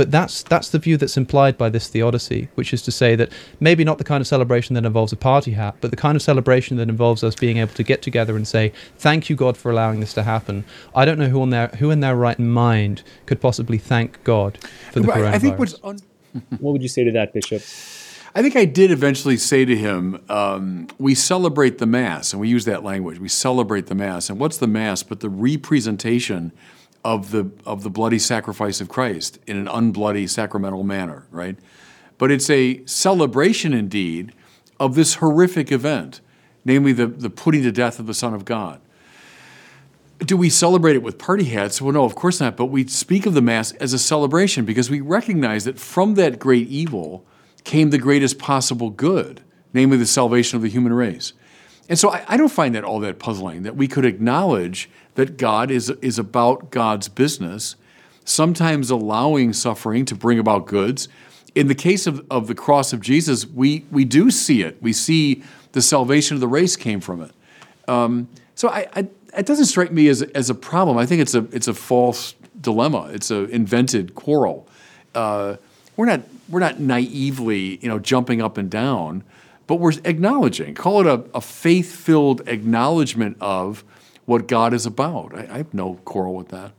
But 0.00 0.10
that's 0.10 0.42
that's 0.44 0.70
the 0.70 0.78
view 0.78 0.96
that's 0.96 1.18
implied 1.18 1.58
by 1.58 1.68
this 1.68 1.86
theodicy, 1.86 2.48
which 2.54 2.72
is 2.72 2.80
to 2.84 2.90
say 2.90 3.16
that 3.16 3.30
maybe 3.60 3.84
not 3.84 3.98
the 3.98 4.04
kind 4.04 4.22
of 4.22 4.26
celebration 4.26 4.72
that 4.76 4.86
involves 4.86 5.12
a 5.12 5.16
party 5.16 5.50
hat, 5.50 5.74
but 5.82 5.90
the 5.90 5.96
kind 5.98 6.16
of 6.16 6.22
celebration 6.22 6.78
that 6.78 6.88
involves 6.88 7.22
us 7.22 7.34
being 7.34 7.58
able 7.58 7.74
to 7.74 7.82
get 7.82 8.00
together 8.00 8.34
and 8.34 8.48
say, 8.48 8.72
"Thank 8.96 9.28
you, 9.28 9.36
God, 9.36 9.58
for 9.58 9.70
allowing 9.70 10.00
this 10.00 10.14
to 10.14 10.22
happen." 10.22 10.64
I 10.96 11.04
don't 11.04 11.18
know 11.18 11.28
who 11.28 11.42
on 11.42 11.50
their 11.50 11.68
who 11.80 11.90
in 11.90 12.00
their 12.00 12.16
right 12.16 12.38
mind 12.38 13.02
could 13.26 13.42
possibly 13.42 13.76
thank 13.76 14.24
God 14.24 14.56
for 14.90 15.00
the 15.00 15.06
Right, 15.06 15.18
coronavirus. 15.18 15.34
I 15.34 15.38
think 15.38 15.58
what's 15.58 15.74
un- 15.84 15.98
What 16.60 16.72
would 16.72 16.80
you 16.80 16.88
say 16.88 17.04
to 17.04 17.12
that, 17.12 17.34
Bishop? 17.34 17.60
I 18.34 18.40
think 18.40 18.56
I 18.56 18.64
did 18.64 18.90
eventually 18.90 19.36
say 19.36 19.66
to 19.66 19.76
him, 19.76 20.18
um, 20.30 20.86
"We 20.96 21.14
celebrate 21.14 21.76
the 21.76 21.84
mass, 21.84 22.32
and 22.32 22.40
we 22.40 22.48
use 22.48 22.64
that 22.64 22.82
language. 22.82 23.18
We 23.18 23.28
celebrate 23.28 23.88
the 23.88 23.94
mass, 23.94 24.30
and 24.30 24.40
what's 24.40 24.56
the 24.56 24.66
mass 24.66 25.02
but 25.02 25.20
the 25.20 25.28
representation 25.28 26.52
of 27.04 27.30
the 27.30 27.50
of 27.64 27.82
the 27.82 27.90
bloody 27.90 28.18
sacrifice 28.18 28.80
of 28.80 28.88
Christ 28.88 29.38
in 29.46 29.56
an 29.56 29.66
unbloody 29.66 30.28
sacramental 30.28 30.84
manner, 30.84 31.26
right? 31.30 31.56
But 32.18 32.30
it's 32.30 32.50
a 32.50 32.84
celebration 32.84 33.72
indeed 33.72 34.32
of 34.78 34.94
this 34.94 35.14
horrific 35.14 35.72
event, 35.72 36.20
namely 36.64 36.92
the 36.92 37.06
the 37.06 37.30
putting 37.30 37.62
to 37.62 37.72
death 37.72 37.98
of 37.98 38.06
the 38.06 38.14
Son 38.14 38.34
of 38.34 38.44
God." 38.44 38.80
Do 40.18 40.36
we 40.36 40.50
celebrate 40.50 40.96
it 40.96 41.02
with 41.02 41.16
party 41.16 41.44
hats? 41.44 41.80
Well, 41.80 41.94
no, 41.94 42.04
of 42.04 42.14
course 42.14 42.40
not. 42.40 42.54
But 42.54 42.66
we 42.66 42.86
speak 42.86 43.24
of 43.24 43.32
the 43.32 43.40
Mass 43.40 43.72
as 43.72 43.94
a 43.94 43.98
celebration 43.98 44.66
because 44.66 44.90
we 44.90 45.00
recognize 45.00 45.64
that 45.64 45.78
from 45.78 46.14
that 46.16 46.38
great 46.38 46.68
evil 46.68 47.24
came 47.64 47.88
the 47.88 47.96
greatest 47.96 48.38
possible 48.38 48.90
good, 48.90 49.40
namely 49.72 49.96
the 49.96 50.04
salvation 50.04 50.56
of 50.56 50.62
the 50.62 50.68
human 50.68 50.92
race. 50.92 51.32
And 51.90 51.98
so 51.98 52.10
I, 52.10 52.24
I 52.28 52.36
don't 52.36 52.52
find 52.52 52.74
that 52.76 52.84
all 52.84 53.00
that 53.00 53.18
puzzling 53.18 53.64
that 53.64 53.76
we 53.76 53.88
could 53.88 54.04
acknowledge 54.04 54.88
that 55.16 55.36
God 55.36 55.72
is, 55.72 55.90
is 56.00 56.18
about 56.20 56.70
God's 56.70 57.08
business, 57.08 57.74
sometimes 58.24 58.90
allowing 58.90 59.52
suffering 59.52 60.04
to 60.06 60.14
bring 60.14 60.38
about 60.38 60.66
goods. 60.66 61.08
In 61.56 61.66
the 61.66 61.74
case 61.74 62.06
of, 62.06 62.24
of 62.30 62.46
the 62.46 62.54
cross 62.54 62.92
of 62.92 63.00
Jesus, 63.00 63.44
we, 63.44 63.84
we 63.90 64.04
do 64.04 64.30
see 64.30 64.62
it. 64.62 64.80
We 64.80 64.92
see 64.92 65.42
the 65.72 65.82
salvation 65.82 66.36
of 66.36 66.40
the 66.40 66.46
race 66.46 66.76
came 66.76 67.00
from 67.00 67.22
it. 67.22 67.32
Um, 67.88 68.28
so 68.54 68.68
I, 68.68 68.86
I, 68.94 69.08
it 69.36 69.46
doesn't 69.46 69.66
strike 69.66 69.90
me 69.90 70.06
as, 70.06 70.22
as 70.22 70.48
a 70.48 70.54
problem. 70.54 70.96
I 70.96 71.06
think 71.06 71.20
it's 71.20 71.34
a, 71.34 71.44
it's 71.50 71.66
a 71.66 71.74
false 71.74 72.36
dilemma. 72.60 73.10
It's 73.12 73.32
an 73.32 73.50
invented 73.50 74.14
quarrel. 74.14 74.68
Uh, 75.12 75.56
we're 75.96 76.06
not, 76.06 76.20
we're 76.48 76.60
not 76.60 76.78
naively, 76.78 77.78
you 77.78 77.88
know, 77.88 77.98
jumping 77.98 78.40
up 78.40 78.58
and 78.58 78.70
down, 78.70 79.24
but 79.70 79.76
we're 79.76 79.92
acknowledging. 80.04 80.74
Call 80.74 81.00
it 81.00 81.06
a, 81.06 81.22
a 81.32 81.40
faith-filled 81.40 82.48
acknowledgement 82.48 83.36
of 83.40 83.84
what 84.26 84.48
God 84.48 84.74
is 84.74 84.84
about. 84.84 85.32
I, 85.32 85.42
I 85.48 85.56
have 85.58 85.72
no 85.72 85.94
quarrel 86.04 86.34
with 86.34 86.48
that. 86.48 86.72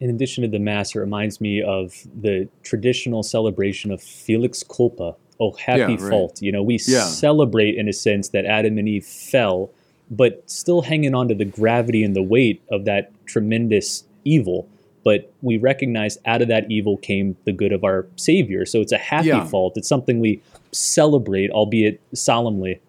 In 0.00 0.08
addition 0.08 0.40
to 0.40 0.48
the 0.48 0.58
Mass, 0.58 0.94
it 0.96 1.00
reminds 1.00 1.38
me 1.38 1.60
of 1.60 1.92
the 2.18 2.48
traditional 2.62 3.22
celebration 3.22 3.90
of 3.90 4.02
Felix 4.02 4.62
Culpa. 4.62 5.16
Oh, 5.38 5.52
happy 5.52 5.80
Yeah, 5.80 5.86
right. 6.00 6.00
fault. 6.10 6.40
You 6.40 6.50
know, 6.50 6.62
we 6.62 6.80
Yeah. 6.86 7.04
celebrate 7.04 7.74
in 7.76 7.88
a 7.88 7.92
sense 7.92 8.30
that 8.30 8.46
Adam 8.46 8.78
and 8.78 8.88
Eve 8.88 9.04
fell, 9.04 9.68
but 10.10 10.42
still 10.50 10.80
hanging 10.80 11.14
on 11.14 11.28
to 11.28 11.34
the 11.34 11.44
gravity 11.44 12.02
and 12.04 12.16
the 12.16 12.22
weight 12.22 12.62
of 12.70 12.86
that 12.86 13.12
tremendous 13.26 14.04
evil. 14.24 14.66
But 15.04 15.30
we 15.42 15.58
recognize 15.58 16.16
out 16.24 16.40
of 16.40 16.48
that 16.48 16.70
evil 16.70 16.96
came 16.96 17.36
the 17.44 17.52
good 17.52 17.72
of 17.72 17.84
our 17.84 18.06
Savior. 18.16 18.64
So 18.64 18.80
it's 18.80 18.92
a 18.92 18.98
happy 18.98 19.28
Yeah. 19.28 19.44
fault. 19.44 19.76
It's 19.76 19.88
something 19.88 20.20
we 20.20 20.40
celebrate, 20.72 21.50
albeit 21.50 22.00
solemnly. 22.14 22.80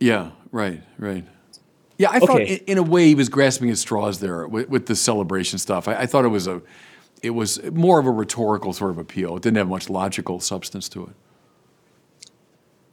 Yeah, 0.00 0.30
right, 0.50 0.82
right. 0.98 1.24
Yeah, 1.98 2.10
I 2.10 2.20
thought 2.20 2.40
in, 2.40 2.58
in 2.66 2.78
a 2.78 2.82
way 2.82 3.06
he 3.06 3.14
was 3.14 3.28
grasping 3.28 3.70
at 3.70 3.78
straws 3.78 4.20
there 4.20 4.46
with, 4.48 4.68
with 4.68 4.86
the 4.86 4.96
celebration 4.96 5.58
stuff. 5.58 5.86
I, 5.86 6.00
I 6.00 6.06
thought 6.06 6.24
it 6.24 6.28
was 6.28 6.46
a, 6.46 6.60
it 7.22 7.30
was 7.30 7.62
more 7.70 8.00
of 8.00 8.06
a 8.06 8.10
rhetorical 8.10 8.72
sort 8.72 8.90
of 8.90 8.98
appeal. 8.98 9.36
It 9.36 9.42
didn't 9.42 9.58
have 9.58 9.68
much 9.68 9.88
logical 9.88 10.40
substance 10.40 10.88
to 10.90 11.04
it. 11.04 11.14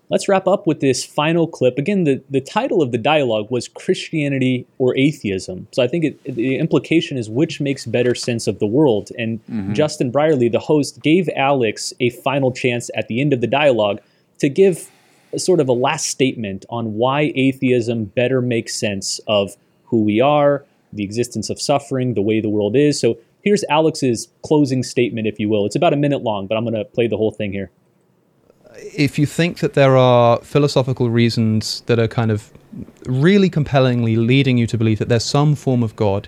Let's 0.10 0.28
wrap 0.28 0.48
up 0.48 0.66
with 0.66 0.80
this 0.80 1.06
final 1.06 1.48
clip. 1.48 1.78
Again, 1.78 2.04
the, 2.04 2.22
the 2.32 2.42
title 2.42 2.82
of 2.82 2.92
the 2.92 2.98
dialogue 2.98 3.52
was 3.52 3.68
Christianity 3.68 4.66
or 4.80 4.98
Atheism. 4.98 5.68
So 5.72 5.84
I 5.84 5.88
think 5.88 6.04
it, 6.04 6.24
the 6.24 6.58
implication 6.58 7.16
is 7.16 7.30
which 7.30 7.62
makes 7.62 7.86
better 7.86 8.16
sense 8.16 8.48
of 8.48 8.58
the 8.58 8.66
world. 8.66 9.12
And 9.20 9.40
mm-hmm. 9.46 9.74
Justin 9.74 10.10
Brierley, 10.10 10.50
the 10.50 10.60
host, 10.60 11.02
gave 11.04 11.30
Alex 11.36 11.94
a 12.00 12.10
final 12.10 12.52
chance 12.52 12.90
at 12.96 13.08
the 13.08 13.22
end 13.22 13.34
of 13.34 13.42
the 13.42 13.48
dialogue 13.48 14.02
to 14.40 14.50
give 14.50 14.90
sort 15.38 15.60
of 15.60 15.70
a 15.70 15.74
last 15.74 16.08
statement 16.08 16.66
on 16.70 16.96
why 16.96 17.32
atheism 17.36 18.06
better 18.06 18.42
makes 18.42 18.74
sense 18.76 19.20
of 19.28 19.56
who 19.86 20.04
we 20.04 20.20
are, 20.20 20.66
the 20.92 21.04
existence 21.04 21.50
of 21.50 21.62
suffering, 21.62 22.16
the 22.16 22.22
way 22.22 22.42
the 22.42 22.50
world 22.50 22.76
is. 22.76 23.00
So 23.00 23.18
here's 23.42 23.64
Alex's 23.70 24.28
closing 24.44 24.82
statement, 24.82 25.28
if 25.28 25.40
you 25.40 25.48
will. 25.50 25.66
It's 25.66 25.76
about 25.76 25.94
a 25.94 25.98
minute 25.98 26.24
long, 26.24 26.48
but 26.48 26.58
I'm 26.58 26.64
going 26.64 26.74
to 26.74 26.86
play 26.86 27.08
the 27.08 27.18
whole 27.18 27.32
thing 27.32 27.52
here. 27.52 27.70
if 28.80 29.20
you 29.20 29.26
think 29.26 29.60
that 29.60 29.74
there 29.74 29.98
are 29.98 30.40
philosophical 30.40 31.10
reasons 31.10 31.82
that 31.82 32.00
are 32.00 32.08
kind 32.08 32.32
of 32.32 32.52
really 33.06 33.50
compellingly 33.50 34.16
leading 34.16 34.58
you 34.58 34.68
to 34.68 34.78
believe 34.78 35.00
that 35.00 35.10
there's 35.10 35.26
some 35.26 35.56
form 35.56 35.84
of 35.84 35.96
God, 35.96 36.28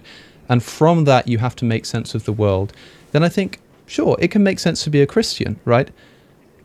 and 0.50 0.64
from 0.64 1.06
that 1.06 1.28
you 1.28 1.38
have 1.38 1.56
to 1.58 1.66
make 1.66 1.86
sense 1.86 2.16
of 2.16 2.26
the 2.26 2.34
world, 2.34 2.74
then 3.12 3.24
I 3.24 3.30
think, 3.30 3.60
sure, 3.86 4.18
it 4.20 4.30
can 4.30 4.44
make 4.44 4.60
sense 4.60 4.84
to 4.84 4.90
be 4.90 5.02
a 5.02 5.08
Christian, 5.08 5.60
right? 5.66 5.92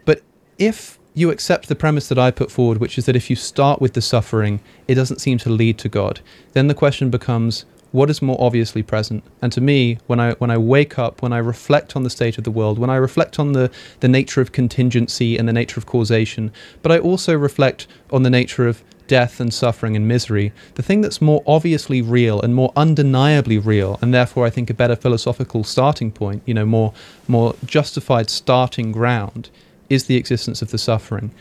But 0.05 0.23
if 0.59 0.96
you 1.17 1.31
accept 1.31 1.69
the 1.69 1.75
premise 1.75 2.09
that 2.09 2.19
I 2.19 2.31
put 2.31 2.51
forward, 2.51 2.77
which 2.77 2.99
is 2.99 3.07
that 3.07 3.17
if 3.17 3.31
you 3.31 3.37
start 3.37 3.81
with 3.81 3.95
the 3.95 4.03
suffering, 4.03 4.61
it 4.87 4.97
doesn't 4.97 5.23
seem 5.23 5.39
to 5.39 5.51
lead 5.51 5.79
to 5.79 5.89
God, 5.89 6.21
then 6.53 6.69
the 6.69 6.75
question 6.75 7.09
becomes 7.09 7.65
what 7.91 8.11
is 8.11 8.21
more 8.21 8.37
obviously 8.39 8.83
present? 8.83 9.25
And 9.41 9.51
to 9.53 9.63
me, 9.63 9.99
when 10.07 10.21
I 10.21 10.33
when 10.35 10.51
I 10.51 10.59
wake 10.59 10.99
up, 10.99 11.23
when 11.23 11.33
I 11.33 11.39
reflect 11.39 11.97
on 11.97 12.03
the 12.03 12.11
state 12.11 12.37
of 12.37 12.45
the 12.45 12.51
world, 12.51 12.79
when 12.79 12.91
I 12.91 12.97
reflect 12.97 13.39
on 13.39 13.53
the, 13.53 13.71
the 14.01 14.09
nature 14.09 14.43
of 14.43 14.53
contingency 14.53 15.39
and 15.39 15.49
the 15.49 15.55
nature 15.55 15.81
of 15.81 15.87
causation, 15.87 16.53
but 16.83 16.93
I 16.93 16.99
also 16.99 17.35
reflect 17.35 17.87
on 18.13 18.23
the 18.23 18.29
nature 18.29 18.69
of 18.69 18.85
death 19.07 19.41
and 19.41 19.55
suffering 19.55 19.97
and 19.97 20.07
misery, 20.07 20.53
the 20.75 20.83
thing 20.83 21.01
that's 21.01 21.23
more 21.23 21.43
obviously 21.47 22.03
real 22.03 22.43
and 22.43 22.55
more 22.55 22.73
undeniably 22.77 23.57
real, 23.57 23.99
and 24.03 24.13
therefore 24.13 24.45
I 24.45 24.51
think 24.51 24.69
a 24.69 24.75
better 24.75 24.97
philosophical 24.97 25.65
starting 25.65 26.13
point, 26.13 26.43
you 26.45 26.53
know, 26.53 26.67
more 26.67 26.93
more 27.27 27.55
justified 27.65 28.29
starting 28.29 28.93
ground, 28.93 29.49
is 29.89 30.07
the 30.07 30.17
existence 30.17 30.63
of 30.63 30.71
the 30.71 30.79
suffering. 30.79 31.33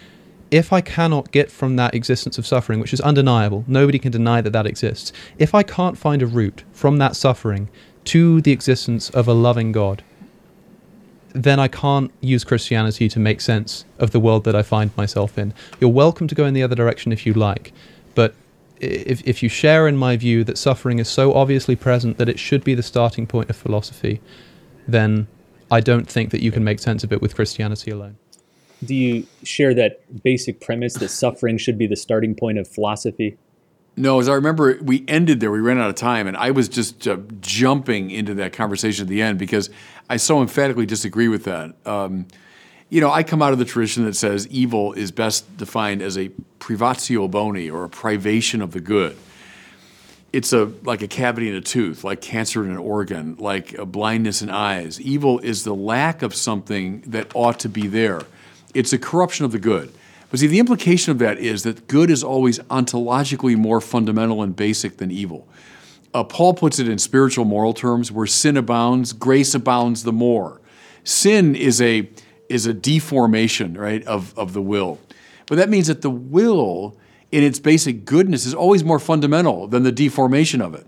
If 0.51 0.71
I 0.71 0.81
cannot 0.81 1.31
get 1.31 1.51
from 1.51 1.75
that 1.75 1.95
existence 1.95 2.37
of 2.37 2.45
suffering, 2.45 2.79
which 2.79 2.93
is 2.93 3.01
undeniable, 3.01 3.65
nobody 3.67 3.97
can 3.97 4.11
deny 4.11 4.41
that 4.41 4.53
that 4.53 4.67
exists, 4.67 5.11
if 5.37 5.55
I 5.55 5.63
can't 5.63 5.97
find 5.97 6.21
a 6.21 6.27
route 6.27 6.63
from 6.71 6.97
that 6.99 7.15
suffering 7.15 7.69
to 8.05 8.41
the 8.41 8.51
existence 8.51 9.09
of 9.09 9.27
a 9.27 9.33
loving 9.33 9.71
God, 9.71 10.03
then 11.33 11.59
I 11.59 11.67
can't 11.67 12.11
use 12.21 12.43
Christianity 12.43 13.09
to 13.09 13.19
make 13.19 13.41
sense 13.41 13.83
of 13.99 14.11
the 14.11 14.19
world 14.19 14.45
that 14.45 14.55
I 14.55 14.61
find 14.61 14.95
myself 14.95 15.37
in. 15.37 15.53
You're 15.81 15.89
welcome 15.89 16.27
to 16.27 16.35
go 16.35 16.45
in 16.45 16.53
the 16.53 16.63
other 16.63 16.75
direction 16.75 17.11
if 17.11 17.25
you 17.25 17.33
like, 17.33 17.73
but 18.13 18.35
if, 18.79 19.25
if 19.27 19.43
you 19.43 19.49
share 19.49 19.87
in 19.87 19.97
my 19.97 20.15
view 20.15 20.43
that 20.45 20.57
suffering 20.57 20.99
is 20.99 21.09
so 21.09 21.33
obviously 21.33 21.75
present 21.75 22.17
that 22.19 22.29
it 22.29 22.39
should 22.39 22.63
be 22.63 22.75
the 22.75 22.83
starting 22.83 23.27
point 23.27 23.49
of 23.49 23.55
philosophy, 23.55 24.21
then 24.87 25.27
I 25.71 25.81
don't 25.81 26.07
think 26.07 26.29
that 26.29 26.41
you 26.41 26.51
can 26.51 26.63
make 26.63 26.79
sense 26.79 27.03
of 27.03 27.11
it 27.11 27.21
with 27.21 27.35
Christianity 27.35 27.91
alone 27.91 28.17
do 28.83 28.95
you 28.95 29.27
share 29.43 29.73
that 29.73 30.23
basic 30.23 30.59
premise 30.61 30.95
that 30.95 31.09
suffering 31.09 31.57
should 31.57 31.77
be 31.77 31.87
the 31.87 31.95
starting 31.95 32.35
point 32.35 32.57
of 32.57 32.67
philosophy? 32.67 33.37
No, 33.97 34.19
as 34.19 34.27
I 34.27 34.33
remember, 34.33 34.77
we 34.81 35.05
ended 35.07 35.39
there. 35.39 35.51
We 35.51 35.59
ran 35.59 35.79
out 35.79 35.89
of 35.89 35.95
time, 35.95 36.27
and 36.27 36.35
I 36.35 36.51
was 36.51 36.67
just 36.67 37.07
uh, 37.07 37.17
jumping 37.39 38.11
into 38.11 38.33
that 38.35 38.51
conversation 38.51 39.03
at 39.03 39.07
the 39.07 39.21
end 39.21 39.39
because 39.39 39.69
I 40.09 40.17
so 40.17 40.41
emphatically 40.41 40.85
disagree 40.85 41.29
with 41.29 41.45
that. 41.45 41.75
Um, 41.85 42.27
you 42.89 42.99
know, 42.99 43.09
I 43.09 43.23
come 43.23 43.41
out 43.41 43.53
of 43.53 43.59
the 43.59 43.65
tradition 43.65 44.03
that 44.05 44.15
says 44.15 44.47
evil 44.49 44.93
is 44.93 45.11
best 45.11 45.57
defined 45.57 46.01
as 46.01 46.17
a 46.17 46.29
privatio 46.59 47.31
boni 47.31 47.69
or 47.69 47.85
a 47.85 47.89
privation 47.89 48.61
of 48.61 48.71
the 48.71 48.81
good. 48.81 49.15
It's 50.33 50.51
a 50.51 50.65
like 50.83 51.01
a 51.01 51.07
cavity 51.07 51.47
in 51.47 51.55
a 51.55 51.61
tooth, 51.61 52.03
like 52.03 52.19
cancer 52.19 52.65
in 52.65 52.71
an 52.71 52.77
organ, 52.77 53.37
like 53.39 53.77
blindness 53.89 54.41
in 54.41 54.49
eyes. 54.49 54.99
Evil 54.99 55.39
is 55.39 55.63
the 55.63 55.73
lack 55.73 56.21
of 56.21 56.35
something 56.35 57.01
that 57.07 57.31
ought 57.33 57.59
to 57.61 57.69
be 57.69 57.87
there 57.87 58.21
it's 58.75 58.93
a 58.93 58.99
corruption 58.99 59.45
of 59.45 59.51
the 59.51 59.59
good. 59.59 59.91
But 60.29 60.39
see, 60.39 60.47
the 60.47 60.59
implication 60.59 61.11
of 61.11 61.19
that 61.19 61.37
is 61.37 61.63
that 61.63 61.87
good 61.87 62.09
is 62.09 62.23
always 62.23 62.59
ontologically 62.59 63.55
more 63.55 63.79
fundamental 63.79 64.41
and 64.41 64.55
basic 64.55 64.97
than 64.97 65.11
evil. 65.11 65.47
Uh, 66.13 66.23
Paul 66.23 66.53
puts 66.53 66.79
it 66.79 66.87
in 66.87 66.97
spiritual 66.97 67.45
moral 67.45 67.73
terms 67.73 68.11
where 68.11 68.27
sin 68.27 68.57
abounds, 68.57 69.13
grace 69.13 69.53
abounds 69.53 70.03
the 70.03 70.13
more. 70.13 70.61
Sin 71.03 71.55
is 71.55 71.81
a, 71.81 72.09
is 72.49 72.65
a 72.65 72.73
deformation, 72.73 73.77
right, 73.77 74.05
of, 74.05 74.37
of 74.37 74.53
the 74.53 74.61
will. 74.61 74.99
But 75.45 75.55
that 75.57 75.69
means 75.69 75.87
that 75.87 76.01
the 76.01 76.09
will, 76.09 76.97
in 77.31 77.43
its 77.43 77.59
basic 77.59 78.05
goodness, 78.05 78.45
is 78.45 78.53
always 78.53 78.83
more 78.83 78.99
fundamental 78.99 79.67
than 79.67 79.83
the 79.83 79.91
deformation 79.91 80.61
of 80.61 80.73
it. 80.73 80.87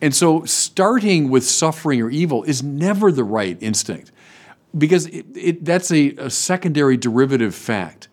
And 0.00 0.14
so, 0.14 0.44
starting 0.44 1.30
with 1.30 1.44
suffering 1.44 2.02
or 2.02 2.10
evil 2.10 2.42
is 2.42 2.62
never 2.62 3.12
the 3.12 3.22
right 3.22 3.56
instinct 3.60 4.10
because 4.76 5.06
it, 5.06 5.26
it, 5.34 5.64
that's 5.64 5.90
a, 5.90 6.10
a 6.16 6.30
secondary 6.30 6.96
derivative 6.96 7.54
fact. 7.54 8.08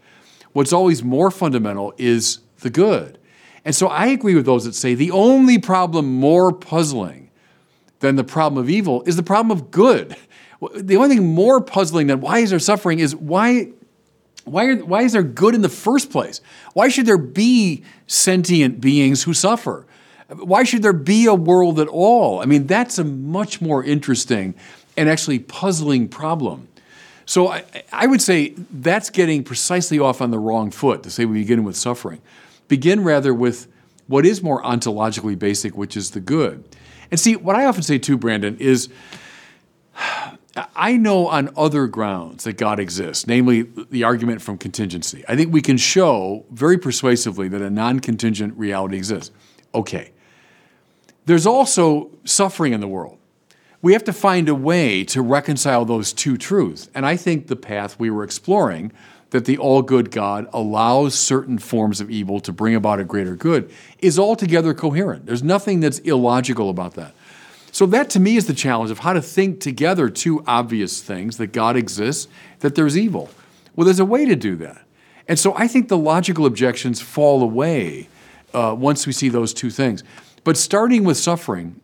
What's 0.53 0.73
always 0.73 1.03
more 1.03 1.31
fundamental 1.31 1.93
is 1.97 2.39
the 2.59 2.69
good. 2.69 3.17
And 3.65 3.75
so 3.75 3.87
I 3.87 4.07
agree 4.07 4.35
with 4.35 4.45
those 4.45 4.65
that 4.65 4.73
say 4.73 4.93
the 4.95 5.11
only 5.11 5.57
problem 5.57 6.13
more 6.13 6.51
puzzling 6.51 7.29
than 7.99 8.15
the 8.15 8.23
problem 8.23 8.61
of 8.61 8.69
evil 8.69 9.03
is 9.03 9.15
the 9.15 9.23
problem 9.23 9.51
of 9.51 9.71
good. 9.71 10.15
The 10.75 10.97
only 10.97 11.15
thing 11.15 11.33
more 11.33 11.61
puzzling 11.61 12.07
than 12.07 12.19
why 12.19 12.39
is 12.39 12.49
there 12.49 12.59
suffering 12.59 12.99
is 12.99 13.15
why, 13.15 13.69
why, 14.43 14.65
are, 14.65 14.75
why 14.75 15.03
is 15.03 15.13
there 15.13 15.23
good 15.23 15.55
in 15.55 15.61
the 15.61 15.69
first 15.69 16.11
place? 16.11 16.41
Why 16.73 16.89
should 16.89 17.05
there 17.05 17.17
be 17.17 17.85
sentient 18.07 18.81
beings 18.81 19.23
who 19.23 19.33
suffer? 19.33 19.85
Why 20.27 20.65
should 20.65 20.81
there 20.81 20.91
be 20.91 21.27
a 21.27 21.33
world 21.33 21.79
at 21.79 21.87
all? 21.87 22.41
I 22.41 22.45
mean, 22.45 22.67
that's 22.67 22.97
a 22.99 23.05
much 23.05 23.61
more 23.61 23.81
interesting 23.85 24.53
and 24.99 25.07
actually 25.09 25.39
puzzling 25.39 26.09
problem. 26.09 26.67
So 27.25 27.47
I, 27.47 27.63
I, 27.93 28.05
would 28.05 28.21
say 28.21 28.49
that's 28.69 29.09
getting 29.09 29.45
precisely 29.45 29.97
off 29.97 30.21
on 30.21 30.29
the 30.29 30.39
wrong 30.39 30.71
foot 30.71 31.03
to 31.03 31.09
say 31.09 31.23
we 31.23 31.39
begin 31.39 31.63
with 31.63 31.77
suffering. 31.77 32.21
Begin 32.67 33.01
rather 33.03 33.33
with 33.33 33.67
what 34.07 34.25
is 34.25 34.43
more 34.43 34.61
ontologically 34.61 35.39
basic, 35.39 35.77
which 35.77 35.95
is 35.95 36.11
the 36.11 36.19
good. 36.19 36.65
And 37.11 37.19
see, 37.19 37.37
what 37.37 37.55
I 37.55 37.65
often 37.65 37.81
say 37.81 37.97
too, 37.97 38.17
Brandon, 38.17 38.57
is 38.57 38.89
I 40.75 40.97
know 40.97 41.27
on 41.27 41.49
other 41.55 41.87
grounds 41.87 42.43
that 42.43 42.57
God 42.57 42.77
exists, 42.77 43.25
namely 43.25 43.69
the 43.89 44.03
argument 44.03 44.41
from 44.41 44.57
contingency. 44.57 45.23
I 45.29 45.37
think 45.37 45.53
we 45.53 45.61
can 45.61 45.77
show 45.77 46.45
very 46.51 46.77
persuasively 46.77 47.47
that 47.47 47.61
a 47.61 47.69
non 47.69 48.01
contingent 48.01 48.57
reality 48.57 48.97
exists. 48.97 49.31
Okay. 49.73 50.11
There's 51.25 51.45
also 51.45 52.09
suffering 52.25 52.73
in 52.73 52.81
the 52.81 52.87
world 52.87 53.18
we 53.81 53.93
have 53.93 54.03
to 54.05 54.13
find 54.13 54.49
a 54.49 54.55
way 54.55 55.03
to 55.05 55.21
reconcile 55.21 55.85
those 55.85 56.11
two 56.11 56.37
truths. 56.37 56.89
And 56.93 57.05
I 57.05 57.15
think 57.15 57.47
the 57.47 57.55
path 57.55 57.99
we 57.99 58.09
were 58.09 58.23
exploring, 58.23 58.91
that 59.29 59.45
the 59.45 59.57
all 59.57 59.81
good 59.81 60.11
God 60.11 60.49
allows 60.51 61.15
certain 61.15 61.59
forms 61.59 62.01
of 62.01 62.09
evil 62.09 62.39
to 62.41 62.51
bring 62.51 62.75
about 62.75 62.99
a 62.99 63.03
greater 63.03 63.35
good, 63.35 63.71
is 63.99 64.19
altogether 64.19 64.73
coherent. 64.73 65.25
There's 65.25 65.43
nothing 65.43 65.79
that's 65.79 65.99
illogical 65.99 66.69
about 66.69 66.95
that. 66.95 67.13
So, 67.71 67.85
that 67.85 68.09
to 68.11 68.19
me 68.19 68.35
is 68.35 68.47
the 68.47 68.55
challenge 68.55 68.89
of 68.89 68.99
how 68.99 69.13
to 69.13 69.21
think 69.21 69.59
together 69.61 70.09
two 70.09 70.43
obvious 70.47 71.01
things 71.01 71.37
that 71.37 71.47
God 71.47 71.75
exists, 71.75 72.27
that 72.59 72.73
there's 72.73 72.97
evil. 72.97 73.29
Well, 73.75 73.85
there's 73.85 73.99
a 73.99 74.05
way 74.05 74.25
to 74.25 74.35
do 74.35 74.55
that. 74.57 74.81
And 75.29 75.37
so 75.37 75.55
I 75.55 75.67
think 75.67 75.87
the 75.87 75.97
logical 75.97 76.47
objections 76.47 76.99
fall 76.99 77.43
away 77.43 78.09
uh, 78.53 78.75
once 78.77 79.05
we 79.05 79.13
see 79.13 79.29
those 79.29 79.53
two 79.53 79.69
things. 79.69 80.03
But 80.43 80.57
starting 80.57 81.03
with 81.03 81.17
suffering, 81.17 81.79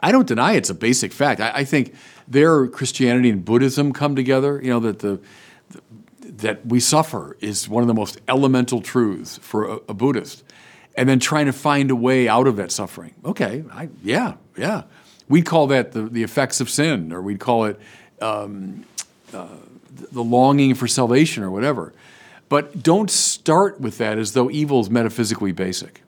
I 0.00 0.12
don't 0.12 0.26
deny 0.26 0.52
it's 0.52 0.70
a 0.70 0.74
basic 0.74 1.12
fact. 1.12 1.40
I, 1.40 1.50
I, 1.56 1.64
think 1.64 1.94
there 2.26 2.66
Christianity 2.68 3.30
and 3.30 3.44
Buddhism 3.44 3.92
come 3.92 4.14
together. 4.14 4.60
You 4.62 4.70
know 4.70 4.80
that 4.80 5.00
the, 5.00 5.20
the, 5.70 5.80
that 6.32 6.66
we 6.66 6.80
suffer 6.80 7.36
is 7.40 7.68
one 7.68 7.82
of 7.82 7.88
the 7.88 7.94
most 7.94 8.20
elemental 8.28 8.80
truths 8.80 9.38
for 9.38 9.66
a, 9.66 9.74
a, 9.88 9.94
Buddhist, 9.94 10.44
and 10.96 11.08
then 11.08 11.18
trying 11.18 11.46
to 11.46 11.52
find 11.52 11.90
a 11.90 11.96
way 11.96 12.28
out 12.28 12.46
of 12.46 12.56
that 12.56 12.70
suffering. 12.70 13.14
Okay, 13.24 13.64
I, 13.72 13.88
yeah, 14.02 14.34
yeah. 14.56 14.82
We'd 15.28 15.46
call 15.46 15.66
that 15.68 15.92
the, 15.92 16.02
the 16.02 16.22
effects 16.22 16.60
of 16.60 16.70
sin, 16.70 17.12
or 17.12 17.20
we'd 17.20 17.40
call 17.40 17.64
it 17.64 17.78
um, 18.20 18.84
uh, 19.32 19.48
the 20.12 20.22
longing 20.22 20.74
for 20.74 20.86
salvation, 20.86 21.42
or 21.42 21.50
whatever. 21.50 21.92
But 22.48 22.82
don't 22.82 23.10
start 23.10 23.80
with 23.80 23.98
that 23.98 24.16
as 24.18 24.32
though 24.32 24.50
evil 24.50 24.80
is 24.80 24.88
metaphysically 24.88 25.52
basic. 25.52 26.02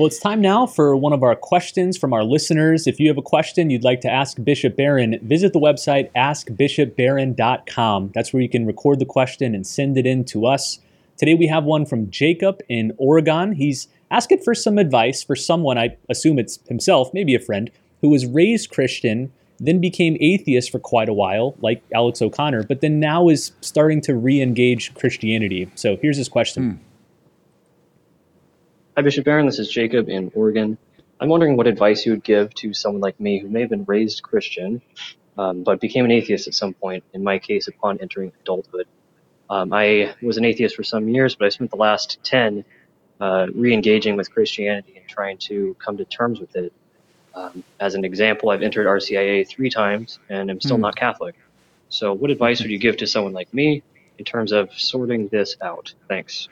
Well, 0.00 0.06
it's 0.06 0.18
time 0.18 0.40
now 0.40 0.64
for 0.66 0.96
one 0.96 1.12
of 1.12 1.22
our 1.22 1.36
questions 1.36 1.98
from 1.98 2.14
our 2.14 2.24
listeners. 2.24 2.86
If 2.86 2.98
you 2.98 3.08
have 3.08 3.18
a 3.18 3.22
question 3.22 3.68
you'd 3.68 3.84
like 3.84 4.00
to 4.00 4.10
ask 4.10 4.42
Bishop 4.42 4.74
Barron, 4.74 5.18
visit 5.20 5.52
the 5.52 5.60
website 5.60 6.10
askbishopbarron.com. 6.16 8.12
That's 8.14 8.32
where 8.32 8.42
you 8.42 8.48
can 8.48 8.64
record 8.64 8.98
the 8.98 9.04
question 9.04 9.54
and 9.54 9.66
send 9.66 9.98
it 9.98 10.06
in 10.06 10.24
to 10.24 10.46
us. 10.46 10.78
Today 11.18 11.34
we 11.34 11.48
have 11.48 11.64
one 11.64 11.84
from 11.84 12.10
Jacob 12.10 12.62
in 12.66 12.94
Oregon. 12.96 13.52
He's 13.52 13.88
asking 14.10 14.38
for 14.38 14.54
some 14.54 14.78
advice 14.78 15.22
for 15.22 15.36
someone, 15.36 15.76
I 15.76 15.98
assume 16.08 16.38
it's 16.38 16.60
himself, 16.66 17.12
maybe 17.12 17.34
a 17.34 17.38
friend, 17.38 17.70
who 18.00 18.08
was 18.08 18.24
raised 18.24 18.70
Christian, 18.70 19.30
then 19.58 19.82
became 19.82 20.16
atheist 20.18 20.70
for 20.70 20.78
quite 20.78 21.10
a 21.10 21.12
while, 21.12 21.56
like 21.60 21.82
Alex 21.92 22.22
O'Connor, 22.22 22.62
but 22.62 22.80
then 22.80 23.00
now 23.00 23.28
is 23.28 23.52
starting 23.60 24.00
to 24.00 24.14
re 24.14 24.40
engage 24.40 24.94
Christianity. 24.94 25.70
So 25.74 25.98
here's 25.98 26.16
his 26.16 26.30
question. 26.30 26.70
Hmm. 26.70 26.84
Hi, 28.96 29.02
Bishop 29.02 29.24
Barron. 29.24 29.46
This 29.46 29.58
is 29.58 29.70
Jacob 29.70 30.08
in 30.08 30.30
Oregon. 30.34 30.78
I'm 31.20 31.30
wondering 31.30 31.56
what 31.56 31.66
advice 31.66 32.06
you 32.06 32.12
would 32.12 32.24
give 32.24 32.54
to 32.56 32.74
someone 32.74 33.00
like 33.02 33.18
me 33.20 33.40
who 33.40 33.48
may 33.50 33.62
have 33.62 33.70
been 33.70 33.86
raised 33.86 34.22
Christian, 34.22 34.82
um, 35.38 35.64
but 35.64 35.80
became 35.80 36.04
an 36.04 36.12
atheist 36.12 36.48
at 36.48 36.54
some 36.54 36.74
point, 36.74 37.04
in 37.14 37.24
my 37.24 37.38
case, 37.38 37.68
upon 37.68 37.98
entering 38.00 38.32
adulthood. 38.42 38.86
Um, 39.50 39.72
I 39.72 40.14
was 40.22 40.38
an 40.38 40.44
atheist 40.46 40.76
for 40.76 40.84
some 40.84 41.08
years, 41.08 41.36
but 41.36 41.46
I 41.46 41.50
spent 41.50 41.70
the 41.70 41.78
last 41.78 42.18
10 42.24 42.64
uh, 43.20 43.46
re 43.54 43.74
engaging 43.74 44.16
with 44.16 44.30
Christianity 44.32 44.96
and 44.98 45.08
trying 45.08 45.38
to 45.48 45.76
come 45.84 45.98
to 45.98 46.06
terms 46.06 46.40
with 46.40 46.56
it. 46.56 46.72
Um, 47.34 47.64
as 47.80 47.94
an 47.96 48.04
example, 48.04 48.50
I've 48.50 48.62
entered 48.62 48.86
RCIA 48.86 49.48
three 49.48 49.70
times 49.70 50.20
and 50.28 50.50
am 50.50 50.60
still 50.60 50.78
Hmm. 50.78 50.82
not 50.82 50.96
Catholic. 50.96 51.36
So, 51.88 52.14
what 52.14 52.30
advice 52.30 52.62
would 52.62 52.70
you 52.72 52.78
give 52.78 52.98
to 52.98 53.06
someone 53.08 53.32
like 53.34 53.52
me 53.54 53.84
in 54.18 54.24
terms 54.26 54.52
of 54.52 54.70
sorting 54.74 55.28
this 55.30 55.56
out? 55.62 55.94
Thanks. 56.08 56.48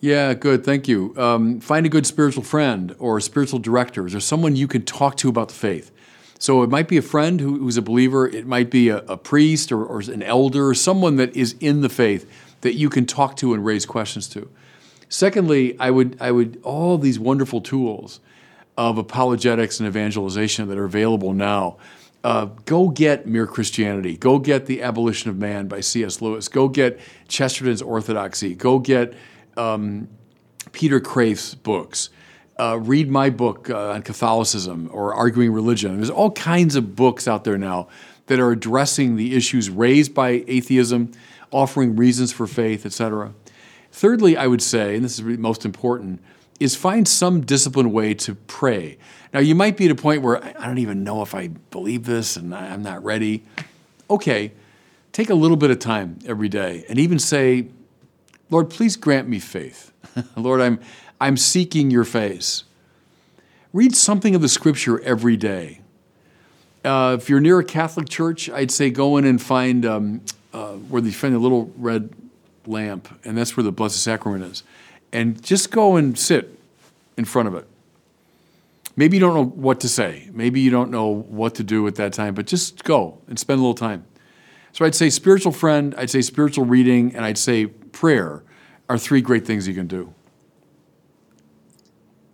Yeah, 0.00 0.34
good. 0.34 0.64
Thank 0.64 0.86
you. 0.86 1.12
Um, 1.16 1.60
find 1.60 1.84
a 1.84 1.88
good 1.88 2.06
spiritual 2.06 2.44
friend 2.44 2.94
or 2.98 3.20
spiritual 3.20 3.58
director 3.58 4.04
or 4.04 4.20
someone 4.20 4.54
you 4.54 4.68
can 4.68 4.84
talk 4.84 5.16
to 5.18 5.28
about 5.28 5.48
the 5.48 5.54
faith. 5.54 5.90
So 6.38 6.62
it 6.62 6.70
might 6.70 6.86
be 6.86 6.96
a 6.96 7.02
friend 7.02 7.40
who, 7.40 7.58
who's 7.58 7.76
a 7.76 7.82
believer, 7.82 8.28
it 8.28 8.46
might 8.46 8.70
be 8.70 8.90
a, 8.90 8.98
a 8.98 9.16
priest 9.16 9.72
or, 9.72 9.84
or 9.84 10.00
an 10.00 10.22
elder, 10.22 10.68
or 10.68 10.74
someone 10.74 11.16
that 11.16 11.34
is 11.34 11.56
in 11.58 11.80
the 11.80 11.88
faith 11.88 12.30
that 12.60 12.74
you 12.74 12.88
can 12.88 13.06
talk 13.06 13.36
to 13.36 13.54
and 13.54 13.64
raise 13.64 13.84
questions 13.86 14.28
to. 14.28 14.48
Secondly, 15.08 15.76
I 15.80 15.90
would, 15.90 16.16
I 16.20 16.30
would, 16.30 16.60
all 16.62 16.96
these 16.96 17.18
wonderful 17.18 17.60
tools 17.60 18.20
of 18.76 18.98
apologetics 18.98 19.80
and 19.80 19.88
evangelization 19.88 20.68
that 20.68 20.78
are 20.78 20.84
available 20.84 21.32
now. 21.32 21.76
Uh, 22.22 22.46
go 22.66 22.88
get 22.88 23.26
Mere 23.26 23.46
Christianity. 23.46 24.16
Go 24.16 24.38
get 24.38 24.66
The 24.66 24.82
Abolition 24.82 25.30
of 25.30 25.36
Man 25.36 25.66
by 25.66 25.80
C.S. 25.80 26.20
Lewis. 26.20 26.46
Go 26.46 26.68
get 26.68 27.00
Chesterton's 27.26 27.82
Orthodoxy. 27.82 28.54
Go 28.54 28.78
get 28.78 29.14
um, 29.58 30.08
Peter 30.72 31.00
Kreeft's 31.00 31.54
books. 31.54 32.10
Uh, 32.58 32.78
read 32.80 33.08
my 33.08 33.30
book 33.30 33.70
uh, 33.70 33.90
on 33.90 34.02
Catholicism 34.02 34.90
or 34.92 35.14
arguing 35.14 35.52
religion. 35.52 35.96
There's 35.96 36.10
all 36.10 36.32
kinds 36.32 36.74
of 36.74 36.96
books 36.96 37.28
out 37.28 37.44
there 37.44 37.58
now 37.58 37.88
that 38.26 38.40
are 38.40 38.50
addressing 38.50 39.16
the 39.16 39.36
issues 39.36 39.70
raised 39.70 40.12
by 40.12 40.44
atheism, 40.46 41.12
offering 41.52 41.96
reasons 41.96 42.32
for 42.32 42.46
faith, 42.46 42.84
etc. 42.84 43.32
Thirdly, 43.92 44.36
I 44.36 44.46
would 44.46 44.62
say, 44.62 44.96
and 44.96 45.04
this 45.04 45.14
is 45.14 45.22
really 45.22 45.38
most 45.38 45.64
important, 45.64 46.20
is 46.58 46.74
find 46.74 47.06
some 47.06 47.42
disciplined 47.42 47.92
way 47.92 48.14
to 48.14 48.34
pray. 48.34 48.98
Now, 49.32 49.40
you 49.40 49.54
might 49.54 49.76
be 49.76 49.84
at 49.84 49.90
a 49.92 49.94
point 49.94 50.22
where 50.22 50.44
I 50.44 50.66
don't 50.66 50.78
even 50.78 51.04
know 51.04 51.22
if 51.22 51.34
I 51.34 51.48
believe 51.48 52.04
this 52.04 52.36
and 52.36 52.54
I'm 52.54 52.82
not 52.82 53.04
ready. 53.04 53.44
Okay, 54.10 54.52
take 55.12 55.30
a 55.30 55.34
little 55.34 55.56
bit 55.56 55.70
of 55.70 55.78
time 55.78 56.18
every 56.26 56.48
day 56.48 56.84
and 56.88 56.98
even 56.98 57.18
say, 57.18 57.68
Lord, 58.50 58.70
please 58.70 58.96
grant 58.96 59.28
me 59.28 59.38
faith. 59.38 59.92
Lord, 60.36 60.60
I'm, 60.60 60.80
I'm 61.20 61.36
seeking 61.36 61.90
your 61.90 62.04
face. 62.04 62.64
Read 63.72 63.94
something 63.94 64.34
of 64.34 64.40
the 64.40 64.48
scripture 64.48 65.00
every 65.02 65.36
day. 65.36 65.80
Uh, 66.84 67.16
if 67.18 67.28
you're 67.28 67.40
near 67.40 67.58
a 67.58 67.64
Catholic 67.64 68.08
church, 68.08 68.48
I'd 68.48 68.70
say 68.70 68.88
go 68.88 69.16
in 69.16 69.24
and 69.24 69.40
find 69.40 69.84
um, 69.84 70.20
uh, 70.54 70.72
where 70.72 71.02
they 71.02 71.10
find 71.10 71.34
a 71.34 71.38
little 71.38 71.72
red 71.76 72.10
lamp, 72.66 73.08
and 73.24 73.36
that's 73.36 73.56
where 73.56 73.64
the 73.64 73.72
Blessed 73.72 74.02
Sacrament 74.02 74.44
is. 74.44 74.62
And 75.12 75.42
just 75.42 75.70
go 75.70 75.96
and 75.96 76.18
sit 76.18 76.58
in 77.16 77.24
front 77.24 77.48
of 77.48 77.54
it. 77.54 77.66
Maybe 78.96 79.16
you 79.16 79.20
don't 79.20 79.34
know 79.34 79.44
what 79.44 79.80
to 79.80 79.88
say. 79.88 80.28
Maybe 80.32 80.60
you 80.60 80.70
don't 80.70 80.90
know 80.90 81.06
what 81.06 81.54
to 81.56 81.62
do 81.62 81.86
at 81.86 81.96
that 81.96 82.12
time, 82.12 82.34
but 82.34 82.46
just 82.46 82.84
go 82.84 83.18
and 83.28 83.38
spend 83.38 83.58
a 83.58 83.62
little 83.62 83.74
time. 83.74 84.04
So 84.78 84.84
I'd 84.84 84.94
say 84.94 85.10
spiritual 85.10 85.50
friend, 85.50 85.92
I'd 85.98 86.08
say 86.08 86.22
spiritual 86.22 86.64
reading, 86.64 87.12
and 87.16 87.24
I'd 87.24 87.36
say 87.36 87.66
prayer 87.66 88.44
are 88.88 88.96
three 88.96 89.20
great 89.20 89.44
things 89.44 89.66
you 89.66 89.74
can 89.74 89.88
do. 89.88 90.14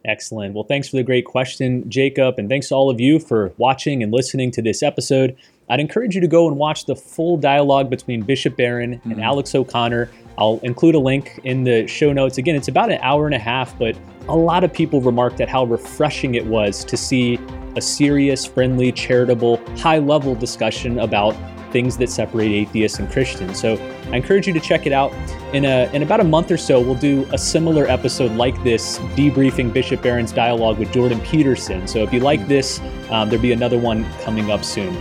Excellent. 0.05 0.53
Well, 0.53 0.64
thanks 0.64 0.90
for 0.90 0.97
the 0.97 1.03
great 1.03 1.24
question, 1.24 1.88
Jacob, 1.88 2.34
and 2.36 2.51
thanks 2.51 2.68
to 2.68 2.74
all 2.74 2.90
of 2.90 3.01
you 3.01 3.18
for 3.18 3.55
watching 3.57 4.03
and 4.03 4.12
listening 4.12 4.51
to 4.51 4.61
this 4.61 4.82
episode. 4.82 5.34
I'd 5.70 5.80
encourage 5.80 6.14
you 6.14 6.20
to 6.20 6.28
go 6.28 6.47
and 6.47 6.59
watch 6.59 6.84
the 6.84 6.95
full 6.95 7.38
dialogue 7.38 7.88
between 7.88 8.20
Bishop 8.20 8.59
Barron 8.59 8.92
and 8.92 9.03
mm-hmm. 9.14 9.22
Alex 9.22 9.55
O'Connor. 9.55 10.11
I'll 10.36 10.61
include 10.62 10.97
a 10.97 11.01
link 11.01 11.40
in 11.45 11.64
the 11.64 11.86
show 11.86 12.12
notes. 12.12 12.36
Again, 12.36 12.57
it's 12.57 12.68
about 12.68 12.92
an 12.92 12.99
hour 13.01 13.24
and 13.24 13.34
a 13.34 13.38
half, 13.38 13.78
but 13.78 13.97
a 14.28 14.36
lot 14.36 14.64
of 14.64 14.70
people 14.70 15.01
remarked 15.01 15.40
at 15.40 15.49
how 15.49 15.64
refreshing 15.64 16.34
it 16.34 16.45
was 16.45 16.84
to 16.84 16.97
see 16.99 17.38
a 17.74 17.80
serious, 17.80 18.45
friendly, 18.45 18.92
charitable, 18.92 19.62
high 19.78 19.99
level 19.99 20.34
discussion 20.34 20.99
about 20.99 21.34
things 21.75 21.97
that 21.97 22.09
separate 22.09 22.53
atheists 22.53 23.01
and 23.01 23.11
Christians. 23.11 23.61
So 23.61 23.75
I 24.12 24.16
encourage 24.16 24.47
you 24.47 24.55
to 24.55 24.61
check 24.61 24.87
it 24.87 24.93
out. 24.93 25.12
In, 25.53 25.64
a, 25.64 25.91
in 25.93 26.05
about 26.05 26.20
a 26.20 26.25
month 26.25 26.53
or 26.53 26.57
so, 26.57 26.81
we'll 26.81 26.95
do 26.95 27.27
a 27.33 27.37
similar 27.37 27.85
episode 27.89 28.31
like 28.33 28.62
this, 28.62 28.99
debriefing 29.16 29.72
Bishop 29.72 30.01
Barron's 30.01 30.31
dialogue 30.31 30.79
with 30.79 30.93
Jordan 30.93 31.20
Peterson. 31.20 31.89
So 31.89 31.99
if 32.05 32.12
you 32.12 32.20
like 32.20 32.47
this, 32.47 32.79
um, 33.11 33.29
there'll 33.29 33.43
be 33.43 33.53
another 33.53 33.77
one 33.77 34.09
coming 34.20 34.53
up 34.53 34.64
soon. 34.64 34.97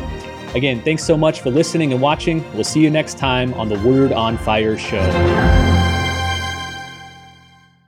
Again, 0.55 0.82
thanks 0.82 1.03
so 1.03 1.15
much 1.15 1.41
for 1.41 1.51
listening 1.51 1.93
and 1.93 2.01
watching. 2.01 2.43
We'll 2.53 2.63
see 2.63 2.82
you 2.82 2.89
next 2.89 3.19
time 3.19 3.53
on 3.53 3.69
the 3.69 3.80
Word 3.88 4.11
on 4.11 4.36
Fire 4.39 4.76
show. 4.76 5.72